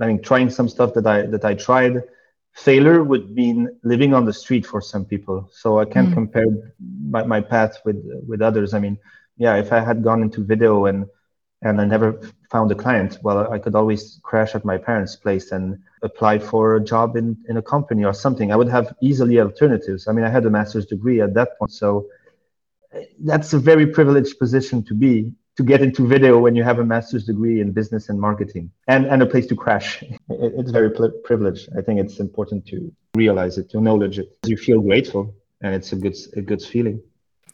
i 0.01 0.07
mean 0.07 0.21
trying 0.23 0.49
some 0.51 0.69
stuff 0.69 0.95
that 0.95 1.07
i 1.07 1.23
that 1.23 1.45
i 1.45 1.55
tried 1.55 2.03
failure 2.55 3.05
would 3.05 3.31
mean 3.31 3.69
living 3.85 4.13
on 4.15 4.25
the 4.25 4.33
street 4.33 4.67
for 4.67 4.81
some 4.81 5.05
people. 5.05 5.49
So 5.53 5.79
i 5.79 5.85
can't 5.85 6.11
mm. 6.11 6.15
compare 6.15 6.47
my, 7.15 7.23
my 7.25 7.41
path 7.41 7.79
with 7.85 8.01
with 8.27 8.41
others. 8.43 8.75
I 8.75 8.81
mean 8.81 8.99
yeah 9.37 9.55
if 9.57 9.73
i 9.73 9.81
had 9.81 10.03
gone 10.03 10.21
into 10.27 10.41
video 10.43 10.87
and 10.87 11.07
and 11.63 11.81
i 11.81 11.85
never 11.85 12.09
found 12.51 12.69
a 12.73 12.75
client 12.85 13.19
well 13.23 13.39
i 13.53 13.59
could 13.63 13.77
always 13.81 14.21
crash 14.29 14.55
at 14.57 14.65
my 14.65 14.79
parents 14.89 15.15
place 15.25 15.53
and 15.53 15.79
apply 16.03 16.39
for 16.51 16.77
a 16.77 16.83
job 16.93 17.17
in 17.17 17.37
in 17.49 17.57
a 17.57 17.63
company 17.75 18.05
or 18.05 18.15
something. 18.25 18.49
I 18.53 18.57
would 18.57 18.73
have 18.77 18.95
easily 19.09 19.37
alternatives. 19.41 20.09
I 20.09 20.13
mean 20.15 20.25
i 20.29 20.31
had 20.37 20.45
a 20.47 20.51
master's 20.59 20.87
degree 20.95 21.21
at 21.27 21.35
that 21.35 21.51
point 21.59 21.73
so 21.83 21.89
that's 23.21 23.53
a 23.53 23.59
very 23.59 23.87
privileged 23.87 24.39
position 24.39 24.83
to 24.85 24.95
be 24.95 25.33
to 25.57 25.65
get 25.65 25.83
into 25.83 26.07
video 26.07 26.39
when 26.39 26.55
you 26.55 26.63
have 26.63 26.79
a 26.79 26.85
master's 26.85 27.25
degree 27.27 27.61
in 27.61 27.73
business 27.73 28.09
and 28.09 28.21
marketing 28.21 28.71
and, 28.87 29.07
and 29.07 29.23
a 29.23 29.27
place 29.27 29.47
to 29.47 29.57
crash. 29.57 30.05
It's 30.31 30.71
very 30.71 30.91
privileged. 31.25 31.69
I 31.77 31.83
think 31.83 31.99
it's 31.99 32.21
important 32.21 32.65
to 32.67 32.93
realize 33.17 33.59
it, 33.59 33.69
to 33.71 33.79
acknowledge 33.79 34.21
it. 34.21 34.39
You 34.47 34.57
feel 34.57 34.81
grateful 34.81 35.35
and 35.61 35.75
it's 35.75 35.93
a 35.93 35.97
good, 35.97 36.17
a 36.37 36.43
good 36.43 36.63
feeling. 36.63 37.03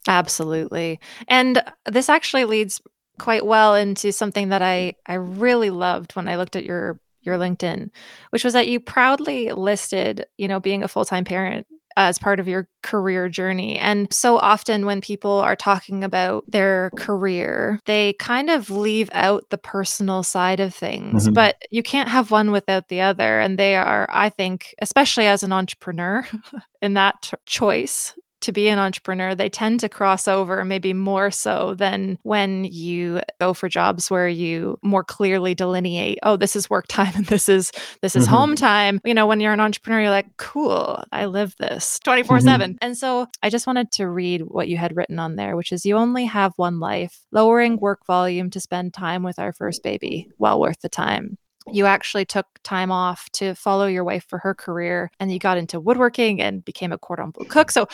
Absolutely. 0.06 1.00
And 1.28 1.62
this 1.86 2.10
actually 2.10 2.44
leads 2.44 2.82
quite 3.18 3.46
well 3.46 3.74
into 3.74 4.12
something 4.12 4.50
that 4.50 4.60
I, 4.60 4.96
I 5.06 5.14
really 5.14 5.70
loved 5.70 6.14
when 6.14 6.28
I 6.28 6.36
looked 6.36 6.56
at 6.56 6.64
your 6.64 7.00
your 7.22 7.38
LinkedIn, 7.38 7.88
which 8.30 8.44
was 8.44 8.52
that 8.52 8.68
you 8.68 8.78
proudly 8.78 9.50
listed, 9.52 10.26
you 10.36 10.46
know, 10.46 10.60
being 10.60 10.82
a 10.82 10.88
full-time 10.88 11.24
parent 11.24 11.66
as 11.96 12.18
part 12.18 12.40
of 12.40 12.48
your 12.48 12.68
career 12.82 13.28
journey. 13.28 13.78
And 13.78 14.12
so 14.12 14.38
often 14.38 14.86
when 14.86 15.00
people 15.00 15.32
are 15.32 15.56
talking 15.56 16.02
about 16.02 16.44
their 16.48 16.90
career, 16.96 17.80
they 17.86 18.14
kind 18.14 18.50
of 18.50 18.70
leave 18.70 19.08
out 19.12 19.44
the 19.50 19.58
personal 19.58 20.22
side 20.22 20.60
of 20.60 20.74
things, 20.74 21.24
mm-hmm. 21.24 21.34
but 21.34 21.56
you 21.70 21.82
can't 21.82 22.08
have 22.08 22.30
one 22.30 22.50
without 22.50 22.88
the 22.88 23.00
other. 23.00 23.40
And 23.40 23.58
they 23.58 23.76
are, 23.76 24.08
I 24.10 24.28
think, 24.28 24.74
especially 24.80 25.26
as 25.26 25.42
an 25.42 25.52
entrepreneur 25.52 26.26
in 26.82 26.94
that 26.94 27.22
t- 27.22 27.36
choice, 27.46 28.14
to 28.44 28.52
be 28.52 28.68
an 28.68 28.78
entrepreneur, 28.78 29.34
they 29.34 29.48
tend 29.48 29.80
to 29.80 29.88
cross 29.88 30.28
over 30.28 30.64
maybe 30.64 30.92
more 30.92 31.30
so 31.30 31.74
than 31.74 32.18
when 32.22 32.64
you 32.64 33.20
go 33.40 33.52
for 33.52 33.68
jobs 33.68 34.10
where 34.10 34.28
you 34.28 34.78
more 34.82 35.04
clearly 35.04 35.54
delineate, 35.54 36.18
oh, 36.22 36.36
this 36.36 36.56
is 36.56 36.70
work 36.70 36.86
time 36.88 37.12
and 37.14 37.26
this 37.26 37.48
is 37.48 37.72
this 38.00 38.16
is 38.16 38.24
mm-hmm. 38.24 38.34
home 38.34 38.56
time. 38.56 39.00
You 39.04 39.14
know, 39.14 39.26
when 39.26 39.40
you're 39.40 39.52
an 39.52 39.60
entrepreneur, 39.60 40.02
you're 40.02 40.10
like, 40.10 40.36
cool, 40.36 41.02
I 41.12 41.26
live 41.26 41.54
this 41.58 41.98
24 42.00 42.38
mm-hmm. 42.38 42.46
7. 42.46 42.78
And 42.80 42.96
so 42.96 43.26
I 43.42 43.50
just 43.50 43.66
wanted 43.66 43.90
to 43.92 44.08
read 44.08 44.42
what 44.42 44.68
you 44.68 44.76
had 44.76 44.96
written 44.96 45.18
on 45.18 45.36
there, 45.36 45.56
which 45.56 45.72
is 45.72 45.84
you 45.84 45.96
only 45.96 46.26
have 46.26 46.52
one 46.56 46.80
life, 46.80 47.20
lowering 47.32 47.78
work 47.78 48.06
volume 48.06 48.50
to 48.50 48.60
spend 48.60 48.94
time 48.94 49.22
with 49.22 49.38
our 49.38 49.52
first 49.52 49.82
baby, 49.82 50.30
well 50.38 50.60
worth 50.60 50.80
the 50.80 50.88
time 50.88 51.38
you 51.72 51.86
actually 51.86 52.24
took 52.24 52.46
time 52.62 52.92
off 52.92 53.30
to 53.30 53.54
follow 53.54 53.86
your 53.86 54.04
wife 54.04 54.24
for 54.28 54.38
her 54.38 54.54
career 54.54 55.10
and 55.18 55.32
you 55.32 55.38
got 55.38 55.58
into 55.58 55.80
woodworking 55.80 56.40
and 56.40 56.64
became 56.64 56.92
a 56.92 56.98
cordon 56.98 57.30
bleu 57.30 57.46
cook. 57.46 57.70
So 57.70 57.88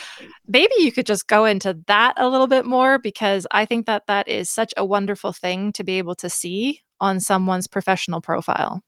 maybe 0.47 0.73
you 0.79 0.91
could 0.91 1.05
just 1.05 1.27
go 1.27 1.45
into 1.45 1.79
that 1.87 2.13
a 2.17 2.27
little 2.27 2.47
bit 2.47 2.65
more 2.65 2.99
because 2.99 3.47
i 3.51 3.65
think 3.65 3.85
that 3.85 4.07
that 4.07 4.27
is 4.27 4.49
such 4.49 4.73
a 4.77 4.85
wonderful 4.85 5.31
thing 5.33 5.71
to 5.73 5.83
be 5.83 5.97
able 5.97 6.15
to 6.15 6.29
see 6.29 6.81
on 6.99 7.19
someone's 7.19 7.67
professional 7.67 8.21
profile. 8.21 8.81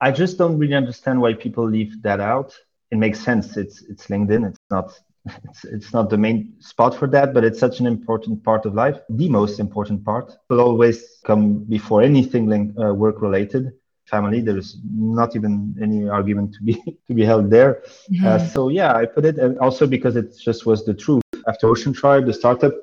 I 0.00 0.10
just 0.10 0.38
don't 0.38 0.58
really 0.58 0.74
understand 0.74 1.20
why 1.20 1.34
people 1.34 1.68
leave 1.68 2.02
that 2.02 2.20
out. 2.20 2.56
It 2.90 2.98
makes 2.98 3.20
sense. 3.20 3.56
It's 3.56 3.82
it's 3.82 4.06
linkedin. 4.06 4.48
It's 4.48 4.60
not 4.70 4.98
it's, 5.44 5.64
it's 5.64 5.92
not 5.92 6.08
the 6.08 6.16
main 6.16 6.54
spot 6.60 6.94
for 6.94 7.06
that, 7.08 7.34
but 7.34 7.44
it's 7.44 7.58
such 7.58 7.80
an 7.80 7.86
important 7.86 8.42
part 8.42 8.64
of 8.64 8.74
life, 8.74 8.98
the 9.10 9.28
most 9.28 9.60
important 9.60 10.04
part. 10.04 10.32
Will 10.48 10.60
always 10.60 11.18
come 11.24 11.64
before 11.64 12.00
anything 12.02 12.46
link, 12.46 12.74
uh, 12.80 12.94
work 12.94 13.20
related 13.20 13.72
family. 14.08 14.40
There's 14.40 14.78
not 14.92 15.36
even 15.36 15.76
any 15.80 16.08
argument 16.08 16.54
to 16.54 16.62
be 16.62 16.74
to 17.06 17.14
be 17.14 17.24
held 17.24 17.50
there. 17.50 17.82
Mm-hmm. 18.10 18.26
Uh, 18.26 18.38
so 18.38 18.68
yeah, 18.68 18.94
I 18.94 19.06
put 19.06 19.24
it, 19.24 19.38
and 19.38 19.58
also 19.58 19.86
because 19.86 20.16
it 20.16 20.36
just 20.38 20.66
was 20.66 20.84
the 20.84 20.94
truth. 20.94 21.22
After 21.46 21.66
MotionTribe, 21.68 22.26
the 22.26 22.34
startup, 22.34 22.74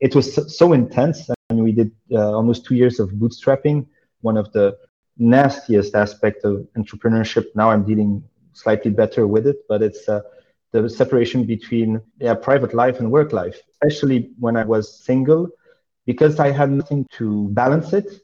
it 0.00 0.14
was 0.14 0.34
so, 0.34 0.42
so 0.46 0.72
intense, 0.72 1.28
and 1.50 1.62
we 1.62 1.72
did 1.72 1.90
uh, 2.12 2.32
almost 2.32 2.64
two 2.64 2.74
years 2.74 3.00
of 3.00 3.10
bootstrapping. 3.10 3.86
One 4.20 4.36
of 4.36 4.50
the 4.52 4.76
nastiest 5.18 5.94
aspect 5.94 6.44
of 6.44 6.66
entrepreneurship. 6.76 7.46
Now 7.54 7.70
I'm 7.70 7.84
dealing 7.84 8.22
slightly 8.52 8.90
better 8.90 9.26
with 9.26 9.46
it, 9.46 9.58
but 9.68 9.82
it's 9.82 10.08
uh, 10.08 10.22
the 10.72 10.88
separation 10.88 11.44
between 11.44 12.00
yeah, 12.18 12.34
private 12.34 12.74
life 12.74 12.98
and 13.00 13.10
work 13.10 13.32
life, 13.32 13.60
especially 13.72 14.30
when 14.38 14.56
I 14.56 14.64
was 14.64 15.04
single, 15.04 15.48
because 16.06 16.40
I 16.40 16.50
had 16.50 16.70
nothing 16.70 17.06
to 17.18 17.48
balance 17.50 17.92
it 17.92 18.23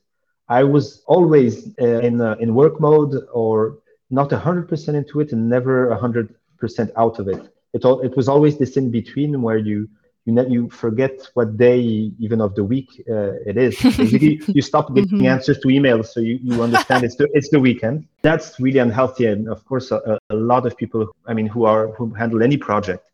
I 0.50 0.64
was 0.64 1.02
always 1.06 1.52
uh, 1.80 2.00
in 2.08 2.20
uh, 2.20 2.36
in 2.40 2.54
work 2.54 2.80
mode 2.80 3.14
or 3.32 3.78
not 4.10 4.30
100% 4.30 4.94
into 4.94 5.20
it 5.20 5.32
and 5.32 5.48
never 5.48 5.88
100% 5.96 6.90
out 6.96 7.20
of 7.20 7.28
it. 7.28 7.54
It 7.72 7.84
all, 7.84 8.00
it 8.00 8.16
was 8.16 8.28
always 8.28 8.58
this 8.58 8.76
in 8.76 8.90
between 8.90 9.40
where 9.40 9.58
you 9.58 9.88
you 10.26 10.32
ne- 10.32 10.48
you 10.48 10.68
forget 10.68 11.14
what 11.34 11.56
day 11.56 11.78
even 12.18 12.40
of 12.40 12.56
the 12.56 12.64
week 12.64 12.88
uh, 13.08 13.34
it 13.50 13.56
is. 13.56 13.78
Basically, 13.96 14.42
you 14.48 14.60
stop 14.60 14.92
getting 14.92 15.18
mm-hmm. 15.18 15.34
answers 15.34 15.60
to 15.60 15.68
emails, 15.68 16.06
so 16.06 16.18
you, 16.18 16.40
you 16.42 16.60
understand 16.62 17.04
it's 17.04 17.14
the 17.14 17.28
it's 17.32 17.50
the 17.50 17.60
weekend. 17.60 18.06
That's 18.22 18.58
really 18.58 18.80
unhealthy, 18.80 19.26
and 19.26 19.48
of 19.48 19.64
course, 19.64 19.92
a, 19.92 20.18
a 20.30 20.34
lot 20.34 20.66
of 20.66 20.76
people, 20.76 21.08
I 21.26 21.32
mean, 21.32 21.46
who 21.46 21.64
are 21.64 21.92
who 21.92 22.12
handle 22.12 22.42
any 22.42 22.56
project, 22.56 23.04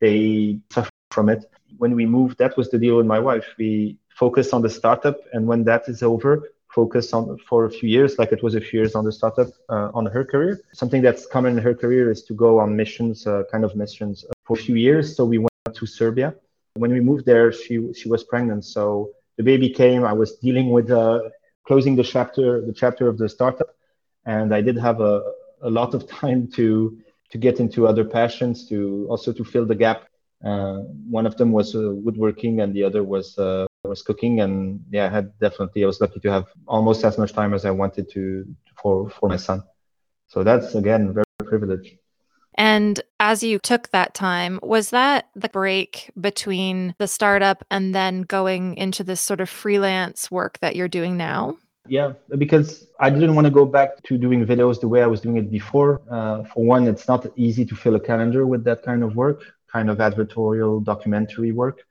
they 0.00 0.58
suffer 0.72 0.90
from 1.10 1.28
it. 1.28 1.44
When 1.76 1.94
we 1.94 2.06
moved, 2.06 2.38
that 2.38 2.56
was 2.56 2.70
the 2.70 2.78
deal 2.78 2.96
with 2.96 3.06
my 3.06 3.20
wife. 3.20 3.46
We 3.58 3.98
focus 4.08 4.54
on 4.54 4.62
the 4.62 4.70
startup, 4.70 5.18
and 5.34 5.46
when 5.46 5.62
that 5.64 5.82
is 5.88 6.02
over, 6.02 6.42
focus 6.76 7.06
on 7.16 7.24
for 7.48 7.60
a 7.64 7.72
few 7.78 7.88
years, 7.96 8.10
like 8.20 8.30
it 8.36 8.42
was 8.46 8.54
a 8.60 8.62
few 8.66 8.76
years 8.80 8.94
on 8.98 9.04
the 9.08 9.14
startup 9.20 9.50
uh, 9.74 9.98
on 9.98 10.04
her 10.14 10.24
career. 10.32 10.52
Something 10.82 11.00
that's 11.06 11.24
common 11.34 11.50
in 11.56 11.60
her 11.68 11.74
career 11.82 12.04
is 12.14 12.20
to 12.28 12.32
go 12.46 12.50
on 12.62 12.68
missions, 12.82 13.26
uh, 13.26 13.42
kind 13.52 13.64
of 13.68 13.70
missions 13.84 14.16
uh, 14.24 14.32
for 14.46 14.54
a 14.58 14.62
few 14.66 14.76
years. 14.88 15.04
So 15.16 15.20
we 15.32 15.38
went 15.46 15.72
to 15.80 15.84
Serbia. 15.98 16.28
When 16.82 16.92
we 16.96 17.00
moved 17.10 17.24
there, 17.32 17.48
she 17.60 17.74
she 17.98 18.06
was 18.14 18.20
pregnant. 18.32 18.62
So 18.76 18.84
the 19.38 19.44
baby 19.50 19.68
came. 19.82 20.00
I 20.12 20.14
was 20.22 20.30
dealing 20.46 20.68
with 20.76 20.88
uh, 20.90 21.18
closing 21.68 21.94
the 22.00 22.06
chapter, 22.14 22.46
the 22.68 22.76
chapter 22.82 23.04
of 23.12 23.16
the 23.22 23.28
startup, 23.36 23.70
and 24.34 24.48
I 24.58 24.60
did 24.68 24.76
have 24.88 24.98
a, 25.12 25.14
a 25.68 25.70
lot 25.78 25.90
of 25.96 26.00
time 26.22 26.40
to 26.58 26.66
to 27.32 27.36
get 27.46 27.54
into 27.64 27.78
other 27.90 28.04
passions, 28.18 28.56
to 28.70 28.78
also 29.12 29.28
to 29.38 29.44
fill 29.52 29.66
the 29.72 29.78
gap. 29.86 30.00
Uh, 30.50 30.78
one 31.18 31.26
of 31.30 31.34
them 31.40 31.50
was 31.58 31.68
uh, 31.74 31.80
woodworking, 32.04 32.54
and 32.62 32.68
the 32.76 32.82
other 32.88 33.02
was 33.14 33.26
I 33.38 33.75
was 33.88 34.02
cooking, 34.02 34.40
and 34.40 34.80
yeah, 34.90 35.06
I 35.06 35.08
had 35.08 35.38
definitely. 35.38 35.84
I 35.84 35.86
was 35.86 36.00
lucky 36.00 36.20
to 36.20 36.30
have 36.30 36.46
almost 36.66 37.04
as 37.04 37.18
much 37.18 37.32
time 37.32 37.54
as 37.54 37.64
I 37.64 37.70
wanted 37.70 38.10
to 38.10 38.44
for 38.80 39.08
for 39.10 39.28
my 39.28 39.36
son. 39.36 39.62
So 40.28 40.44
that's 40.44 40.74
again 40.74 41.14
very 41.14 41.24
privileged. 41.44 41.96
And 42.58 43.00
as 43.20 43.42
you 43.42 43.58
took 43.58 43.90
that 43.90 44.14
time, 44.14 44.58
was 44.62 44.90
that 44.90 45.28
the 45.34 45.48
break 45.50 46.10
between 46.18 46.94
the 46.98 47.06
startup 47.06 47.64
and 47.70 47.94
then 47.94 48.22
going 48.22 48.76
into 48.76 49.04
this 49.04 49.20
sort 49.20 49.40
of 49.40 49.50
freelance 49.50 50.30
work 50.30 50.58
that 50.60 50.74
you're 50.74 50.88
doing 50.88 51.16
now? 51.16 51.58
Yeah, 51.88 52.14
because 52.38 52.86
I 52.98 53.10
didn't 53.10 53.34
want 53.34 53.46
to 53.46 53.50
go 53.50 53.64
back 53.64 54.02
to 54.04 54.18
doing 54.18 54.44
videos 54.44 54.80
the 54.80 54.88
way 54.88 55.02
I 55.02 55.06
was 55.06 55.20
doing 55.20 55.36
it 55.36 55.50
before. 55.50 56.02
Uh, 56.10 56.42
for 56.44 56.64
one, 56.64 56.88
it's 56.88 57.06
not 57.06 57.26
easy 57.36 57.64
to 57.66 57.76
fill 57.76 57.94
a 57.94 58.00
calendar 58.00 58.46
with 58.46 58.64
that 58.64 58.82
kind 58.82 59.04
of 59.04 59.14
work, 59.14 59.42
kind 59.70 59.90
of 59.90 59.98
advertorial 59.98 60.82
documentary 60.82 61.52
work. 61.52 61.82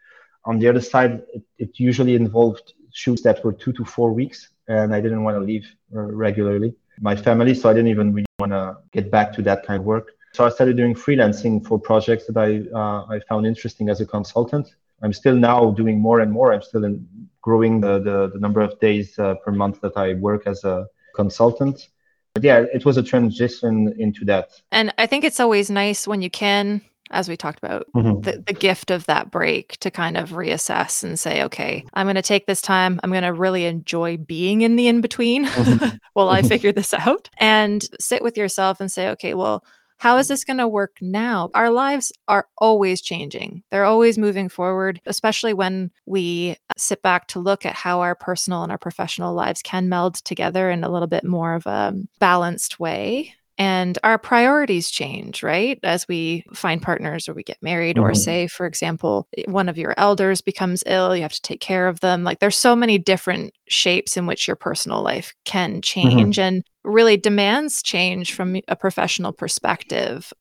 On 0.45 0.59
the 0.59 0.67
other 0.67 0.81
side, 0.81 1.23
it, 1.33 1.43
it 1.57 1.79
usually 1.79 2.15
involved 2.15 2.73
shoots 2.91 3.21
that 3.23 3.43
were 3.43 3.53
two 3.53 3.73
to 3.73 3.83
four 3.83 4.13
weeks, 4.13 4.49
and 4.67 4.93
I 4.93 5.01
didn't 5.01 5.23
want 5.23 5.35
to 5.35 5.41
leave 5.41 5.65
uh, 5.95 6.01
regularly 6.01 6.75
my 6.99 7.15
family, 7.15 7.53
so 7.53 7.69
I 7.69 7.73
didn't 7.73 7.89
even 7.89 8.13
really 8.13 8.25
want 8.39 8.51
to 8.51 8.77
get 8.91 9.11
back 9.11 9.33
to 9.33 9.41
that 9.43 9.65
kind 9.65 9.79
of 9.79 9.85
work. 9.85 10.11
So 10.33 10.45
I 10.45 10.49
started 10.49 10.77
doing 10.77 10.93
freelancing 10.93 11.65
for 11.65 11.79
projects 11.79 12.25
that 12.27 12.37
I 12.37 12.49
uh, 12.77 13.05
I 13.09 13.19
found 13.29 13.45
interesting 13.47 13.89
as 13.89 14.01
a 14.01 14.05
consultant. 14.05 14.75
I'm 15.01 15.13
still 15.13 15.35
now 15.35 15.71
doing 15.71 15.99
more 15.99 16.19
and 16.21 16.31
more. 16.31 16.53
I'm 16.53 16.61
still 16.61 16.83
in 16.85 17.07
growing 17.41 17.81
the, 17.81 17.99
the, 17.99 18.31
the 18.33 18.39
number 18.39 18.61
of 18.61 18.79
days 18.79 19.17
uh, 19.19 19.35
per 19.35 19.51
month 19.51 19.81
that 19.81 19.95
I 19.95 20.13
work 20.13 20.47
as 20.47 20.63
a 20.63 20.87
consultant. 21.15 21.89
But 22.33 22.43
yeah, 22.43 22.65
it 22.73 22.85
was 22.85 22.97
a 22.97 23.03
transition 23.03 23.93
into 23.99 24.25
that. 24.25 24.49
And 24.71 24.93
I 24.97 25.05
think 25.05 25.23
it's 25.23 25.39
always 25.39 25.69
nice 25.69 26.07
when 26.07 26.21
you 26.21 26.29
can 26.29 26.81
as 27.11 27.29
we 27.29 27.37
talked 27.37 27.59
about, 27.59 27.87
mm-hmm. 27.95 28.21
the, 28.21 28.43
the 28.45 28.53
gift 28.53 28.91
of 28.91 29.05
that 29.05 29.31
break 29.31 29.77
to 29.77 29.91
kind 29.91 30.17
of 30.17 30.31
reassess 30.31 31.03
and 31.03 31.19
say, 31.19 31.43
okay, 31.43 31.85
I'm 31.93 32.05
going 32.05 32.15
to 32.15 32.21
take 32.21 32.47
this 32.47 32.61
time. 32.61 32.99
I'm 33.03 33.11
going 33.11 33.23
to 33.23 33.33
really 33.33 33.65
enjoy 33.65 34.17
being 34.17 34.61
in 34.61 34.75
the 34.75 34.87
in 34.87 35.01
between 35.01 35.45
mm-hmm. 35.45 35.97
while 36.13 36.29
I 36.29 36.39
mm-hmm. 36.39 36.47
figure 36.47 36.71
this 36.71 36.93
out 36.93 37.29
and 37.37 37.87
sit 37.99 38.23
with 38.23 38.37
yourself 38.37 38.79
and 38.79 38.91
say, 38.91 39.09
okay, 39.09 39.33
well, 39.33 39.63
how 39.97 40.17
is 40.17 40.27
this 40.27 40.43
going 40.43 40.57
to 40.57 40.67
work 40.67 40.97
now? 40.99 41.49
Our 41.53 41.69
lives 41.69 42.11
are 42.27 42.47
always 42.57 43.01
changing. 43.01 43.63
They're 43.71 43.85
always 43.85 44.17
moving 44.17 44.49
forward, 44.49 44.99
especially 45.05 45.53
when 45.53 45.91
we 46.05 46.57
sit 46.75 47.01
back 47.01 47.27
to 47.29 47.39
look 47.39 47.65
at 47.65 47.75
how 47.75 48.01
our 48.01 48.15
personal 48.15 48.63
and 48.63 48.71
our 48.71 48.77
professional 48.77 49.33
lives 49.33 49.61
can 49.61 49.87
meld 49.87 50.15
together 50.15 50.69
in 50.69 50.83
a 50.83 50.91
little 50.91 51.07
bit 51.07 51.23
more 51.23 51.53
of 51.53 51.65
a 51.65 51.95
balanced 52.19 52.79
way 52.79 53.35
and 53.57 53.97
our 54.03 54.17
priorities 54.17 54.89
change, 54.89 55.41
right? 55.41 55.79
As 55.83 56.07
we 56.07 56.43
find 56.53 56.81
partners 56.81 57.29
or 57.29 57.33
we 57.33 57.43
get 57.43 57.61
married, 57.61 57.95
mm-hmm. 57.95 58.05
or 58.05 58.13
say, 58.13 58.47
for 58.47 58.65
example, 58.65 59.27
one 59.47 59.69
of 59.69 59.77
your 59.77 59.93
elders 59.97 60.41
becomes 60.41 60.83
ill, 60.85 61.15
you 61.15 61.21
have 61.21 61.33
to 61.33 61.41
take 61.41 61.61
care 61.61 61.87
of 61.87 62.01
them. 62.01 62.23
Like 62.23 62.39
there's 62.39 62.57
so 62.57 62.75
many 62.75 62.97
different 62.97 63.53
shapes 63.67 64.17
in 64.17 64.25
which 64.25 64.47
your 64.47 64.57
personal 64.57 65.01
life 65.01 65.33
can 65.45 65.73
mm-hmm. 65.73 65.79
change 65.81 66.37
mm-hmm. 66.37 66.55
and 66.55 66.63
really 66.83 67.17
demands 67.17 67.81
change 67.81 68.33
from 68.33 68.57
a 68.67 68.75
professional 68.75 69.31
perspective. 69.31 70.33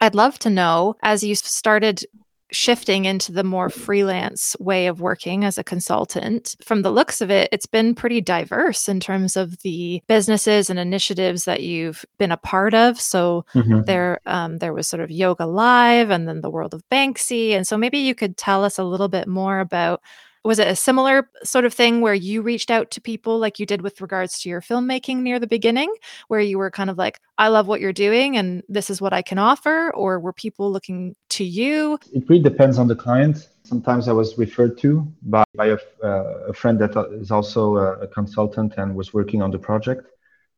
I'd 0.00 0.14
love 0.14 0.38
to 0.40 0.50
know 0.50 0.96
as 1.02 1.22
you 1.22 1.34
started 1.34 2.04
shifting 2.52 3.04
into 3.04 3.32
the 3.32 3.44
more 3.44 3.70
freelance 3.70 4.56
way 4.58 4.86
of 4.86 5.00
working 5.00 5.44
as 5.44 5.58
a 5.58 5.64
consultant. 5.64 6.56
From 6.62 6.82
the 6.82 6.90
looks 6.90 7.20
of 7.20 7.30
it, 7.30 7.48
it's 7.52 7.66
been 7.66 7.94
pretty 7.94 8.20
diverse 8.20 8.88
in 8.88 9.00
terms 9.00 9.36
of 9.36 9.60
the 9.62 10.02
businesses 10.08 10.70
and 10.70 10.78
initiatives 10.78 11.44
that 11.44 11.62
you've 11.62 12.04
been 12.18 12.32
a 12.32 12.36
part 12.36 12.74
of. 12.74 13.00
So 13.00 13.44
mm-hmm. 13.54 13.82
there, 13.82 14.20
um, 14.26 14.58
there 14.58 14.72
was 14.72 14.88
sort 14.88 15.02
of 15.02 15.10
Yoga 15.10 15.46
Live, 15.46 16.10
and 16.10 16.28
then 16.28 16.40
the 16.40 16.50
World 16.50 16.74
of 16.74 16.82
Banksy, 16.90 17.50
and 17.50 17.66
so 17.66 17.76
maybe 17.76 17.98
you 17.98 18.14
could 18.14 18.36
tell 18.36 18.64
us 18.64 18.78
a 18.78 18.84
little 18.84 19.08
bit 19.08 19.28
more 19.28 19.60
about 19.60 20.00
was 20.44 20.58
it 20.58 20.68
a 20.68 20.76
similar 20.76 21.28
sort 21.42 21.64
of 21.64 21.74
thing 21.74 22.00
where 22.00 22.14
you 22.14 22.42
reached 22.42 22.70
out 22.70 22.90
to 22.92 23.00
people 23.00 23.38
like 23.38 23.58
you 23.58 23.66
did 23.66 23.82
with 23.82 24.00
regards 24.00 24.40
to 24.40 24.48
your 24.48 24.60
filmmaking 24.60 25.18
near 25.18 25.38
the 25.38 25.46
beginning 25.46 25.92
where 26.28 26.40
you 26.40 26.58
were 26.58 26.70
kind 26.70 26.90
of 26.90 26.98
like 26.98 27.20
i 27.38 27.48
love 27.48 27.66
what 27.66 27.80
you're 27.80 27.92
doing 27.92 28.36
and 28.36 28.62
this 28.68 28.90
is 28.90 29.00
what 29.00 29.12
i 29.12 29.22
can 29.22 29.38
offer 29.38 29.90
or 29.94 30.18
were 30.18 30.32
people 30.32 30.70
looking 30.70 31.14
to 31.30 31.44
you? 31.44 31.98
It 32.12 32.28
really 32.28 32.42
depends 32.42 32.76
on 32.78 32.86
the 32.86 32.96
client. 32.96 33.48
Sometimes 33.64 34.08
i 34.08 34.12
was 34.12 34.36
referred 34.36 34.76
to 34.78 34.90
by, 35.22 35.44
by 35.54 35.66
a, 35.68 35.78
uh, 36.02 36.48
a 36.48 36.52
friend 36.52 36.78
that 36.80 36.92
is 37.12 37.30
also 37.30 37.76
a, 37.76 37.92
a 38.00 38.08
consultant 38.08 38.74
and 38.76 38.94
was 38.94 39.14
working 39.14 39.42
on 39.42 39.50
the 39.50 39.58
project. 39.58 40.06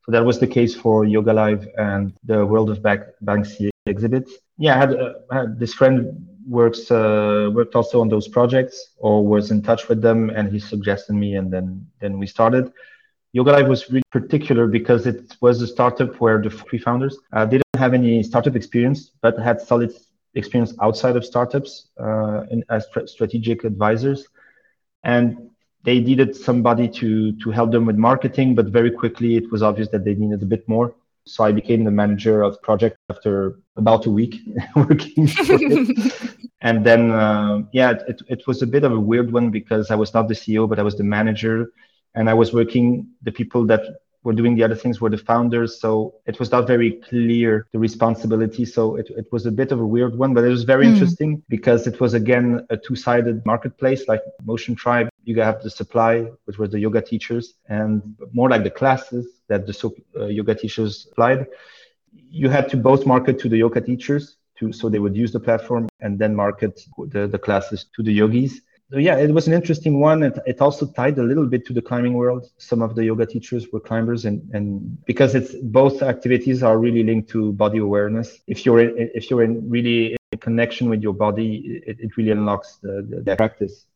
So 0.04 0.12
that 0.12 0.24
was 0.24 0.40
the 0.40 0.46
case 0.46 0.74
for 0.74 1.04
yoga 1.04 1.32
live 1.32 1.68
and 1.78 2.12
the 2.24 2.44
world 2.44 2.70
of 2.70 2.82
Bank- 2.82 3.04
banksy 3.24 3.70
exhibits 3.86 4.32
yeah 4.58 4.74
I 4.76 4.78
had, 4.78 4.94
uh, 4.94 5.12
I 5.30 5.34
had 5.40 5.58
this 5.58 5.74
friend 5.74 6.26
works 6.46 6.90
uh, 6.90 7.50
worked 7.52 7.74
also 7.74 8.00
on 8.00 8.08
those 8.08 8.28
projects 8.28 8.94
or 8.98 9.26
was 9.26 9.50
in 9.50 9.62
touch 9.62 9.88
with 9.88 10.02
them 10.02 10.30
and 10.30 10.52
he 10.52 10.58
suggested 10.58 11.14
me 11.14 11.36
and 11.36 11.52
then 11.52 11.86
then 12.00 12.18
we 12.18 12.26
started. 12.26 12.72
Yoga 13.32 13.52
live 13.52 13.68
was 13.68 13.90
really 13.90 14.02
particular 14.10 14.66
because 14.66 15.06
it 15.06 15.36
was 15.40 15.62
a 15.62 15.66
startup 15.66 16.20
where 16.20 16.40
the 16.42 16.50
three 16.50 16.78
founders 16.78 17.18
uh, 17.32 17.46
didn't 17.46 17.64
have 17.76 17.94
any 17.94 18.22
startup 18.22 18.56
experience 18.56 19.10
but 19.22 19.38
had 19.38 19.60
solid 19.60 19.92
experience 20.34 20.74
outside 20.80 21.16
of 21.16 21.24
startups 21.24 21.88
uh, 21.98 22.44
in, 22.50 22.62
as 22.68 22.86
strategic 23.06 23.64
advisors. 23.64 24.28
And 25.04 25.50
they 25.84 25.98
needed 26.00 26.36
somebody 26.36 26.88
to 26.88 27.32
to 27.42 27.50
help 27.50 27.72
them 27.72 27.86
with 27.86 27.96
marketing 27.96 28.54
but 28.54 28.66
very 28.66 28.90
quickly 28.90 29.36
it 29.36 29.50
was 29.50 29.62
obvious 29.62 29.88
that 29.88 30.04
they 30.04 30.14
needed 30.14 30.42
a 30.42 30.46
bit 30.46 30.68
more 30.68 30.94
so 31.26 31.44
I 31.44 31.52
became 31.52 31.84
the 31.84 31.90
manager 31.90 32.42
of 32.42 32.54
the 32.54 32.58
project 32.58 32.96
after 33.10 33.58
about 33.76 34.06
a 34.06 34.10
week 34.10 34.36
working 34.76 35.26
for 35.28 35.44
it. 35.48 36.12
and 36.60 36.84
then, 36.84 37.10
uh, 37.10 37.62
yeah, 37.72 37.92
it, 38.08 38.22
it 38.28 38.46
was 38.46 38.62
a 38.62 38.66
bit 38.66 38.84
of 38.84 38.92
a 38.92 39.00
weird 39.00 39.32
one 39.32 39.50
because 39.50 39.90
I 39.90 39.94
was 39.94 40.12
not 40.14 40.28
the 40.28 40.34
CEO, 40.34 40.68
but 40.68 40.78
I 40.78 40.82
was 40.82 40.96
the 40.96 41.04
manager. 41.04 41.72
And 42.14 42.28
I 42.28 42.34
was 42.34 42.52
working, 42.52 43.06
the 43.22 43.32
people 43.32 43.64
that 43.66 43.82
were 44.24 44.32
doing 44.32 44.54
the 44.54 44.62
other 44.62 44.74
things 44.74 45.00
were 45.00 45.10
the 45.10 45.18
founders. 45.18 45.80
So 45.80 46.14
it 46.26 46.38
was 46.38 46.50
not 46.50 46.66
very 46.66 46.92
clear 47.08 47.66
the 47.72 47.78
responsibility. 47.78 48.64
So 48.64 48.96
it, 48.96 49.10
it 49.10 49.26
was 49.32 49.46
a 49.46 49.50
bit 49.50 49.72
of 49.72 49.80
a 49.80 49.86
weird 49.86 50.16
one, 50.16 50.34
but 50.34 50.44
it 50.44 50.48
was 50.48 50.64
very 50.64 50.86
mm. 50.86 50.92
interesting 50.92 51.42
because 51.48 51.86
it 51.86 52.00
was 52.00 52.14
again 52.14 52.66
a 52.70 52.76
two 52.76 52.94
sided 52.94 53.44
marketplace 53.46 54.06
like 54.08 54.20
Motion 54.44 54.74
Tribe. 54.74 55.08
You 55.24 55.40
have 55.40 55.62
the 55.62 55.70
supply, 55.70 56.30
which 56.44 56.58
were 56.58 56.68
the 56.68 56.80
yoga 56.80 57.00
teachers, 57.00 57.54
and 57.68 58.02
more 58.32 58.48
like 58.50 58.64
the 58.64 58.70
classes 58.70 59.26
that 59.48 59.66
the 59.66 59.92
uh, 60.18 60.26
yoga 60.26 60.54
teachers 60.54 61.06
applied. 61.12 61.46
You 62.12 62.48
had 62.48 62.68
to 62.70 62.76
both 62.76 63.06
market 63.06 63.38
to 63.40 63.48
the 63.48 63.58
yoga 63.58 63.80
teachers 63.80 64.36
to, 64.58 64.72
so 64.72 64.88
they 64.88 64.98
would 64.98 65.16
use 65.16 65.32
the 65.32 65.40
platform 65.40 65.88
and 66.00 66.18
then 66.18 66.34
market 66.34 66.80
the, 66.98 67.26
the 67.26 67.38
classes 67.38 67.86
to 67.96 68.02
the 68.02 68.12
yogis 68.12 68.60
so 68.92 68.98
yeah, 68.98 69.16
it 69.16 69.32
was 69.32 69.46
an 69.46 69.54
interesting 69.54 70.00
one. 70.00 70.22
It, 70.22 70.38
it 70.44 70.60
also 70.60 70.84
tied 70.84 71.16
a 71.16 71.22
little 71.22 71.46
bit 71.46 71.64
to 71.66 71.72
the 71.72 71.80
climbing 71.80 72.12
world. 72.12 72.50
Some 72.58 72.82
of 72.82 72.94
the 72.94 73.06
yoga 73.06 73.24
teachers 73.24 73.68
were 73.72 73.80
climbers, 73.80 74.26
and, 74.26 74.42
and 74.52 75.02
because 75.06 75.34
it's 75.34 75.54
both 75.54 76.02
activities 76.02 76.62
are 76.62 76.76
really 76.76 77.02
linked 77.02 77.30
to 77.30 77.54
body 77.54 77.78
awareness. 77.78 78.38
If 78.46 78.66
you're 78.66 78.80
in, 78.80 79.10
if 79.14 79.30
you're 79.30 79.44
in 79.44 79.70
really 79.70 80.18
in 80.32 80.38
connection 80.40 80.90
with 80.90 81.02
your 81.02 81.14
body, 81.14 81.80
it, 81.86 82.00
it 82.00 82.16
really 82.18 82.32
unlocks 82.32 82.80
the, 82.82 83.06
the, 83.08 83.22
the, 83.22 83.34
practice. 83.34 83.86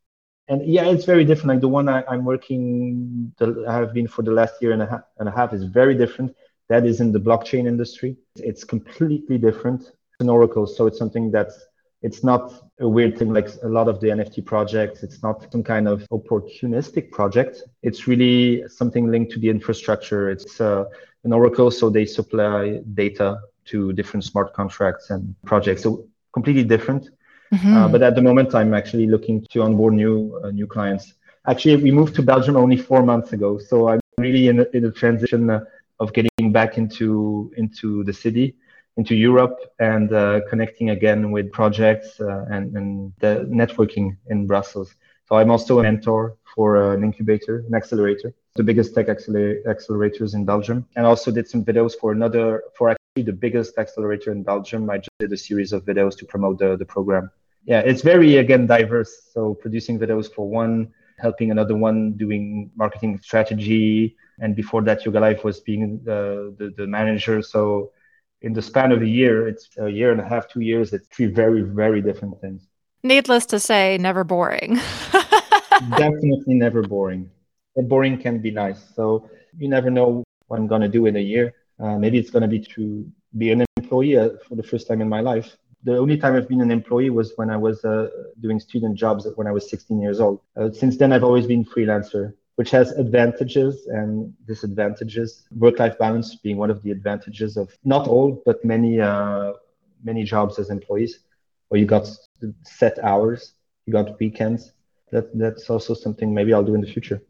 And 0.48 0.64
yeah, 0.64 0.86
it's 0.86 1.04
very 1.04 1.24
different. 1.24 1.48
Like 1.48 1.60
the 1.60 1.68
one 1.68 1.88
I, 1.88 2.04
am 2.12 2.24
working, 2.24 3.32
the, 3.38 3.64
I 3.68 3.74
have 3.74 3.92
been 3.92 4.06
for 4.06 4.22
the 4.22 4.30
last 4.30 4.54
year 4.60 4.72
and 4.72 4.82
a, 4.82 4.86
half, 4.86 5.02
and 5.18 5.28
a 5.28 5.32
half 5.32 5.52
is 5.52 5.64
very 5.64 5.94
different. 5.94 6.36
That 6.68 6.86
is 6.86 7.00
in 7.00 7.12
the 7.12 7.18
blockchain 7.18 7.66
industry. 7.66 8.16
It's 8.36 8.64
completely 8.64 9.38
different. 9.38 9.82
It's 9.82 10.20
an 10.20 10.28
oracle, 10.28 10.66
so 10.66 10.86
it's 10.86 10.98
something 10.98 11.30
that's 11.30 11.66
it's 12.02 12.22
not 12.22 12.52
a 12.78 12.88
weird 12.88 13.18
thing 13.18 13.32
like 13.32 13.48
a 13.62 13.68
lot 13.68 13.88
of 13.88 14.00
the 14.00 14.08
NFT 14.08 14.44
projects. 14.44 15.02
It's 15.02 15.22
not 15.22 15.50
some 15.50 15.64
kind 15.64 15.88
of 15.88 16.06
opportunistic 16.12 17.10
project. 17.10 17.62
It's 17.82 18.06
really 18.06 18.68
something 18.68 19.10
linked 19.10 19.32
to 19.32 19.40
the 19.40 19.48
infrastructure. 19.48 20.30
It's 20.30 20.60
uh, 20.60 20.84
an 21.24 21.32
Oracle, 21.32 21.70
so 21.70 21.90
they 21.90 22.04
supply 22.04 22.80
data 22.94 23.40
to 23.66 23.92
different 23.94 24.24
smart 24.24 24.52
contracts 24.52 25.10
and 25.10 25.34
projects. 25.44 25.82
So 25.82 26.06
completely 26.32 26.64
different. 26.64 27.08
Mm-hmm. 27.52 27.76
Uh, 27.76 27.88
but 27.88 28.02
at 28.02 28.14
the 28.14 28.22
moment, 28.22 28.54
I'm 28.54 28.74
actually 28.74 29.06
looking 29.06 29.46
to 29.52 29.62
onboard 29.62 29.94
new 29.94 30.40
uh, 30.42 30.50
new 30.50 30.66
clients. 30.66 31.14
Actually, 31.46 31.76
we 31.76 31.90
moved 31.90 32.14
to 32.16 32.22
Belgium 32.22 32.56
only 32.56 32.76
four 32.76 33.02
months 33.02 33.32
ago, 33.32 33.58
so 33.58 33.88
I'm 33.88 34.00
really 34.18 34.48
in 34.48 34.66
in 34.72 34.84
a 34.84 34.90
transition 34.90 35.50
uh, 35.50 35.60
of 36.00 36.12
getting 36.12 36.52
back 36.52 36.76
into 36.78 37.52
into 37.56 38.04
the 38.04 38.12
city 38.12 38.56
into 38.96 39.14
Europe 39.14 39.58
and 39.78 40.12
uh, 40.12 40.40
connecting 40.48 40.90
again 40.90 41.30
with 41.30 41.52
projects 41.52 42.20
uh, 42.20 42.46
and, 42.50 42.74
and 42.76 43.12
the 43.20 43.46
networking 43.50 44.16
in 44.28 44.46
Brussels. 44.46 44.94
So 45.28 45.36
I'm 45.36 45.50
also 45.50 45.80
a 45.80 45.82
mentor 45.82 46.36
for 46.54 46.76
uh, 46.76 46.94
an 46.94 47.04
incubator, 47.04 47.64
an 47.68 47.74
accelerator, 47.74 48.32
the 48.54 48.62
biggest 48.62 48.94
tech 48.94 49.08
acceler- 49.08 49.62
accelerators 49.64 50.34
in 50.34 50.44
Belgium, 50.44 50.86
and 50.96 51.04
also 51.04 51.30
did 51.30 51.48
some 51.48 51.64
videos 51.64 51.92
for 52.00 52.12
another, 52.12 52.62
for 52.74 52.96
the 53.22 53.32
biggest 53.32 53.78
accelerator 53.78 54.32
in 54.32 54.42
Belgium. 54.42 54.88
I 54.90 54.98
just 54.98 55.10
did 55.18 55.32
a 55.32 55.36
series 55.36 55.72
of 55.72 55.84
videos 55.84 56.16
to 56.18 56.24
promote 56.24 56.58
the, 56.58 56.76
the 56.76 56.84
program. 56.84 57.30
Yeah, 57.64 57.80
it's 57.80 58.02
very, 58.02 58.36
again, 58.36 58.66
diverse. 58.66 59.30
So 59.32 59.54
producing 59.54 59.98
videos 59.98 60.32
for 60.32 60.48
one, 60.48 60.92
helping 61.18 61.50
another 61.50 61.76
one 61.76 62.12
doing 62.12 62.70
marketing 62.76 63.18
strategy. 63.22 64.16
And 64.38 64.54
before 64.54 64.82
that, 64.82 65.04
Yoga 65.04 65.20
Life 65.20 65.44
was 65.44 65.60
being 65.60 66.00
the, 66.04 66.54
the, 66.58 66.74
the 66.76 66.86
manager. 66.86 67.42
So 67.42 67.92
in 68.42 68.52
the 68.52 68.62
span 68.62 68.92
of 68.92 69.02
a 69.02 69.06
year, 69.06 69.48
it's 69.48 69.68
a 69.78 69.88
year 69.88 70.12
and 70.12 70.20
a 70.20 70.28
half, 70.28 70.48
two 70.48 70.60
years, 70.60 70.92
it's 70.92 71.08
three 71.08 71.26
very, 71.26 71.62
very 71.62 72.02
different 72.02 72.40
things. 72.40 72.68
Needless 73.02 73.46
to 73.46 73.60
say, 73.60 73.98
never 73.98 74.24
boring. 74.24 74.74
Definitely 75.96 76.54
never 76.54 76.82
boring. 76.82 77.30
But 77.74 77.88
boring 77.88 78.18
can 78.18 78.40
be 78.40 78.50
nice. 78.50 78.82
So 78.94 79.28
you 79.58 79.68
never 79.68 79.90
know 79.90 80.24
what 80.48 80.58
I'm 80.58 80.66
going 80.66 80.82
to 80.82 80.88
do 80.88 81.06
in 81.06 81.16
a 81.16 81.20
year. 81.20 81.54
Uh, 81.78 81.98
maybe 81.98 82.18
it's 82.18 82.30
going 82.30 82.42
to 82.42 82.48
be 82.48 82.60
to 82.60 83.06
be 83.36 83.50
an 83.52 83.64
employee 83.76 84.16
uh, 84.16 84.30
for 84.48 84.54
the 84.54 84.62
first 84.62 84.88
time 84.88 85.00
in 85.00 85.08
my 85.08 85.20
life. 85.20 85.56
The 85.84 85.96
only 85.96 86.16
time 86.16 86.34
I've 86.34 86.48
been 86.48 86.62
an 86.62 86.70
employee 86.70 87.10
was 87.10 87.32
when 87.36 87.50
I 87.50 87.56
was 87.56 87.84
uh, 87.84 88.08
doing 88.40 88.58
student 88.58 88.96
jobs 88.96 89.26
when 89.36 89.46
I 89.46 89.52
was 89.52 89.68
16 89.70 90.00
years 90.00 90.20
old. 90.20 90.40
Uh, 90.56 90.70
since 90.72 90.96
then, 90.96 91.12
I've 91.12 91.24
always 91.24 91.46
been 91.46 91.64
freelancer 91.64 92.32
which 92.56 92.70
has 92.70 92.92
advantages 92.92 93.86
and 93.86 94.34
disadvantages. 94.46 95.44
Work-life 95.56 95.98
balance 95.98 96.34
being 96.36 96.56
one 96.56 96.70
of 96.70 96.82
the 96.82 96.90
advantages 96.90 97.56
of 97.56 97.76
not 97.84 98.08
all, 98.08 98.42
but 98.44 98.64
many 98.64 99.00
uh, 99.00 99.52
many 100.02 100.24
jobs 100.24 100.58
as 100.58 100.70
employees, 100.70 101.20
where 101.68 101.80
you 101.80 101.86
got 101.86 102.08
set 102.62 102.98
hours, 103.02 103.52
you 103.84 103.92
got 103.92 104.18
weekends. 104.18 104.72
That 105.12 105.38
that's 105.38 105.70
also 105.70 105.94
something 105.94 106.34
maybe 106.34 106.52
I'll 106.52 106.64
do 106.64 106.74
in 106.74 106.80
the 106.80 106.90
future 106.90 107.22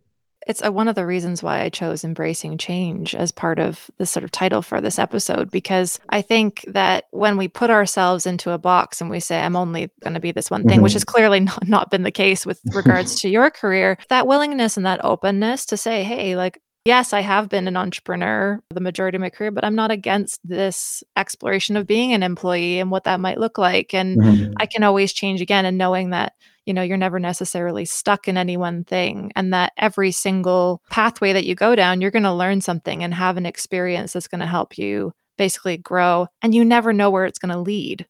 it's 0.47 0.63
a, 0.63 0.71
one 0.71 0.89
of 0.89 0.95
the 0.95 1.05
reasons 1.05 1.43
why 1.43 1.61
I 1.61 1.69
chose 1.69 2.05
embracing 2.05 2.57
change 2.57 3.15
as 3.15 3.33
part 3.33 3.59
of 3.59 3.91
the 3.99 4.07
sort 4.07 4.23
of 4.25 4.31
title 4.31 4.63
for 4.63 4.81
this 4.81 4.99
episode 4.99 5.51
because 5.51 5.99
I 6.09 6.23
think 6.23 6.65
that 6.69 7.07
when 7.11 7.37
we 7.37 7.49
put 7.49 7.69
ourselves 7.69 8.27
into 8.27 8.53
a 8.53 8.59
box 8.59 9.01
and 9.01 9.11
we 9.11 9.21
say 9.21 9.41
I'm 9.41 9.57
only 9.57 9.91
going 10.03 10.15
to 10.15 10.21
be 10.21 10.33
this 10.33 10.51
one 10.51 10.63
thing, 10.63 10.77
mm-hmm. 10.77 10.83
which 10.85 10.93
has 10.93 11.05
clearly 11.05 11.41
not, 11.41 11.67
not 11.67 11.91
been 11.91 12.05
the 12.05 12.11
case 12.11 12.47
with 12.47 12.61
regards 12.75 13.21
to 13.21 13.29
your 13.29 13.51
career, 13.51 13.99
that 14.09 14.27
willingness 14.27 14.77
and 14.77 14.87
that 14.87 15.05
openness 15.05 15.67
to 15.67 15.77
say, 15.77 16.05
hey, 16.05 16.37
like 16.37 16.61
yes, 16.87 17.13
I 17.13 17.21
have 17.21 17.49
been 17.49 17.67
an 17.67 17.77
entrepreneur 17.77 18.63
the 18.71 18.81
majority 18.81 19.17
of 19.17 19.21
my 19.21 19.31
career, 19.31 19.51
but 19.51 19.65
I'm 19.65 19.75
not 19.75 19.91
against 19.91 20.41
this 20.45 21.03
exploration 21.17 21.77
of 21.77 21.87
being 21.87 22.13
an 22.13 22.23
employee 22.23 22.79
and 22.79 22.91
what 22.91 23.05
that 23.05 23.21
might 23.21 23.39
look 23.39 23.59
like. 23.59 23.93
And 23.93 24.19
mm-hmm. 24.19 24.53
I 24.59 24.67
can 24.67 24.85
always 24.85 25.13
change 25.13 25.41
again 25.41 25.65
and 25.65 25.77
knowing 25.77 26.11
that, 26.11 26.35
you 26.67 26.75
know, 26.75 26.83
you're 26.83 26.97
never 26.97 27.19
necessarily 27.19 27.85
stuck 27.85 28.29
in 28.29 28.37
any 28.37 28.57
one 28.57 28.85
thing 28.85 29.33
and 29.37 29.55
that 29.55 29.73
every 29.79 30.11
single 30.11 30.83
pathway 30.91 31.33
that 31.33 31.47
you 31.47 31.55
go 31.55 31.75
down, 31.75 32.01
you're 32.01 32.11
going 32.11 32.25
to 32.25 32.33
learn 32.33 32.61
something 32.61 33.03
and 33.03 33.15
have 33.15 33.37
an 33.37 33.47
experience 33.47 34.13
that's 34.13 34.29
going 34.29 34.41
to 34.41 34.47
help 34.47 34.77
you 34.77 35.13
basically 35.39 35.77
grow. 35.77 36.27
And 36.43 36.55
you 36.55 36.65
never 36.65 36.93
know 36.93 37.11
where 37.11 37.25
it's 37.25 37.39
going 37.39 37.53
to 37.53 37.59
lead. 37.59 38.07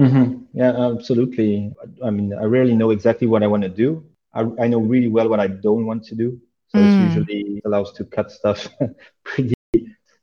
Mm-hmm. 0.00 0.44
Yeah, 0.52 0.92
absolutely. 0.92 1.72
I 2.04 2.10
mean, 2.10 2.34
I 2.34 2.44
rarely 2.44 2.76
know 2.76 2.90
exactly 2.90 3.26
what 3.26 3.42
I 3.42 3.46
want 3.46 3.62
to 3.62 3.68
do. 3.68 4.04
I, 4.34 4.44
I 4.60 4.66
know 4.66 4.80
really 4.80 5.08
well 5.08 5.28
what 5.28 5.40
I 5.40 5.46
don't 5.46 5.86
want 5.86 6.04
to 6.04 6.14
do. 6.14 6.40
So 6.68 6.78
mm. 6.78 6.84
it 6.84 7.08
usually 7.08 7.62
allows 7.64 7.92
to 7.92 8.04
cut 8.04 8.30
stuff 8.32 8.68
pretty 9.24 9.54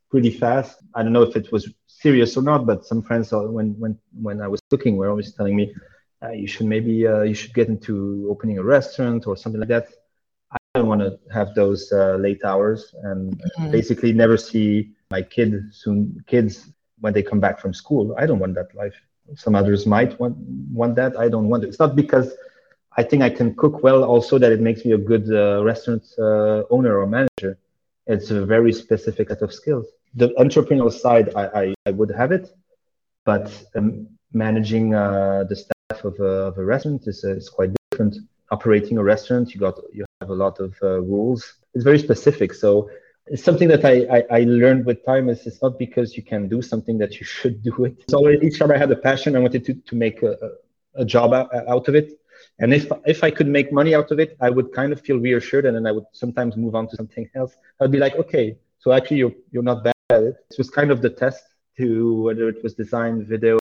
pretty 0.09 0.29
fast. 0.29 0.77
I 0.93 1.01
don't 1.01 1.13
know 1.13 1.23
if 1.23 1.37
it 1.37 1.51
was 1.51 1.71
serious 1.87 2.35
or 2.35 2.43
not, 2.43 2.65
but 2.65 2.85
some 2.85 3.01
friends 3.01 3.31
when 3.31 3.79
when 3.79 3.97
when 4.21 4.41
I 4.41 4.47
was 4.47 4.59
looking 4.69 4.97
were 4.97 5.09
always 5.09 5.33
telling 5.33 5.55
me 5.55 5.73
uh, 5.73 5.79
you 6.29 6.47
should 6.47 6.67
maybe 6.67 7.07
uh, 7.07 7.21
you 7.21 7.33
should 7.33 7.53
get 7.53 7.67
into 7.67 8.27
opening 8.29 8.57
a 8.59 8.63
restaurant 8.63 9.25
or 9.27 9.35
something 9.35 9.59
like 9.59 9.69
that. 9.69 9.87
I 10.51 10.57
don't 10.75 10.87
want 10.87 11.01
to 11.01 11.19
have 11.33 11.55
those 11.55 11.91
uh, 11.91 12.15
late 12.15 12.43
hours 12.43 12.93
and 13.03 13.37
mm-hmm. 13.37 13.71
basically 13.71 14.13
never 14.13 14.37
see 14.37 14.91
my 15.09 15.21
kid 15.21 15.53
soon 15.71 16.23
kids 16.27 16.69
when 16.99 17.13
they 17.13 17.23
come 17.23 17.39
back 17.39 17.59
from 17.59 17.73
school. 17.73 18.15
I 18.17 18.25
don't 18.25 18.39
want 18.39 18.55
that 18.55 18.73
life. 18.75 18.95
Some 19.35 19.55
others 19.55 19.85
might 19.85 20.19
want 20.19 20.37
want 20.71 20.95
that. 20.95 21.17
I 21.17 21.27
don't 21.29 21.49
want 21.49 21.63
it. 21.63 21.67
It's 21.69 21.79
not 21.79 21.95
because 21.95 22.33
I 22.97 23.03
think 23.03 23.23
I 23.23 23.29
can 23.29 23.55
cook 23.55 23.83
well. 23.83 24.03
Also, 24.03 24.37
that 24.37 24.51
it 24.51 24.61
makes 24.61 24.85
me 24.85 24.91
a 24.91 24.97
good 24.97 25.31
uh, 25.31 25.63
restaurant 25.63 26.03
uh, 26.19 26.63
owner 26.69 26.99
or 26.99 27.07
manager. 27.07 27.57
It's 28.07 28.31
a 28.31 28.45
very 28.45 28.73
specific 28.73 29.29
set 29.29 29.41
of 29.41 29.53
skills. 29.53 29.87
The 30.15 30.29
entrepreneurial 30.37 30.91
side, 30.91 31.33
I, 31.35 31.45
I, 31.61 31.73
I 31.85 31.91
would 31.91 32.11
have 32.11 32.33
it, 32.33 32.53
but 33.23 33.45
um, 33.75 34.07
managing 34.33 34.93
uh, 34.93 35.45
the 35.47 35.55
staff 35.55 35.80
of 36.03 36.19
a, 36.19 36.31
of 36.49 36.57
a 36.57 36.63
restaurant 36.63 37.07
is, 37.07 37.23
uh, 37.23 37.39
quite 37.53 37.71
different. 37.91 38.17
Operating 38.51 38.97
a 38.97 39.03
restaurant, 39.03 39.53
you 39.53 39.59
got 39.61 39.75
you 39.93 40.03
have 40.19 40.29
a 40.29 40.33
lot 40.33 40.59
of 40.59 40.75
uh, 40.83 40.99
rules. 41.01 41.53
It's 41.73 41.85
very 41.85 41.99
specific. 41.99 42.53
So 42.53 42.89
it's 43.27 43.43
something 43.43 43.69
that 43.69 43.85
I, 43.85 43.95
I, 44.17 44.39
I, 44.39 44.43
learned 44.43 44.85
with 44.85 45.05
time 45.05 45.29
is 45.29 45.47
it's 45.47 45.61
not 45.61 45.79
because 45.79 46.17
you 46.17 46.23
can 46.23 46.49
do 46.49 46.61
something 46.61 46.97
that 46.97 47.17
you 47.17 47.25
should 47.37 47.63
do 47.63 47.85
it. 47.85 48.03
So 48.09 48.29
each 48.29 48.59
time 48.59 48.71
I 48.71 48.77
had 48.77 48.91
a 48.91 48.95
passion, 48.95 49.35
I 49.35 49.39
wanted 49.39 49.63
to, 49.65 49.73
to 49.73 49.95
make 49.95 50.21
a, 50.21 50.35
a 50.95 51.05
job 51.05 51.33
out, 51.33 51.49
out 51.55 51.87
of 51.87 51.95
it. 51.95 52.19
And 52.59 52.73
if 52.73 52.91
if 53.05 53.23
I 53.23 53.31
could 53.31 53.47
make 53.47 53.71
money 53.71 53.95
out 53.95 54.11
of 54.11 54.19
it, 54.19 54.35
I 54.41 54.49
would 54.49 54.73
kind 54.73 54.91
of 54.91 54.99
feel 55.01 55.17
reassured, 55.17 55.65
and 55.65 55.75
then 55.75 55.87
I 55.87 55.91
would 55.91 56.05
sometimes 56.11 56.57
move 56.57 56.75
on 56.75 56.87
to 56.89 56.95
something 56.95 57.29
else. 57.35 57.55
I'd 57.79 57.91
be 57.91 57.99
like, 57.99 58.15
okay, 58.15 58.57
so 58.79 58.91
actually 58.91 59.17
you're 59.17 59.33
you're 59.51 59.63
not 59.63 59.83
bad 59.83 59.93
at 60.09 60.23
it. 60.23 60.35
It 60.51 60.57
was 60.57 60.69
kind 60.69 60.91
of 60.91 61.01
the 61.01 61.09
test 61.09 61.43
to 61.77 62.21
whether 62.21 62.49
it 62.49 62.63
was 62.63 62.73
design, 62.73 63.25
video, 63.25 63.59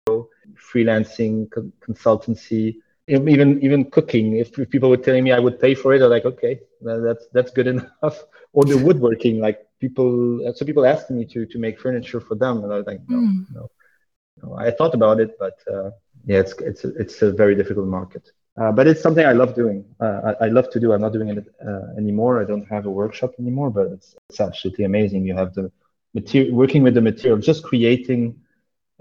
freelancing, 0.56 1.50
co- 1.52 1.72
consultancy, 1.82 2.78
even 3.08 3.62
even 3.64 3.90
cooking. 3.90 4.38
If, 4.38 4.58
if, 4.60 4.70
people 4.70 4.90
were 4.90 4.98
telling 4.98 5.24
me 5.24 5.32
I 5.32 5.40
would 5.40 5.60
pay 5.60 5.74
for 5.76 5.94
it, 5.94 6.02
I'm 6.02 6.10
like, 6.10 6.26
okay, 6.26 6.60
that's 6.82 7.28
that's 7.34 7.52
good 7.52 7.68
enough. 7.76 8.24
or 8.54 8.66
the 8.66 8.78
woodworking, 8.78 9.40
like 9.40 9.68
people, 9.80 10.54
so 10.56 10.66
people 10.66 10.86
asked 10.86 11.10
me 11.12 11.26
to 11.26 11.46
to 11.46 11.58
make 11.60 11.80
furniture 11.80 12.20
for 12.20 12.36
them, 12.36 12.64
and 12.64 12.74
I 12.74 12.78
was 12.78 12.88
like, 12.88 13.02
no, 13.08 13.18
mm. 13.18 13.46
no, 13.54 13.70
no. 14.44 14.56
I 14.56 14.72
thought 14.72 14.94
about 14.94 15.20
it, 15.20 15.38
but 15.40 15.58
uh, 15.72 15.92
yeah, 16.26 16.40
it's 16.40 16.54
it's 16.60 16.84
a, 16.86 16.90
it's 16.96 17.22
a 17.22 17.32
very 17.32 17.56
difficult 17.56 17.88
market. 17.88 18.32
Uh, 18.60 18.74
but 18.74 18.88
it's 18.88 19.02
something 19.02 19.26
I 19.26 19.32
love 19.32 19.56
doing. 19.56 19.86
Uh, 20.02 20.34
I, 20.42 20.46
I, 20.46 20.48
love 20.50 20.70
to 20.72 20.82
do. 20.82 20.92
I'm 20.92 21.00
not 21.00 21.14
doing 21.14 21.30
it 21.30 21.48
uh, 21.66 21.96
anymore. 21.98 22.42
I 22.42 22.44
don't 22.44 22.68
have 22.68 22.88
a 22.88 22.90
workshop 22.90 23.32
anymore, 23.40 23.70
but 23.70 23.88
it's, 23.88 24.18
it's 24.30 24.42
absolutely 24.42 24.84
amazing. 24.84 25.24
You 25.26 25.34
have 25.34 25.54
the 25.54 25.72
material, 26.14 26.56
working 26.56 26.84
with 26.84 26.94
the 26.94 27.02
material, 27.02 27.40
just 27.40 27.64
creating 27.64 28.40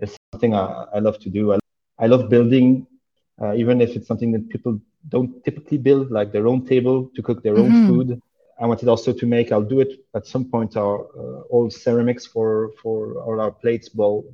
is 0.00 0.16
something 0.32 0.54
I, 0.54 0.86
I 0.94 0.98
love 0.98 1.18
to 1.20 1.30
do. 1.30 1.52
I, 1.54 1.58
I 1.98 2.06
love 2.06 2.28
building, 2.28 2.86
uh, 3.40 3.54
even 3.54 3.80
if 3.80 3.96
it's 3.96 4.06
something 4.06 4.32
that 4.32 4.48
people 4.48 4.80
don't 5.08 5.42
typically 5.44 5.78
build, 5.78 6.10
like 6.10 6.32
their 6.32 6.46
own 6.46 6.66
table 6.66 7.10
to 7.14 7.22
cook 7.22 7.42
their 7.42 7.54
mm-hmm. 7.54 7.74
own 7.74 7.88
food. 7.88 8.22
I 8.60 8.66
wanted 8.66 8.88
also 8.88 9.12
to 9.12 9.26
make. 9.26 9.52
I'll 9.52 9.62
do 9.62 9.80
it 9.80 10.04
at 10.14 10.26
some 10.26 10.44
point. 10.44 10.76
Our 10.76 11.06
uh, 11.16 11.40
all 11.48 11.70
ceramics 11.70 12.26
for 12.26 12.72
for 12.82 13.14
all 13.22 13.40
our 13.40 13.52
plates, 13.52 13.88
bowl, 13.88 14.24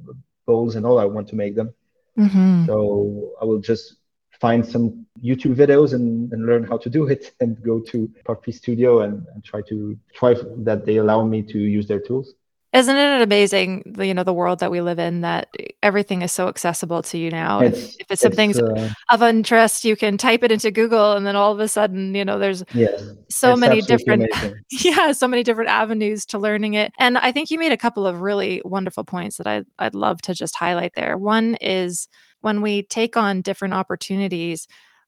bowls, 0.47 0.77
and 0.77 0.87
all. 0.87 0.99
I 0.99 1.05
want 1.05 1.29
to 1.29 1.37
make 1.37 1.55
them. 1.55 1.75
Mm-hmm. 2.19 2.67
So 2.67 3.33
I 3.41 3.45
will 3.45 3.61
just 3.61 3.97
find 4.41 4.67
some 4.67 5.07
YouTube 5.23 5.55
videos 5.55 5.93
and, 5.95 6.33
and 6.33 6.47
learn 6.47 6.65
how 6.65 6.79
to 6.79 6.91
do 6.91 7.07
it 7.07 7.33
and 7.41 7.63
go 7.63 7.81
to 7.81 8.11
Puffy 8.25 8.53
Studio 8.53 9.01
and, 9.01 9.27
and 9.35 9.45
try 9.45 9.61
to 9.69 9.99
try 10.13 10.35
that 10.59 10.85
they 10.87 10.97
allow 10.97 11.25
me 11.25 11.43
to 11.43 11.59
use 11.59 11.87
their 11.87 12.01
tools. 12.01 12.35
Isn't 12.75 12.97
it 12.97 13.23
amazing, 13.23 13.95
you 14.01 14.15
know, 14.15 14.25
the 14.25 14.33
world 14.33 14.59
that 14.59 14.71
we 14.71 14.81
live 14.81 14.99
in 14.99 15.21
that 15.21 15.49
everything 15.81 16.23
is 16.23 16.33
so 16.33 16.49
accessible 16.49 17.03
to 17.03 17.17
you 17.17 17.31
now? 17.31 17.61
It's, 17.61 17.97
if 18.01 18.11
it's 18.11 18.21
something 18.21 18.53
uh, 18.59 18.91
of 19.11 19.23
interest, 19.23 19.85
you 19.85 19.95
can 19.95 20.19
type 20.19 20.43
it 20.43 20.51
into 20.51 20.73
Google 20.73 21.13
and 21.13 21.25
then 21.25 21.37
all 21.37 21.53
of 21.53 21.61
a 21.61 21.69
sudden, 21.69 22.17
you 22.17 22.25
know, 22.25 22.41
there's 22.41 22.65
so 23.31 23.55
many 23.55 23.81
different 23.81 24.27
yeah, 24.71 25.13
so 25.13 25.29
many 25.29 25.45
different 25.45 25.71
avenues 25.71 26.27
to 26.27 26.39
learning 26.39 26.75
it. 26.75 26.93
And 26.99 27.17
I 27.17 27.31
think 27.31 27.53
you 27.53 27.61
made 27.61 27.71
a 27.71 27.77
couple 27.77 28.09
of 28.09 28.23
really 28.23 28.61
wonderful 28.65 29.05
points 29.05 29.37
that 29.37 29.47
I 29.47 29.63
I'd 29.79 29.95
love 29.95 30.21
to 30.23 30.35
just 30.35 30.57
highlight 30.57 30.95
there. 30.97 31.17
One 31.17 31.55
is 31.61 32.09
when 32.41 32.61
we 32.61 32.83
take 32.83 33.17
on 33.17 33.41
different 33.41 33.75
opportunities, 33.75 34.67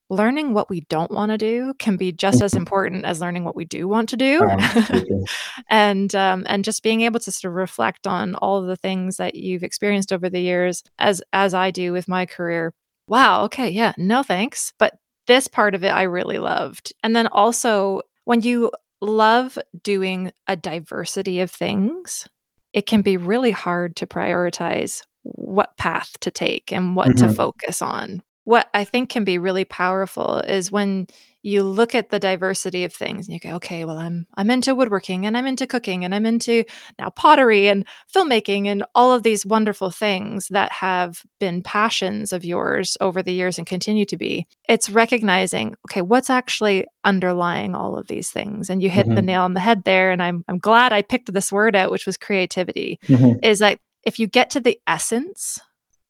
learning 0.09 0.55
what 0.55 0.71
we 0.71 0.81
don't 0.83 1.11
want 1.11 1.31
to 1.31 1.39
do 1.39 1.75
can 1.79 1.97
be 1.97 2.13
just 2.13 2.43
as 2.43 2.55
important 2.55 3.05
as 3.05 3.21
learning 3.21 3.45
what 3.45 3.57
we 3.57 3.65
do 3.65 3.89
want 3.89 4.09
to 4.11 4.17
do. 4.17 4.49
And 5.69 6.15
um, 6.15 6.45
and 6.47 6.65
just 6.65 6.83
being 6.83 7.01
able 7.01 7.19
to 7.21 7.33
sort 7.33 7.51
of 7.51 7.57
reflect 7.57 8.07
on 8.07 8.35
all 8.37 8.59
of 8.59 8.67
the 8.67 8.77
things 8.77 9.17
that 9.17 9.35
you've 9.35 9.65
experienced 9.65 10.13
over 10.13 10.31
the 10.31 10.41
years 10.41 10.85
as 10.99 11.23
as 11.33 11.55
i 11.55 11.71
do 11.71 11.93
with 11.93 12.07
my 12.09 12.27
career. 12.27 12.73
Wow 13.09 13.45
okay 13.45 13.69
yeah 13.69 13.93
no 13.97 14.23
thanks 14.23 14.73
but 14.79 14.95
this 15.27 15.49
part 15.49 15.75
of 15.75 15.83
it 15.83 15.89
i 15.89 16.03
really 16.03 16.39
loved. 16.39 16.93
And 17.03 17.17
then 17.17 17.27
also 17.29 18.03
when 18.25 18.43
you 18.43 18.71
love 19.01 19.59
doing 19.83 20.33
a 20.47 20.57
diversity 20.57 21.41
of 21.41 21.51
things 21.51 22.29
it 22.73 22.87
can 22.87 23.03
be 23.03 23.17
really 23.17 23.51
hard 23.51 23.97
to 23.97 24.07
prioritize 24.07 25.03
what 25.23 25.77
path 25.79 26.13
to 26.21 26.31
take 26.31 26.73
and 26.73 26.95
what 26.95 27.09
mm-hmm. 27.09 27.27
to 27.27 27.33
focus 27.33 27.83
on. 27.83 28.23
What 28.47 28.69
I 28.73 28.85
think 28.85 29.11
can 29.11 29.25
be 29.25 29.39
really 29.39 29.65
powerful 29.65 30.39
is 30.39 30.71
when 30.71 31.09
you 31.43 31.63
look 31.63 31.97
at 31.97 32.11
the 32.11 32.19
diversity 32.21 32.85
of 32.85 32.93
things 32.93 33.27
and 33.27 33.35
you 33.35 33.39
go 33.39 33.55
okay 33.55 33.85
well 33.85 33.99
i'm 33.99 34.27
i'm 34.35 34.51
into 34.51 34.75
woodworking 34.75 35.25
and 35.27 35.37
i'm 35.37 35.47
into 35.47 35.65
cooking 35.65 36.05
and 36.05 36.13
i'm 36.13 36.27
into 36.27 36.65
now 36.99 37.09
pottery 37.09 37.69
and 37.69 37.87
filmmaking 38.13 38.67
and 38.67 38.83
all 38.97 39.13
of 39.13 39.23
these 39.23 39.47
wonderful 39.47 39.93
things 39.93 40.49
that 40.49 40.73
have 40.73 41.23
been 41.39 41.63
passions 41.63 42.33
of 42.33 42.45
yours 42.45 42.97
over 43.01 43.23
the 43.23 43.33
years 43.33 43.59
and 43.59 43.67
continue 43.67 44.05
to 44.05 44.17
be 44.17 44.45
it's 44.69 44.91
recognizing 44.91 45.77
okay 45.89 46.03
what's 46.03 46.31
actually 46.31 46.85
underlying 47.05 47.77
all 47.77 47.97
of 47.97 48.09
these 48.09 48.33
things 48.33 48.69
and 48.69 48.83
you 48.83 48.91
hit 48.91 49.07
mm-hmm. 49.07 49.15
the 49.15 49.23
nail 49.23 49.43
on 49.43 49.55
the 49.55 49.61
head 49.61 49.85
there 49.85 50.11
and 50.11 50.21
i'm 50.21 50.45
i'm 50.49 50.59
glad 50.59 50.93
i 50.93 51.01
picked 51.01 51.33
this 51.33 51.53
word 51.53 51.77
out 51.77 51.93
which 51.93 52.07
was 52.07 52.17
creativity 52.17 52.99
mm-hmm. 53.07 53.39
is 53.45 53.61
that 53.61 53.79
if 54.07 54.19
you 54.19 54.27
get 54.27 54.51
to 54.51 54.61
the 54.61 54.81
essence 54.87 55.61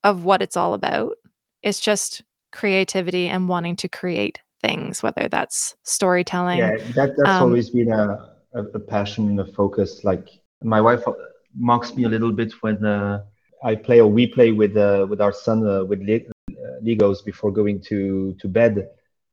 of 0.05 0.23
what 0.23 0.41
it's 0.41 0.57
all 0.57 0.75
about, 0.75 1.17
it's 1.67 1.81
just 1.81 2.23
creativity 2.53 3.27
and 3.27 3.49
wanting 3.49 3.75
to 3.77 3.89
create 3.89 4.41
things, 4.63 5.03
whether 5.03 5.29
that's 5.29 5.75
storytelling. 5.83 6.59
Yeah, 6.59 6.77
that, 6.95 7.15
that's 7.19 7.29
um, 7.29 7.43
always 7.43 7.71
been 7.71 7.91
a, 7.93 8.31
a, 8.55 8.63
a, 8.63 8.79
passion 8.79 9.29
and 9.31 9.41
a 9.41 9.47
focus. 9.47 10.05
Like 10.05 10.29
my 10.63 10.81
wife 10.81 11.03
mocks 11.59 11.95
me 11.97 12.05
a 12.05 12.09
little 12.09 12.31
bit 12.31 12.53
when 12.61 12.85
uh, 12.87 13.25
I 13.65 13.75
play 13.75 14.01
or 14.01 14.07
we 14.07 14.29
play 14.29 14.53
with 14.53 14.77
uh, 14.77 15.07
with 15.11 15.21
our 15.21 15.33
son 15.33 15.67
uh, 15.67 15.85
with 15.85 16.01
Le- 16.01 16.31
uh, 16.53 16.81
Legos 16.85 17.25
before 17.25 17.51
going 17.51 17.81
to 17.89 18.35
to 18.41 18.47
bed, 18.49 18.89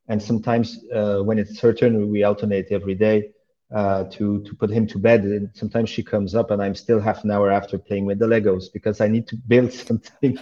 and 0.08 0.22
sometimes 0.22 0.84
uh, 0.92 1.20
when 1.20 1.38
it's 1.38 1.60
her 1.60 1.72
turn, 1.72 2.10
we 2.10 2.24
alternate 2.24 2.72
every 2.72 2.96
day 2.96 3.30
uh, 3.74 4.04
to 4.06 4.42
to 4.44 4.56
put 4.56 4.70
him 4.70 4.86
to 4.88 5.00
bed. 5.00 5.24
And 5.24 5.50
sometimes 5.54 5.90
she 5.90 6.04
comes 6.04 6.36
up, 6.36 6.52
and 6.52 6.62
I'm 6.62 6.76
still 6.76 7.00
half 7.00 7.24
an 7.24 7.32
hour 7.32 7.52
after 7.52 7.78
playing 7.78 8.06
with 8.06 8.20
the 8.20 8.28
Legos 8.28 8.72
because 8.72 9.02
I 9.02 9.08
need 9.08 9.28
to 9.28 9.36
build 9.48 9.74
something. 9.74 10.38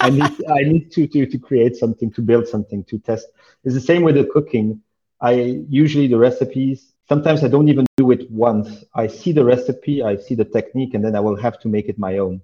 I 0.00 0.10
need 0.10 0.32
I 0.48 0.62
need 0.62 0.92
to, 0.92 1.06
to 1.08 1.26
to 1.26 1.38
create 1.38 1.76
something, 1.76 2.10
to 2.12 2.22
build 2.22 2.46
something, 2.46 2.84
to 2.84 2.98
test. 2.98 3.26
It's 3.64 3.74
the 3.74 3.80
same 3.80 4.02
with 4.02 4.14
the 4.14 4.24
cooking. 4.24 4.80
I 5.20 5.64
usually 5.68 6.06
the 6.06 6.18
recipes. 6.18 6.92
Sometimes 7.08 7.44
I 7.44 7.48
don't 7.48 7.68
even 7.68 7.86
do 7.96 8.10
it 8.10 8.30
once. 8.30 8.84
I 8.94 9.06
see 9.06 9.32
the 9.32 9.44
recipe, 9.44 10.02
I 10.02 10.16
see 10.16 10.34
the 10.34 10.44
technique, 10.44 10.94
and 10.94 11.04
then 11.04 11.14
I 11.14 11.20
will 11.20 11.36
have 11.36 11.58
to 11.60 11.68
make 11.68 11.88
it 11.88 11.98
my 11.98 12.18
own. 12.18 12.42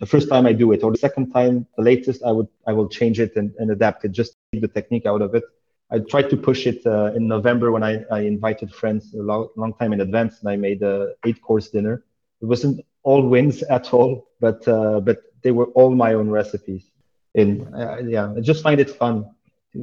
The 0.00 0.06
first 0.06 0.28
time 0.28 0.46
I 0.46 0.52
do 0.52 0.72
it, 0.72 0.82
or 0.82 0.92
the 0.92 0.98
second 0.98 1.32
time, 1.32 1.66
the 1.76 1.82
latest, 1.82 2.22
I 2.22 2.32
would 2.32 2.48
I 2.66 2.72
will 2.72 2.88
change 2.88 3.20
it 3.20 3.36
and, 3.36 3.52
and 3.58 3.70
adapt 3.70 4.04
it, 4.04 4.12
just 4.12 4.36
take 4.52 4.62
the 4.62 4.68
technique 4.68 5.06
out 5.06 5.22
of 5.22 5.34
it 5.34 5.44
I 5.92 5.98
tried 5.98 6.30
to 6.30 6.36
push 6.36 6.66
it 6.66 6.86
uh, 6.86 7.12
in 7.14 7.28
November 7.28 7.70
when 7.70 7.82
I, 7.82 8.02
I 8.10 8.20
invited 8.20 8.72
friends 8.74 9.14
a 9.14 9.22
long, 9.22 9.48
long 9.56 9.74
time 9.74 9.92
in 9.92 10.00
advance, 10.00 10.40
and 10.40 10.48
I 10.48 10.56
made 10.56 10.82
a 10.82 11.12
eight 11.26 11.40
course 11.42 11.68
dinner. 11.68 12.04
It 12.40 12.46
wasn't 12.46 12.80
all 13.02 13.22
wins 13.28 13.62
at 13.64 13.92
all, 13.92 14.28
but 14.40 14.66
uh, 14.66 15.00
but 15.00 15.18
they 15.42 15.50
were 15.50 15.66
all 15.78 15.94
my 15.94 16.14
own 16.14 16.30
recipes. 16.30 16.84
And 17.34 17.68
uh, 17.74 17.98
yeah, 17.98 18.32
I 18.36 18.40
just 18.40 18.62
find 18.62 18.80
it 18.80 18.90
fun. 18.90 19.26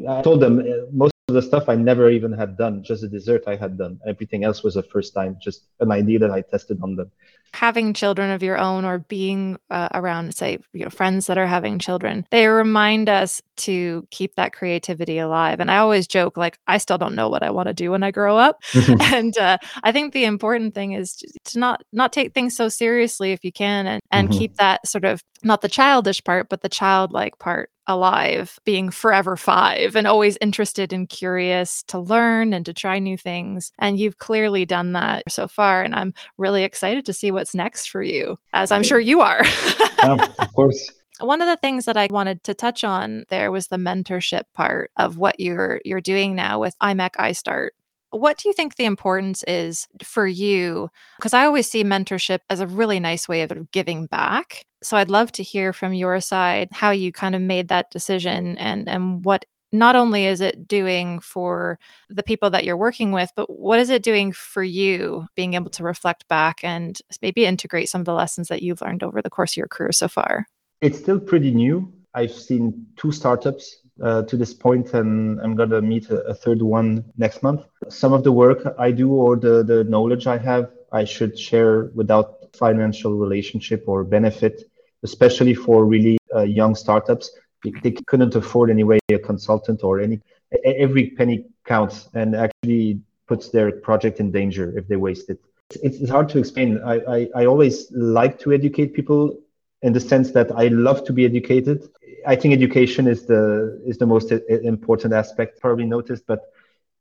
I 0.07 0.21
told 0.21 0.39
them 0.41 0.59
uh, 0.59 0.85
most 0.91 1.13
of 1.29 1.35
the 1.35 1.41
stuff 1.41 1.69
I 1.69 1.75
never 1.75 2.09
even 2.09 2.33
had 2.33 2.57
done, 2.57 2.83
just 2.83 3.01
the 3.01 3.07
dessert 3.07 3.43
I 3.47 3.55
had 3.55 3.77
done. 3.77 3.99
Everything 4.05 4.43
else 4.43 4.63
was 4.63 4.75
a 4.75 4.83
first 4.83 5.13
time, 5.13 5.37
just 5.41 5.63
an 5.79 5.91
idea 5.91 6.19
that 6.19 6.31
I 6.31 6.41
tested 6.41 6.79
on 6.83 6.95
them 6.95 7.11
having 7.53 7.93
children 7.93 8.31
of 8.31 8.43
your 8.43 8.57
own 8.57 8.85
or 8.85 8.99
being 8.99 9.57
uh, 9.69 9.89
around 9.93 10.35
say 10.35 10.57
you 10.73 10.83
know 10.83 10.89
friends 10.89 11.27
that 11.27 11.37
are 11.37 11.47
having 11.47 11.79
children 11.79 12.25
they 12.31 12.47
remind 12.47 13.09
us 13.09 13.41
to 13.55 14.07
keep 14.11 14.35
that 14.35 14.53
creativity 14.53 15.17
alive 15.17 15.59
and 15.59 15.71
i 15.71 15.77
always 15.77 16.07
joke 16.07 16.37
like 16.37 16.57
i 16.67 16.77
still 16.77 16.97
don't 16.97 17.15
know 17.15 17.29
what 17.29 17.43
i 17.43 17.49
want 17.49 17.67
to 17.67 17.73
do 17.73 17.91
when 17.91 18.03
i 18.03 18.11
grow 18.11 18.37
up 18.37 18.61
and 19.01 19.37
uh, 19.37 19.57
i 19.83 19.91
think 19.91 20.13
the 20.13 20.25
important 20.25 20.73
thing 20.73 20.93
is 20.93 21.23
to 21.43 21.59
not 21.59 21.83
not 21.91 22.13
take 22.13 22.33
things 22.33 22.55
so 22.55 22.69
seriously 22.69 23.31
if 23.31 23.43
you 23.43 23.51
can 23.51 23.87
and, 23.87 24.01
and 24.11 24.29
mm-hmm. 24.29 24.39
keep 24.39 24.55
that 24.57 24.85
sort 24.87 25.05
of 25.05 25.21
not 25.43 25.61
the 25.61 25.69
childish 25.69 26.23
part 26.23 26.49
but 26.49 26.61
the 26.61 26.69
childlike 26.69 27.37
part 27.39 27.69
alive, 27.89 28.59
being 28.63 28.89
forever 28.91 29.35
five 29.35 29.95
and 29.95 30.07
always 30.07 30.37
interested 30.39 30.93
and 30.93 31.09
curious 31.09 31.83
to 31.83 31.99
learn 31.99 32.53
and 32.53 32.65
to 32.65 32.73
try 32.73 32.99
new 32.99 33.17
things. 33.17 33.73
And 33.79 33.99
you've 33.99 34.19
clearly 34.19 34.65
done 34.65 34.93
that 34.93 35.23
so 35.29 35.47
far. 35.47 35.81
And 35.81 35.95
I'm 35.95 36.13
really 36.37 36.63
excited 36.63 37.05
to 37.07 37.13
see 37.13 37.31
what's 37.31 37.55
next 37.55 37.87
for 37.87 38.01
you, 38.01 38.37
as 38.53 38.71
I'm 38.71 38.83
sure 38.83 38.99
you 38.99 39.21
are. 39.21 39.41
of 40.03 40.53
course. 40.53 40.91
One 41.19 41.41
of 41.41 41.47
the 41.47 41.57
things 41.57 41.83
that 41.85 41.97
I 41.97 42.07
wanted 42.09 42.43
to 42.45 42.53
touch 42.53 42.85
on 42.85 43.25
there 43.29 43.51
was 43.51 43.67
the 43.67 43.75
mentorship 43.75 44.43
part 44.53 44.91
of 44.95 45.17
what 45.17 45.39
you're 45.39 45.81
you're 45.83 45.99
doing 45.99 46.33
now 46.33 46.59
with 46.59 46.79
IMEC 46.79 47.11
iStart. 47.19 47.69
What 48.11 48.37
do 48.37 48.49
you 48.49 48.53
think 48.53 48.75
the 48.75 48.85
importance 48.85 49.43
is 49.47 49.87
for 50.03 50.25
you? 50.25 50.89
Because 51.17 51.33
I 51.33 51.45
always 51.45 51.69
see 51.69 51.83
mentorship 51.83 52.39
as 52.49 52.59
a 52.59 52.67
really 52.67 52.99
nice 52.99 53.27
way 53.27 53.41
of 53.41 53.71
giving 53.71 54.07
back. 54.07 54.63
So 54.81 54.97
I'd 54.97 55.09
love 55.09 55.31
to 55.33 55.43
hear 55.43 55.73
from 55.73 55.93
your 55.93 56.19
side 56.21 56.69
how 56.71 56.91
you 56.91 57.11
kind 57.11 57.35
of 57.35 57.41
made 57.41 57.67
that 57.67 57.91
decision 57.91 58.57
and 58.57 58.87
and 58.87 59.23
what 59.25 59.45
not 59.71 59.95
only 59.95 60.25
is 60.25 60.41
it 60.41 60.67
doing 60.67 61.19
for 61.19 61.77
the 62.09 62.23
people 62.23 62.49
that 62.49 62.63
you're 62.63 62.77
working 62.77 63.11
with, 63.11 63.31
but 63.35 63.49
what 63.49 63.79
is 63.79 63.89
it 63.89 64.01
doing 64.01 64.31
for 64.31 64.63
you 64.63 65.27
being 65.35 65.53
able 65.53 65.69
to 65.69 65.83
reflect 65.83 66.27
back 66.27 66.63
and 66.63 66.99
maybe 67.21 67.45
integrate 67.45 67.89
some 67.89 68.01
of 68.01 68.05
the 68.05 68.13
lessons 68.13 68.47
that 68.47 68.63
you've 68.63 68.81
learned 68.81 69.03
over 69.03 69.21
the 69.21 69.29
course 69.29 69.53
of 69.53 69.57
your 69.57 69.67
career 69.67 69.91
so 69.91 70.07
far? 70.07 70.47
It's 70.81 70.97
still 70.97 71.19
pretty 71.19 71.51
new. 71.51 71.91
I've 72.15 72.31
seen 72.31 72.87
two 72.95 73.11
startups 73.11 73.81
uh, 74.01 74.23
to 74.23 74.37
this 74.37 74.53
point, 74.53 74.93
and 74.93 75.39
I'm 75.41 75.55
going 75.55 75.69
to 75.69 75.81
meet 75.81 76.09
a, 76.09 76.19
a, 76.27 76.33
third 76.33 76.61
one 76.61 77.03
next 77.17 77.43
month. 77.43 77.61
Some 77.89 78.13
of 78.13 78.23
the 78.23 78.31
work 78.31 78.75
I 78.77 78.91
do 78.91 79.11
or 79.11 79.35
the, 79.35 79.63
the 79.63 79.83
knowledge 79.83 80.27
I 80.27 80.37
have, 80.37 80.71
I 80.91 81.03
should 81.05 81.37
share 81.37 81.85
without 81.95 82.55
financial 82.55 83.13
relationship 83.17 83.83
or 83.87 84.03
benefit, 84.03 84.69
especially 85.03 85.53
for 85.53 85.85
really 85.85 86.17
uh, 86.35 86.41
young 86.41 86.75
startups. 86.75 87.31
They, 87.63 87.71
they 87.83 87.91
couldn't 87.91 88.35
afford 88.35 88.69
anyway 88.69 88.99
a 89.11 89.19
consultant 89.19 89.83
or 89.83 89.99
any. 89.99 90.21
Every 90.65 91.11
penny 91.11 91.45
counts 91.65 92.09
and 92.13 92.35
actually 92.35 93.01
puts 93.27 93.49
their 93.49 93.71
project 93.71 94.19
in 94.19 94.31
danger 94.31 94.77
if 94.77 94.87
they 94.87 94.95
waste 94.95 95.29
it. 95.29 95.39
It's, 95.83 96.09
hard 96.09 96.29
to 96.29 96.39
explain. 96.39 96.81
I, 96.83 96.95
I, 97.15 97.27
I 97.35 97.45
always 97.45 97.91
like 97.91 98.39
to 98.39 98.51
educate 98.51 98.95
people 98.95 99.37
in 99.81 99.93
the 99.93 99.99
sense 99.99 100.31
that 100.31 100.51
I 100.51 100.67
love 100.67 101.05
to 101.05 101.13
be 101.13 101.25
educated 101.25 101.89
I 102.25 102.35
think 102.35 102.53
education 102.53 103.07
is 103.07 103.25
the 103.25 103.81
is 103.85 103.97
the 103.97 104.05
most 104.05 104.31
important 104.31 105.13
aspect. 105.13 105.59
Probably 105.59 105.85
noticed, 105.85 106.25
but 106.27 106.51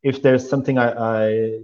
if 0.03 0.22
there's 0.22 0.49
something 0.49 0.79
I 0.79 0.89
I, 0.91 1.61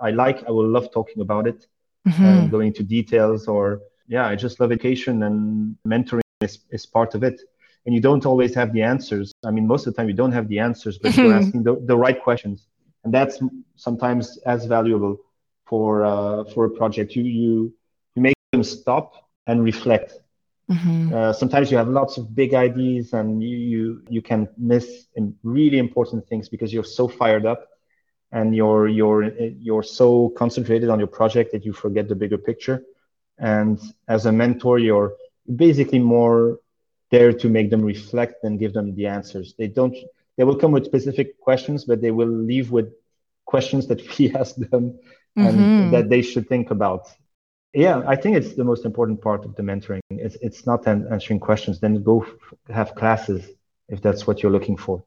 I 0.00 0.10
like, 0.10 0.44
I 0.46 0.50
will 0.50 0.68
love 0.68 0.90
talking 0.92 1.22
about 1.22 1.46
it 1.46 1.66
mm-hmm. 2.06 2.24
and 2.24 2.50
going 2.50 2.68
into 2.68 2.82
details. 2.82 3.48
Or 3.48 3.80
yeah, 4.06 4.26
I 4.26 4.36
just 4.36 4.60
love 4.60 4.72
education 4.72 5.22
and 5.22 5.76
mentoring 5.86 6.20
is, 6.40 6.58
is 6.70 6.86
part 6.86 7.14
of 7.14 7.22
it. 7.22 7.40
And 7.86 7.94
you 7.94 8.00
don't 8.00 8.26
always 8.26 8.54
have 8.54 8.72
the 8.72 8.82
answers. 8.82 9.32
I 9.44 9.50
mean, 9.50 9.66
most 9.66 9.86
of 9.86 9.94
the 9.94 9.96
time 9.96 10.08
you 10.08 10.14
don't 10.14 10.32
have 10.32 10.48
the 10.48 10.58
answers, 10.58 10.98
but 10.98 11.16
you're 11.16 11.32
asking 11.32 11.62
the, 11.62 11.80
the 11.86 11.96
right 11.96 12.20
questions, 12.22 12.66
and 13.04 13.14
that's 13.14 13.40
sometimes 13.76 14.36
as 14.44 14.66
valuable 14.66 15.16
for 15.66 16.04
uh, 16.04 16.44
for 16.52 16.66
a 16.66 16.70
project. 16.70 17.16
You 17.16 17.22
you 17.22 17.72
you 18.14 18.22
make 18.22 18.36
them 18.52 18.62
stop 18.62 19.14
and 19.46 19.64
reflect 19.64 20.18
Mm-hmm. 20.70 21.14
Uh, 21.14 21.32
sometimes 21.32 21.70
you 21.70 21.78
have 21.78 21.88
lots 21.88 22.18
of 22.18 22.34
big 22.34 22.52
ideas 22.52 23.14
and 23.14 23.42
you, 23.42 23.56
you 23.56 24.02
you 24.10 24.22
can 24.22 24.48
miss 24.58 25.06
really 25.42 25.78
important 25.78 26.28
things 26.28 26.48
because 26.50 26.72
you're 26.72 26.84
so 26.84 27.08
fired 27.08 27.46
up 27.46 27.66
and 28.32 28.54
you're 28.54 28.86
you're 28.86 29.24
you're 29.38 29.82
so 29.82 30.28
concentrated 30.36 30.90
on 30.90 30.98
your 30.98 31.08
project 31.08 31.52
that 31.52 31.64
you 31.64 31.72
forget 31.72 32.08
the 32.08 32.14
bigger 32.14 32.36
picture. 32.36 32.82
And 33.38 33.80
as 34.08 34.26
a 34.26 34.32
mentor, 34.32 34.78
you're 34.78 35.14
basically 35.56 36.00
more 36.00 36.58
there 37.10 37.32
to 37.32 37.48
make 37.48 37.70
them 37.70 37.82
reflect 37.82 38.44
and 38.44 38.58
give 38.58 38.74
them 38.74 38.94
the 38.94 39.06
answers. 39.06 39.54
They 39.56 39.68
don't 39.68 39.96
they 40.36 40.44
will 40.44 40.56
come 40.56 40.72
with 40.72 40.84
specific 40.84 41.40
questions, 41.40 41.86
but 41.86 42.02
they 42.02 42.10
will 42.10 42.28
leave 42.28 42.70
with 42.70 42.92
questions 43.46 43.86
that 43.86 44.00
we 44.18 44.34
ask 44.34 44.54
them 44.56 44.98
and 45.34 45.58
mm-hmm. 45.58 45.90
that 45.92 46.10
they 46.10 46.20
should 46.20 46.48
think 46.48 46.70
about 46.70 47.08
yeah 47.74 48.02
i 48.06 48.16
think 48.16 48.36
it's 48.36 48.54
the 48.54 48.64
most 48.64 48.84
important 48.84 49.20
part 49.20 49.44
of 49.44 49.54
the 49.56 49.62
mentoring 49.62 50.00
it's, 50.10 50.36
it's 50.40 50.66
not 50.66 50.86
answering 50.86 51.38
questions 51.40 51.80
then 51.80 52.02
go 52.02 52.22
f- 52.22 52.54
have 52.74 52.94
classes 52.94 53.50
if 53.88 54.00
that's 54.00 54.26
what 54.26 54.42
you're 54.42 54.52
looking 54.52 54.76
for 54.76 55.02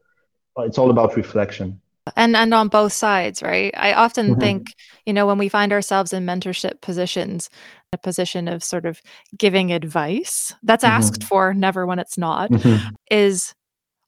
it's 0.60 0.78
all 0.78 0.90
about 0.90 1.16
reflection 1.16 1.80
and 2.16 2.36
and 2.36 2.54
on 2.54 2.68
both 2.68 2.94
sides 2.94 3.42
right 3.42 3.74
i 3.78 3.94
often 3.94 4.32
mm-hmm. 4.32 4.40
think 4.40 4.68
you 5.06 5.14
know 5.14 5.26
when 5.26 5.38
we 5.38 5.50
find 5.50 5.72
ourselves 5.72 6.14
in 6.14 6.26
mentorship 6.26 6.82
positions 6.82 7.50
a 7.94 7.98
position 7.98 8.48
of 8.48 8.64
sort 8.64 8.86
of 8.86 9.02
giving 9.38 9.72
advice 9.72 10.54
that's 10.64 10.84
mm-hmm. 10.84 10.94
asked 10.94 11.24
for 11.24 11.54
never 11.54 11.86
when 11.86 12.00
it's 12.00 12.18
not 12.18 12.50
mm-hmm. 12.52 12.94
is 13.10 13.54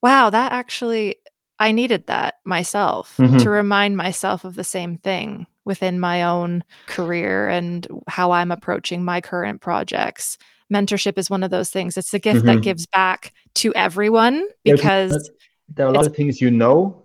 wow 0.01 0.30
that 0.30 0.51
actually 0.51 1.16
i 1.60 1.72
needed 1.72 2.08
that 2.08 2.36
myself 2.45 3.16
mm-hmm. 3.18 3.38
to 3.38 3.49
remind 3.49 3.95
myself 3.97 4.43
of 4.43 4.56
the 4.56 4.64
same 4.64 4.97
thing 4.97 5.45
within 5.66 5.99
my 5.99 6.24
own 6.24 6.64
career 6.88 7.47
and 7.47 7.88
how 8.07 8.32
I'm 8.32 8.51
approaching 8.51 9.03
my 9.03 9.22
current 9.22 9.61
projects. 9.61 10.38
Mentorship 10.74 11.18
is 11.18 11.30
one 11.30 11.43
of 11.43 11.51
those 11.51 11.70
things. 11.70 11.97
It's 11.97 12.14
a 12.14 12.20
gift 12.20 12.39
mm-hmm. 12.39 12.47
that 12.47 12.61
gives 12.61 12.86
back 12.88 13.34
to 13.55 13.74
everyone 13.74 14.47
because 14.64 15.30
there 15.70 15.86
are 15.86 15.89
a 15.89 15.93
lot 15.93 16.07
of 16.07 16.16
things 16.16 16.41
you 16.41 16.51
know 16.51 17.03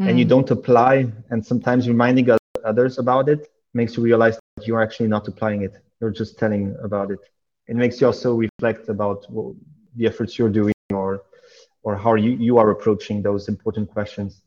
mm. 0.00 0.08
and 0.08 0.18
you 0.18 0.24
mm. 0.24 0.28
don't 0.28 0.50
apply, 0.50 1.06
and 1.30 1.44
sometimes 1.44 1.88
reminding 1.88 2.28
others 2.64 2.98
about 2.98 3.28
it 3.28 3.48
makes 3.74 3.96
you 3.96 4.02
realize 4.02 4.38
that 4.56 4.66
you're 4.66 4.82
actually 4.82 5.08
not 5.08 5.26
applying 5.28 5.62
it. 5.62 5.78
You're 6.00 6.10
just 6.10 6.38
telling 6.38 6.76
about 6.82 7.10
it. 7.10 7.20
It 7.66 7.76
makes 7.76 8.00
you 8.00 8.06
also 8.06 8.34
reflect 8.34 8.88
about 8.88 9.26
the 9.96 10.06
efforts 10.06 10.38
you're 10.38 10.50
doing 10.50 10.74
or 10.92 11.22
or 11.82 11.96
how 11.96 12.14
you, 12.14 12.30
you 12.30 12.56
are 12.58 12.70
approaching 12.70 13.22
those 13.22 13.48
important 13.48 13.90
questions. 13.90 14.42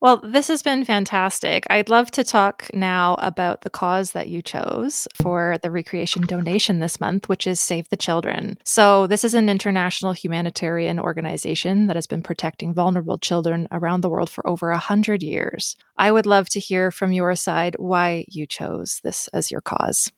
Well, 0.00 0.18
this 0.18 0.48
has 0.48 0.62
been 0.62 0.84
fantastic. 0.84 1.66
I'd 1.70 1.88
love 1.88 2.10
to 2.12 2.24
talk 2.24 2.68
now 2.74 3.14
about 3.18 3.62
the 3.62 3.70
cause 3.70 4.12
that 4.12 4.28
you 4.28 4.42
chose 4.42 5.08
for 5.14 5.56
the 5.62 5.70
recreation 5.70 6.26
donation 6.26 6.80
this 6.80 7.00
month, 7.00 7.30
which 7.30 7.46
is 7.46 7.60
Save 7.60 7.88
the 7.88 7.96
Children. 7.96 8.58
So, 8.62 9.06
this 9.06 9.24
is 9.24 9.32
an 9.32 9.48
international 9.48 10.12
humanitarian 10.12 11.00
organization 11.00 11.86
that 11.86 11.96
has 11.96 12.06
been 12.06 12.22
protecting 12.22 12.74
vulnerable 12.74 13.16
children 13.16 13.68
around 13.72 14.02
the 14.02 14.10
world 14.10 14.28
for 14.28 14.46
over 14.46 14.70
100 14.70 15.22
years. 15.22 15.76
I 15.96 16.12
would 16.12 16.26
love 16.26 16.50
to 16.50 16.60
hear 16.60 16.90
from 16.90 17.12
your 17.12 17.34
side 17.34 17.74
why 17.78 18.26
you 18.28 18.46
chose 18.46 19.00
this 19.02 19.28
as 19.28 19.50
your 19.50 19.62
cause. 19.62 20.12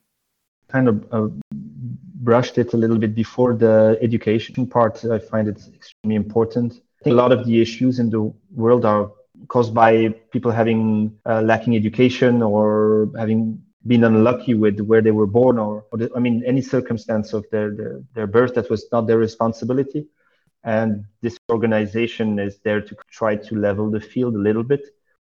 Kind 0.69 0.89
of 0.89 1.07
uh, 1.13 1.29
brushed 1.53 2.59
it 2.59 2.73
a 2.75 2.77
little 2.77 2.99
bit 2.99 3.15
before 3.15 3.55
the 3.55 3.97
education 4.03 4.67
part. 4.67 5.05
I 5.05 5.21
find 5.21 5.47
it 5.47 5.63
extremely 5.73 6.17
important. 6.17 6.73
I 7.01 7.05
think 7.05 7.15
a 7.15 7.17
lot 7.17 7.31
of 7.31 7.47
the 7.47 7.63
issues 7.63 8.01
in 8.01 8.11
the 8.11 8.33
world 8.51 8.85
are 8.85 9.13
caused 9.47 9.75
by 9.75 10.09
people 10.33 10.51
having 10.51 11.17
uh, 11.27 11.43
lacking 11.43 11.77
education 11.77 12.43
or 12.43 13.11
having 13.17 13.63
been 13.87 14.05
unlucky 14.05 14.55
with 14.55 14.81
where 14.81 15.01
they 15.01 15.13
were 15.13 15.27
born 15.27 15.59
or, 15.59 15.85
or 15.93 15.99
the, 15.99 16.11
I 16.15 16.19
mean 16.19 16.43
any 16.45 16.61
circumstance 16.61 17.33
of 17.33 17.45
their, 17.51 17.75
their 17.75 18.03
their 18.15 18.27
birth 18.27 18.55
that 18.55 18.69
was 18.69 18.87
not 18.93 19.07
their 19.07 19.19
responsibility. 19.19 20.07
And 20.65 21.05
this 21.23 21.39
organization 21.51 22.39
is 22.39 22.59
there 22.65 22.81
to 22.81 22.97
try 23.11 23.37
to 23.37 23.55
level 23.55 23.91
the 23.91 24.01
field 24.01 24.35
a 24.35 24.39
little 24.39 24.65
bit. 24.65 24.83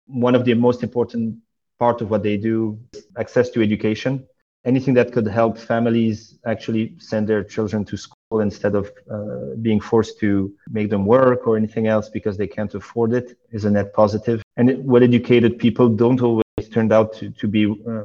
One 0.08 0.36
of 0.36 0.46
the 0.46 0.54
most 0.54 0.84
important 0.84 1.38
part 1.80 2.02
of 2.02 2.10
what 2.10 2.24
they 2.24 2.38
do 2.38 2.80
is 2.94 3.06
access 3.18 3.50
to 3.52 3.62
education. 3.62 4.26
Anything 4.66 4.94
that 4.96 5.12
could 5.12 5.28
help 5.28 5.58
families 5.58 6.40
actually 6.46 6.96
send 6.98 7.28
their 7.28 7.44
children 7.44 7.86
to 7.86 7.98
school 7.98 8.17
instead 8.32 8.76
of 8.76 8.92
uh, 9.10 9.56
being 9.62 9.80
forced 9.80 10.20
to 10.20 10.54
make 10.70 10.90
them 10.90 11.06
work 11.06 11.48
or 11.48 11.56
anything 11.56 11.88
else 11.88 12.10
because 12.10 12.38
they 12.38 12.48
can't 12.48 12.74
afford 12.76 13.14
it 13.14 13.38
is 13.52 13.66
a 13.66 13.72
net 13.72 13.94
positive. 13.94 14.44
And 14.58 14.86
well 14.86 15.04
educated 15.04 15.58
people 15.58 15.88
don't 15.90 16.22
always 16.22 16.70
turn 16.72 16.92
out 16.92 17.14
to, 17.14 17.30
to 17.30 17.48
be 17.48 17.66
uh, 17.66 18.04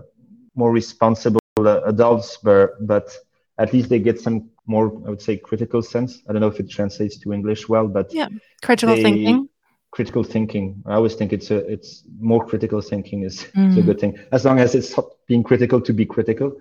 more 0.54 0.70
responsible 0.70 1.40
uh, 1.58 1.80
adults, 1.82 2.38
but, 2.42 2.86
but 2.86 3.10
at 3.58 3.72
least 3.72 3.88
they 3.88 3.98
get 3.98 4.20
some 4.20 4.48
more, 4.66 4.86
I 5.06 5.10
would 5.10 5.20
say, 5.20 5.36
critical 5.36 5.82
sense. 5.82 6.22
I 6.28 6.32
don't 6.32 6.40
know 6.40 6.48
if 6.48 6.60
it 6.60 6.70
translates 6.70 7.18
to 7.18 7.32
English 7.32 7.68
well, 7.68 7.88
but 7.88 8.12
yeah, 8.14 8.28
critical 8.62 8.94
they, 8.94 9.02
thinking. 9.02 9.48
Critical 9.90 10.22
thinking. 10.22 10.82
I 10.86 10.94
always 10.94 11.16
think 11.16 11.32
it's 11.32 11.50
a, 11.50 11.58
it's 11.70 12.04
more 12.18 12.46
critical 12.46 12.80
thinking 12.80 13.24
is, 13.24 13.46
mm. 13.56 13.70
is 13.70 13.76
a 13.76 13.82
mm. 13.82 13.86
good 13.86 14.00
thing. 14.00 14.18
As 14.30 14.44
long 14.44 14.60
as 14.60 14.74
it's 14.74 14.94
being 15.26 15.42
critical 15.42 15.80
to 15.80 15.92
be 15.92 16.06
critical, 16.06 16.52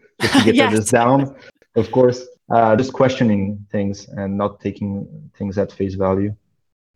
get 0.43 0.55
yes. 0.55 0.74
others 0.74 0.89
down, 0.89 1.36
of 1.76 1.91
course 1.91 2.26
uh, 2.53 2.75
just 2.75 2.93
questioning 2.93 3.65
things 3.71 4.07
and 4.09 4.37
not 4.37 4.59
taking 4.59 5.07
things 5.37 5.57
at 5.57 5.71
face 5.71 5.95
value. 5.95 6.35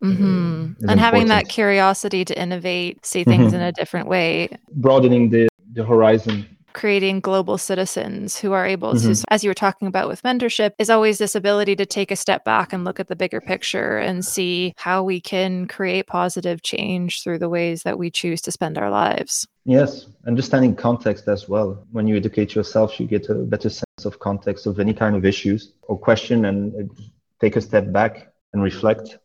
Mm-hmm. 0.03 0.87
And 0.89 0.99
having 0.99 1.27
that 1.27 1.47
curiosity 1.47 2.25
to 2.25 2.39
innovate, 2.39 3.05
see 3.05 3.23
things 3.23 3.47
mm-hmm. 3.47 3.55
in 3.55 3.61
a 3.61 3.71
different 3.71 4.07
way, 4.07 4.49
broadening 4.71 5.29
the, 5.29 5.47
the 5.73 5.83
horizon 5.83 6.45
creating 6.75 7.21
global 7.21 7.57
citizens 7.57 8.37
who 8.37 8.51
are 8.51 8.65
able 8.67 8.93
mm-hmm. 8.93 9.13
to, 9.13 9.23
as 9.29 9.43
you 9.43 9.49
were 9.49 9.55
talking 9.55 9.87
about 9.87 10.09
with 10.09 10.21
mentorship, 10.23 10.73
is 10.77 10.89
always 10.89 11.17
this 11.17 11.33
ability 11.33 11.75
to 11.77 11.85
take 11.85 12.11
a 12.11 12.15
step 12.17 12.43
back 12.43 12.73
and 12.73 12.83
look 12.83 12.99
at 12.99 13.07
the 13.07 13.15
bigger 13.15 13.39
picture 13.39 13.97
and 13.97 14.25
see 14.25 14.73
how 14.75 15.01
we 15.01 15.21
can 15.21 15.67
create 15.67 16.05
positive 16.05 16.61
change 16.61 17.23
through 17.23 17.39
the 17.39 17.47
ways 17.47 17.83
that 17.83 17.97
we 17.97 18.11
choose 18.11 18.41
to 18.41 18.51
spend 18.51 18.77
our 18.77 18.91
lives. 18.91 19.47
Yes, 19.63 20.07
understanding 20.27 20.75
context 20.75 21.29
as 21.29 21.47
well. 21.47 21.87
When 21.93 22.07
you 22.07 22.17
educate 22.17 22.53
yourself, 22.53 22.99
you 22.99 23.07
get 23.07 23.29
a 23.29 23.35
better 23.35 23.69
sense 23.69 24.03
of 24.03 24.19
context 24.19 24.67
of 24.67 24.77
any 24.77 24.93
kind 24.93 25.15
of 25.15 25.23
issues 25.25 25.71
or 25.83 25.97
question 25.97 26.43
and 26.43 26.91
take 27.39 27.55
a 27.55 27.61
step 27.61 27.91
back 27.93 28.33
and 28.51 28.61
reflect 28.61 29.17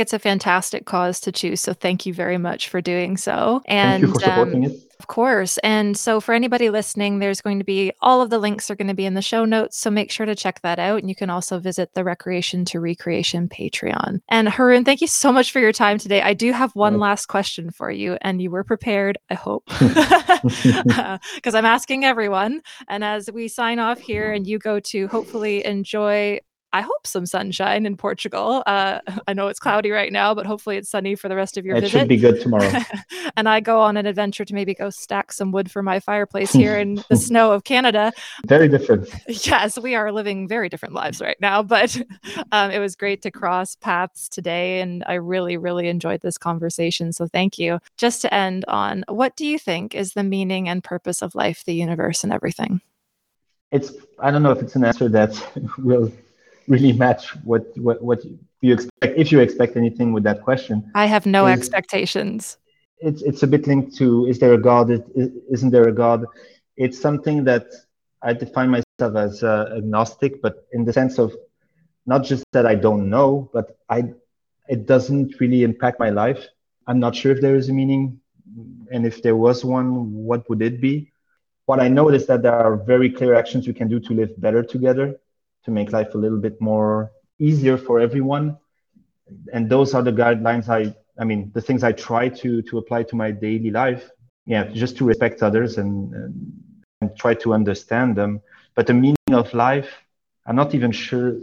it's 0.00 0.12
a 0.12 0.18
fantastic 0.18 0.86
cause 0.86 1.20
to 1.20 1.32
choose. 1.32 1.60
So 1.60 1.72
thank 1.72 2.06
you 2.06 2.14
very 2.14 2.38
much 2.38 2.68
for 2.68 2.80
doing 2.80 3.16
so. 3.16 3.62
And 3.66 4.02
thank 4.02 4.14
you 4.14 4.20
for 4.20 4.24
supporting 4.24 4.64
um, 4.66 4.70
it. 4.72 4.88
Of 4.98 5.06
course. 5.06 5.58
And 5.58 5.96
so 5.96 6.20
for 6.20 6.34
anybody 6.34 6.70
listening, 6.70 7.20
there's 7.20 7.40
going 7.40 7.58
to 7.58 7.64
be 7.64 7.92
all 8.00 8.20
of 8.20 8.30
the 8.30 8.38
links 8.38 8.68
are 8.68 8.74
going 8.74 8.88
to 8.88 8.94
be 8.94 9.06
in 9.06 9.14
the 9.14 9.22
show 9.22 9.44
notes. 9.44 9.78
So 9.78 9.90
make 9.90 10.10
sure 10.10 10.26
to 10.26 10.34
check 10.34 10.60
that 10.62 10.80
out. 10.80 10.98
And 10.98 11.08
you 11.08 11.14
can 11.14 11.30
also 11.30 11.60
visit 11.60 11.94
the 11.94 12.02
Recreation 12.02 12.64
to 12.66 12.80
Recreation 12.80 13.48
Patreon. 13.48 14.20
And 14.28 14.48
Haroun, 14.48 14.84
thank 14.84 15.00
you 15.00 15.06
so 15.06 15.30
much 15.30 15.52
for 15.52 15.60
your 15.60 15.72
time 15.72 15.98
today. 15.98 16.20
I 16.20 16.34
do 16.34 16.52
have 16.52 16.74
one 16.74 16.98
last 16.98 17.26
question 17.26 17.70
for 17.70 17.92
you, 17.92 18.18
and 18.22 18.42
you 18.42 18.50
were 18.50 18.64
prepared, 18.64 19.18
I 19.30 19.34
hope, 19.34 19.66
because 21.36 21.54
I'm 21.54 21.64
asking 21.64 22.04
everyone. 22.04 22.62
And 22.88 23.04
as 23.04 23.30
we 23.30 23.46
sign 23.46 23.78
off 23.78 24.00
here 24.00 24.32
and 24.32 24.48
you 24.48 24.58
go 24.58 24.80
to 24.80 25.06
hopefully 25.06 25.64
enjoy 25.64 26.40
I 26.72 26.82
hope 26.82 27.06
some 27.06 27.24
sunshine 27.24 27.86
in 27.86 27.96
Portugal. 27.96 28.62
Uh, 28.66 29.00
I 29.28 29.32
know 29.32 29.48
it's 29.48 29.58
cloudy 29.58 29.90
right 29.90 30.12
now, 30.12 30.34
but 30.34 30.46
hopefully 30.46 30.76
it's 30.76 30.90
sunny 30.90 31.14
for 31.14 31.28
the 31.28 31.36
rest 31.36 31.56
of 31.56 31.64
your 31.64 31.76
it 31.76 31.80
visit. 31.80 31.96
It 31.96 31.98
should 32.00 32.08
be 32.08 32.16
good 32.16 32.40
tomorrow. 32.40 32.70
and 33.36 33.48
I 33.48 33.60
go 33.60 33.80
on 33.80 33.96
an 33.96 34.06
adventure 34.06 34.44
to 34.44 34.54
maybe 34.54 34.74
go 34.74 34.90
stack 34.90 35.32
some 35.32 35.52
wood 35.52 35.70
for 35.70 35.82
my 35.82 36.00
fireplace 36.00 36.52
here 36.52 36.76
in 36.78 37.02
the 37.08 37.16
snow 37.28 37.52
of 37.52 37.64
Canada. 37.64 38.12
Very 38.46 38.68
different. 38.68 39.08
Yes, 39.46 39.78
we 39.78 39.94
are 39.94 40.12
living 40.12 40.46
very 40.46 40.68
different 40.68 40.94
lives 40.94 41.20
right 41.20 41.38
now, 41.40 41.62
but 41.62 42.00
um, 42.52 42.70
it 42.70 42.78
was 42.78 42.96
great 42.96 43.22
to 43.22 43.30
cross 43.30 43.74
paths 43.76 44.28
today. 44.28 44.80
And 44.80 45.02
I 45.06 45.14
really, 45.14 45.56
really 45.56 45.88
enjoyed 45.88 46.20
this 46.20 46.38
conversation. 46.38 47.12
So 47.12 47.26
thank 47.26 47.58
you. 47.58 47.78
Just 47.96 48.22
to 48.22 48.34
end 48.34 48.64
on, 48.68 49.04
what 49.08 49.36
do 49.36 49.46
you 49.46 49.58
think 49.58 49.94
is 49.94 50.12
the 50.12 50.24
meaning 50.24 50.68
and 50.68 50.84
purpose 50.84 51.22
of 51.22 51.34
life, 51.34 51.64
the 51.64 51.74
universe, 51.74 52.24
and 52.24 52.32
everything? 52.32 52.80
It's, 53.70 53.92
I 54.18 54.30
don't 54.30 54.42
know 54.42 54.52
if 54.52 54.62
it's 54.62 54.76
an 54.76 54.84
answer 54.84 55.08
that 55.10 55.34
will 55.78 56.10
really 56.68 56.92
match 56.92 57.34
what 57.44 57.66
what 57.76 58.02
what 58.02 58.20
you 58.60 58.72
expect 58.72 59.18
if 59.18 59.32
you 59.32 59.40
expect 59.40 59.76
anything 59.76 60.12
with 60.12 60.24
that 60.24 60.42
question. 60.42 60.90
I 60.94 61.06
have 61.06 61.26
no 61.26 61.46
is, 61.46 61.58
expectations. 61.58 62.58
It's 63.00 63.22
it's 63.22 63.42
a 63.42 63.46
bit 63.46 63.66
linked 63.66 63.96
to 63.96 64.26
is 64.26 64.38
there 64.38 64.52
a 64.52 64.60
God? 64.60 64.90
Isn't 65.50 65.70
there 65.70 65.88
a 65.88 65.92
God? 65.92 66.24
It's 66.76 67.00
something 67.00 67.44
that 67.44 67.66
I 68.22 68.32
define 68.32 68.70
myself 68.70 69.16
as 69.16 69.42
uh, 69.42 69.74
agnostic, 69.76 70.42
but 70.42 70.66
in 70.72 70.84
the 70.84 70.92
sense 70.92 71.18
of 71.18 71.34
not 72.06 72.24
just 72.24 72.44
that 72.52 72.66
I 72.66 72.74
don't 72.74 73.08
know, 73.08 73.50
but 73.52 73.78
I 73.88 74.12
it 74.68 74.86
doesn't 74.86 75.40
really 75.40 75.62
impact 75.62 75.98
my 75.98 76.10
life. 76.10 76.46
I'm 76.86 76.98
not 76.98 77.14
sure 77.14 77.32
if 77.32 77.40
there 77.40 77.56
is 77.56 77.68
a 77.68 77.72
meaning, 77.72 78.20
and 78.92 79.06
if 79.06 79.22
there 79.22 79.36
was 79.36 79.64
one, 79.64 80.12
what 80.12 80.48
would 80.48 80.62
it 80.62 80.80
be? 80.80 81.12
What 81.66 81.80
I 81.80 81.88
know 81.88 82.08
is 82.08 82.26
that 82.26 82.42
there 82.42 82.54
are 82.54 82.76
very 82.76 83.10
clear 83.10 83.34
actions 83.34 83.66
we 83.66 83.74
can 83.74 83.88
do 83.88 84.00
to 84.00 84.14
live 84.14 84.40
better 84.40 84.62
together 84.62 85.20
to 85.68 85.72
make 85.72 85.92
life 85.92 86.14
a 86.14 86.18
little 86.18 86.38
bit 86.38 86.60
more 86.60 87.12
easier 87.38 87.76
for 87.76 88.00
everyone. 88.00 88.56
And 89.52 89.68
those 89.68 89.94
are 89.94 90.02
the 90.02 90.12
guidelines 90.12 90.68
I, 90.68 90.94
I 91.20 91.24
mean, 91.24 91.50
the 91.54 91.60
things 91.60 91.84
I 91.84 91.92
try 91.92 92.30
to 92.40 92.62
to 92.62 92.78
apply 92.78 93.02
to 93.10 93.16
my 93.16 93.30
daily 93.30 93.70
life. 93.70 94.10
Yeah, 94.46 94.64
just 94.82 94.96
to 94.98 95.04
respect 95.04 95.42
others 95.42 95.76
and, 95.76 96.14
and, 96.14 96.32
and 97.02 97.16
try 97.22 97.34
to 97.34 97.52
understand 97.52 98.16
them. 98.16 98.40
But 98.74 98.86
the 98.86 98.94
meaning 98.94 99.34
of 99.42 99.52
life, 99.52 99.90
I'm 100.46 100.56
not 100.56 100.74
even 100.74 100.90
sure 100.90 101.36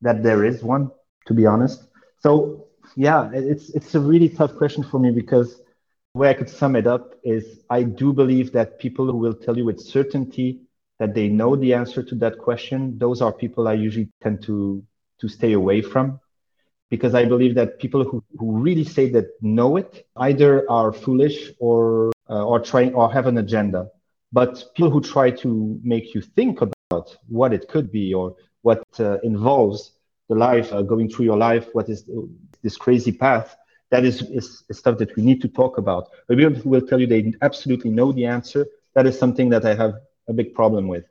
that 0.00 0.22
there 0.22 0.42
is 0.50 0.62
one, 0.62 0.90
to 1.26 1.34
be 1.34 1.44
honest. 1.44 1.84
So 2.24 2.64
yeah, 2.96 3.30
it's 3.34 3.68
it's 3.78 3.94
a 3.94 4.00
really 4.00 4.30
tough 4.30 4.56
question 4.56 4.82
for 4.90 4.98
me 4.98 5.10
because 5.10 5.48
the 6.14 6.20
way 6.20 6.30
I 6.30 6.34
could 6.34 6.48
sum 6.48 6.76
it 6.76 6.86
up 6.86 7.14
is 7.24 7.60
I 7.68 7.82
do 7.82 8.14
believe 8.14 8.52
that 8.52 8.78
people 8.78 9.04
who 9.10 9.18
will 9.18 9.38
tell 9.44 9.56
you 9.58 9.66
with 9.66 9.80
certainty 9.80 10.63
that 11.04 11.14
they 11.14 11.28
know 11.28 11.54
the 11.54 11.74
answer 11.74 12.02
to 12.02 12.14
that 12.14 12.38
question, 12.38 12.98
those 12.98 13.20
are 13.20 13.32
people 13.32 13.68
I 13.68 13.74
usually 13.74 14.08
tend 14.22 14.42
to 14.44 14.82
to 15.20 15.28
stay 15.28 15.52
away 15.52 15.82
from 15.82 16.18
because 16.90 17.14
I 17.14 17.24
believe 17.24 17.54
that 17.54 17.78
people 17.78 18.02
who, 18.04 18.24
who 18.38 18.48
really 18.66 18.84
say 18.84 19.10
that 19.10 19.26
know 19.42 19.76
it 19.76 20.06
either 20.16 20.52
are 20.70 20.92
foolish 20.92 21.38
or 21.58 22.12
uh, 22.30 22.44
or 22.50 22.58
trying 22.58 22.94
or 22.94 23.12
have 23.12 23.26
an 23.26 23.38
agenda. 23.38 23.90
But 24.32 24.64
people 24.74 24.90
who 24.90 25.02
try 25.02 25.30
to 25.44 25.78
make 25.82 26.14
you 26.14 26.22
think 26.22 26.60
about 26.62 27.06
what 27.28 27.52
it 27.52 27.68
could 27.68 27.92
be 27.92 28.14
or 28.14 28.34
what 28.62 28.82
uh, 28.98 29.18
involves 29.22 29.92
the 30.30 30.34
life 30.34 30.72
uh, 30.72 30.82
going 30.82 31.08
through 31.10 31.26
your 31.26 31.36
life, 31.36 31.66
what 31.74 31.88
is 31.88 32.08
this 32.62 32.76
crazy 32.76 33.12
path, 33.12 33.56
that 33.90 34.04
is, 34.04 34.22
is, 34.22 34.64
is 34.70 34.78
stuff 34.78 34.96
that 34.98 35.14
we 35.16 35.22
need 35.22 35.40
to 35.42 35.48
talk 35.48 35.76
about. 35.76 36.08
But 36.26 36.38
people 36.38 36.54
who 36.54 36.70
will 36.70 36.86
tell 36.88 37.00
you 37.00 37.06
they 37.06 37.34
absolutely 37.42 37.90
know 37.90 38.10
the 38.12 38.24
answer, 38.24 38.66
that 38.94 39.06
is 39.06 39.18
something 39.18 39.50
that 39.50 39.64
I 39.66 39.74
have 39.74 39.94
a 40.28 40.32
big 40.32 40.54
problem 40.54 40.88
with. 40.88 41.04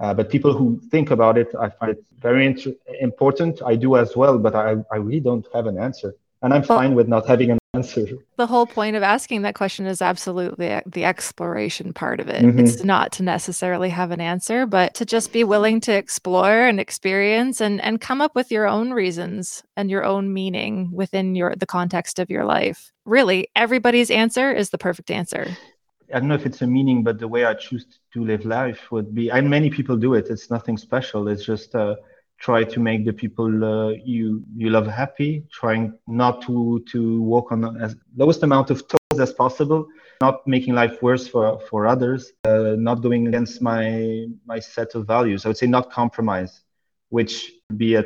Uh, 0.00 0.12
but 0.14 0.30
people 0.30 0.52
who 0.52 0.80
think 0.90 1.10
about 1.10 1.38
it, 1.38 1.48
I 1.58 1.68
find 1.68 1.92
it 1.92 2.04
very 2.18 2.46
int- 2.46 2.66
important. 3.00 3.62
I 3.64 3.76
do 3.76 3.96
as 3.96 4.16
well, 4.16 4.38
but 4.38 4.54
I, 4.54 4.76
I 4.90 4.96
really 4.96 5.20
don't 5.20 5.46
have 5.54 5.66
an 5.66 5.78
answer. 5.78 6.14
And 6.42 6.52
I'm 6.52 6.64
fine 6.64 6.96
with 6.96 7.06
not 7.06 7.24
having 7.28 7.52
an 7.52 7.58
answer. 7.72 8.04
The 8.36 8.48
whole 8.48 8.66
point 8.66 8.96
of 8.96 9.04
asking 9.04 9.42
that 9.42 9.54
question 9.54 9.86
is 9.86 10.02
absolutely 10.02 10.80
the 10.86 11.04
exploration 11.04 11.92
part 11.92 12.18
of 12.18 12.28
it. 12.28 12.42
Mm-hmm. 12.42 12.58
It's 12.58 12.82
not 12.82 13.12
to 13.12 13.22
necessarily 13.22 13.90
have 13.90 14.10
an 14.10 14.20
answer, 14.20 14.66
but 14.66 14.94
to 14.94 15.04
just 15.04 15.32
be 15.32 15.44
willing 15.44 15.80
to 15.82 15.92
explore 15.92 16.66
and 16.66 16.80
experience 16.80 17.60
and, 17.60 17.80
and 17.80 18.00
come 18.00 18.20
up 18.20 18.34
with 18.34 18.50
your 18.50 18.66
own 18.66 18.90
reasons 18.90 19.62
and 19.76 19.88
your 19.88 20.04
own 20.04 20.32
meaning 20.32 20.90
within 20.92 21.36
your 21.36 21.54
the 21.54 21.64
context 21.64 22.18
of 22.18 22.28
your 22.28 22.44
life. 22.44 22.90
Really, 23.04 23.48
everybody's 23.54 24.10
answer 24.10 24.50
is 24.52 24.70
the 24.70 24.78
perfect 24.78 25.12
answer. 25.12 25.46
I 26.12 26.18
don't 26.18 26.28
know 26.28 26.34
if 26.34 26.46
it's 26.46 26.62
a 26.62 26.66
meaning, 26.66 27.02
but 27.02 27.18
the 27.18 27.28
way 27.28 27.44
I 27.44 27.54
choose 27.54 27.86
to 28.12 28.24
live 28.24 28.44
life 28.44 28.90
would 28.92 29.14
be, 29.14 29.30
and 29.30 29.48
many 29.48 29.70
people 29.70 29.96
do 29.96 30.14
it. 30.14 30.28
It's 30.28 30.50
nothing 30.50 30.76
special. 30.76 31.28
It's 31.28 31.44
just 31.44 31.74
uh, 31.74 31.96
try 32.38 32.64
to 32.64 32.80
make 32.80 33.04
the 33.04 33.12
people 33.12 33.64
uh, 33.64 33.90
you 34.04 34.44
you 34.54 34.70
love 34.70 34.86
happy. 34.86 35.44
Trying 35.50 35.94
not 36.06 36.42
to 36.42 36.84
to 36.92 37.22
walk 37.22 37.52
on 37.52 37.80
as 37.80 37.96
lowest 38.16 38.42
amount 38.42 38.70
of 38.70 38.86
toes 38.88 39.20
as 39.20 39.32
possible. 39.32 39.86
Not 40.20 40.46
making 40.46 40.74
life 40.74 41.02
worse 41.02 41.26
for 41.26 41.58
for 41.70 41.86
others. 41.86 42.32
Uh, 42.44 42.74
not 42.76 43.02
going 43.02 43.28
against 43.28 43.62
my 43.62 44.26
my 44.44 44.58
set 44.58 44.94
of 44.94 45.06
values. 45.06 45.44
I 45.44 45.48
would 45.48 45.58
say 45.58 45.66
not 45.66 45.90
compromise, 45.90 46.62
which 47.08 47.52
be 47.76 47.94
a, 47.94 48.04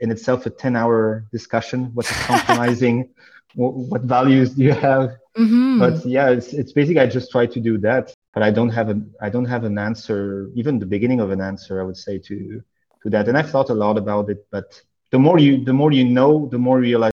in 0.00 0.10
itself 0.10 0.44
a 0.46 0.50
ten 0.50 0.76
hour 0.76 1.26
discussion. 1.32 1.90
What 1.94 2.10
is 2.10 2.16
compromising? 2.32 3.08
What, 3.56 3.74
what 3.74 4.02
values 4.02 4.54
do 4.54 4.62
you 4.62 4.72
have? 4.72 5.16
Mm-hmm. 5.36 5.78
But 5.78 6.06
yeah, 6.06 6.30
it's 6.30 6.52
it's 6.52 6.72
basically 6.72 7.00
I 7.00 7.06
just 7.06 7.30
try 7.30 7.46
to 7.46 7.60
do 7.60 7.78
that, 7.78 8.14
but 8.32 8.42
I 8.42 8.50
don't 8.50 8.70
have 8.70 8.90
a 8.90 9.00
I 9.20 9.28
don't 9.28 9.46
have 9.46 9.64
an 9.64 9.78
answer, 9.78 10.50
even 10.54 10.78
the 10.78 10.86
beginning 10.86 11.20
of 11.20 11.30
an 11.30 11.40
answer. 11.40 11.80
I 11.80 11.84
would 11.84 11.96
say 11.96 12.18
to 12.18 12.62
to 13.02 13.10
that, 13.10 13.28
and 13.28 13.36
I've 13.36 13.50
thought 13.50 13.70
a 13.70 13.74
lot 13.74 13.98
about 13.98 14.30
it. 14.30 14.46
But 14.50 14.80
the 15.10 15.18
more 15.18 15.38
you 15.38 15.64
the 15.64 15.72
more 15.72 15.92
you 15.92 16.04
know, 16.04 16.48
the 16.50 16.58
more 16.58 16.78
you 16.78 16.84
realize 16.84 17.12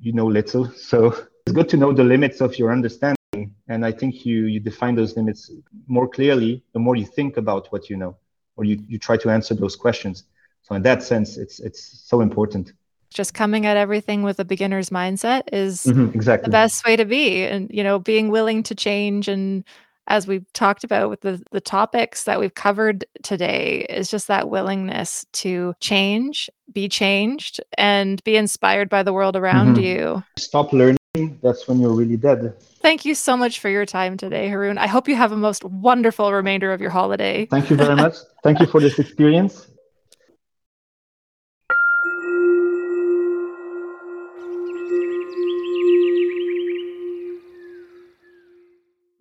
you 0.00 0.12
know 0.12 0.26
little. 0.26 0.70
So 0.76 1.14
it's 1.46 1.54
good 1.54 1.68
to 1.70 1.76
know 1.76 1.92
the 1.92 2.04
limits 2.04 2.40
of 2.40 2.58
your 2.58 2.72
understanding, 2.72 3.54
and 3.68 3.84
I 3.84 3.92
think 3.92 4.26
you 4.26 4.46
you 4.46 4.60
define 4.60 4.94
those 4.94 5.16
limits 5.16 5.50
more 5.86 6.08
clearly 6.08 6.62
the 6.72 6.78
more 6.78 6.96
you 6.96 7.06
think 7.06 7.36
about 7.36 7.72
what 7.72 7.88
you 7.90 7.96
know, 7.96 8.16
or 8.56 8.64
you 8.64 8.82
you 8.88 8.98
try 8.98 9.16
to 9.18 9.30
answer 9.30 9.54
those 9.54 9.76
questions. 9.76 10.24
So 10.62 10.74
in 10.74 10.82
that 10.82 11.02
sense, 11.02 11.36
it's 11.36 11.60
it's 11.60 11.82
so 12.10 12.20
important 12.20 12.72
just 13.12 13.34
coming 13.34 13.66
at 13.66 13.76
everything 13.76 14.22
with 14.22 14.38
a 14.38 14.44
beginner's 14.44 14.90
mindset 14.90 15.42
is 15.52 15.84
mm-hmm, 15.84 16.14
exactly. 16.14 16.46
the 16.46 16.50
best 16.50 16.84
way 16.86 16.96
to 16.96 17.04
be. 17.04 17.44
And 17.44 17.70
you 17.72 17.82
know 17.82 17.98
being 17.98 18.30
willing 18.30 18.62
to 18.64 18.74
change 18.74 19.28
and 19.28 19.64
as 20.08 20.26
we've 20.26 20.52
talked 20.52 20.84
about 20.84 21.08
with 21.08 21.20
the, 21.20 21.42
the 21.52 21.60
topics 21.60 22.24
that 22.24 22.40
we've 22.40 22.54
covered 22.54 23.04
today 23.22 23.86
is 23.88 24.10
just 24.10 24.26
that 24.26 24.50
willingness 24.50 25.24
to 25.32 25.74
change 25.80 26.50
be 26.72 26.88
changed 26.88 27.60
and 27.76 28.22
be 28.24 28.36
inspired 28.36 28.88
by 28.88 29.02
the 29.02 29.12
world 29.12 29.36
around 29.36 29.76
mm-hmm. 29.76 29.84
you. 29.84 30.24
Stop 30.38 30.72
learning. 30.72 30.98
That's 31.42 31.68
when 31.68 31.80
you're 31.80 31.92
really 31.92 32.16
dead. 32.16 32.54
Thank 32.80 33.04
you 33.04 33.14
so 33.14 33.36
much 33.36 33.60
for 33.60 33.68
your 33.68 33.84
time 33.84 34.16
today 34.16 34.48
Haroun. 34.48 34.78
I 34.78 34.86
hope 34.86 35.06
you 35.08 35.14
have 35.14 35.32
a 35.32 35.36
most 35.36 35.64
wonderful 35.64 36.32
remainder 36.32 36.72
of 36.72 36.80
your 36.80 36.90
holiday. 36.90 37.46
Thank 37.46 37.70
you 37.70 37.76
very 37.76 37.94
much. 37.94 38.16
Thank 38.42 38.60
you 38.60 38.66
for 38.66 38.80
this 38.80 38.98
experience 38.98 39.68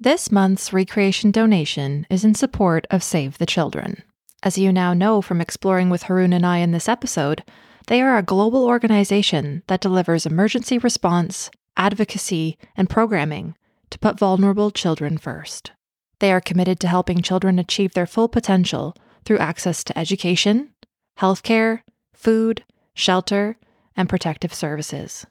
This 0.04 0.32
month's 0.32 0.74
recreation 0.74 1.30
donation 1.30 2.08
is 2.10 2.26
in 2.26 2.34
support 2.34 2.88
of 2.90 3.04
Save 3.04 3.38
the 3.38 3.46
Children. 3.46 4.02
As 4.42 4.58
you 4.58 4.74
now 4.74 4.96
know 4.96 5.22
from 5.22 5.40
exploring 5.40 5.92
with 5.92 6.06
Haroun 6.06 6.34
and 6.34 6.44
I 6.44 6.58
in 6.58 6.72
this 6.72 6.90
episode, 6.90 7.44
They 7.86 8.02
are 8.02 8.18
a 8.18 8.24
global 8.24 8.66
organization 8.66 9.62
that 9.68 9.80
delivers 9.80 10.26
emergency 10.26 10.80
response, 10.80 11.52
advocacy, 11.78 12.58
and 12.76 12.90
programming 12.90 13.56
to 13.92 14.00
put 14.00 14.18
vulnerable 14.18 14.72
children 14.72 15.20
first. 15.20 15.72
They 16.18 16.32
are 16.32 16.42
committed 16.42 16.80
to 16.80 16.88
helping 16.88 17.22
children 17.22 17.60
achieve 17.60 17.94
their 17.94 18.08
full 18.08 18.28
potential 18.28 18.96
through 19.24 19.38
access 19.38 19.84
to 19.84 19.96
education, 19.96 20.74
healthcare, 21.20 21.84
food, 22.16 22.64
shelter, 22.96 23.60
and 23.96 24.10
protective 24.10 24.52
services. 24.52 25.28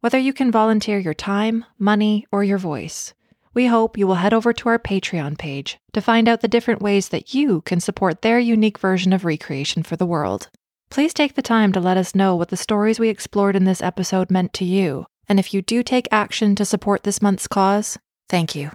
Whether 0.00 0.18
you 0.18 0.34
can 0.34 0.50
volunteer 0.50 0.98
your 0.98 1.14
time, 1.14 1.64
money, 1.78 2.26
or 2.30 2.44
your 2.44 2.58
voice, 2.58 3.14
we 3.52 3.66
hope 3.66 3.98
you 3.98 4.06
will 4.06 4.16
head 4.16 4.32
over 4.32 4.52
to 4.52 4.68
our 4.68 4.78
Patreon 4.78 5.36
page 5.36 5.78
to 5.92 6.00
find 6.00 6.28
out 6.28 6.40
the 6.40 6.48
different 6.48 6.80
ways 6.80 7.08
that 7.08 7.34
you 7.34 7.62
can 7.62 7.80
support 7.80 8.22
their 8.22 8.38
unique 8.38 8.78
version 8.78 9.12
of 9.12 9.24
recreation 9.24 9.82
for 9.82 9.96
the 9.96 10.06
world. 10.06 10.48
Please 10.90 11.12
take 11.12 11.34
the 11.34 11.42
time 11.42 11.72
to 11.72 11.80
let 11.80 11.96
us 11.96 12.14
know 12.14 12.36
what 12.36 12.48
the 12.48 12.56
stories 12.56 12.98
we 12.98 13.08
explored 13.08 13.56
in 13.56 13.64
this 13.64 13.82
episode 13.82 14.30
meant 14.30 14.52
to 14.54 14.64
you, 14.64 15.06
and 15.28 15.38
if 15.38 15.52
you 15.52 15.62
do 15.62 15.82
take 15.82 16.08
action 16.10 16.54
to 16.56 16.64
support 16.64 17.02
this 17.02 17.22
month's 17.22 17.48
cause, 17.48 17.98
thank 18.28 18.54
you. 18.54 18.70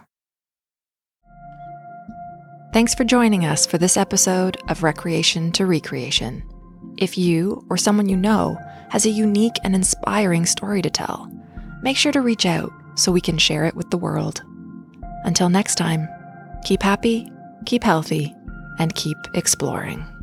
Thanks 2.74 2.94
for 2.94 3.06
joining 3.06 3.46
us 3.46 3.66
for 3.66 3.78
this 3.78 3.96
episode 3.96 4.58
of 4.68 4.84
Recreation 4.84 5.54
to 5.54 5.66
Recreation. 5.66 6.44
If 6.98 7.18
you 7.18 7.66
or 7.70 7.78
someone 7.78 8.10
you 8.10 8.18
know 8.18 8.58
has 8.90 9.06
a 9.06 9.10
unique 9.10 9.56
and 9.64 9.74
inspiring 9.74 10.46
story 10.46 10.82
to 10.82 10.90
tell, 10.90 11.32
make 11.82 11.96
sure 11.96 12.12
to 12.12 12.22
reach 12.22 12.46
out 12.46 12.72
so 12.96 13.12
we 13.12 13.22
can 13.22 13.38
share 13.38 13.66
it 13.66 13.76
with 13.76 13.90
the 13.90 13.98
world. 13.98 14.44
Until 15.26 15.50
next 15.50 15.76
time, 15.76 16.08
keep 16.64 16.82
happy, 16.82 17.32
keep 17.66 17.84
healthy, 17.84 18.36
and 18.80 18.94
keep 18.96 19.18
exploring. 19.34 20.15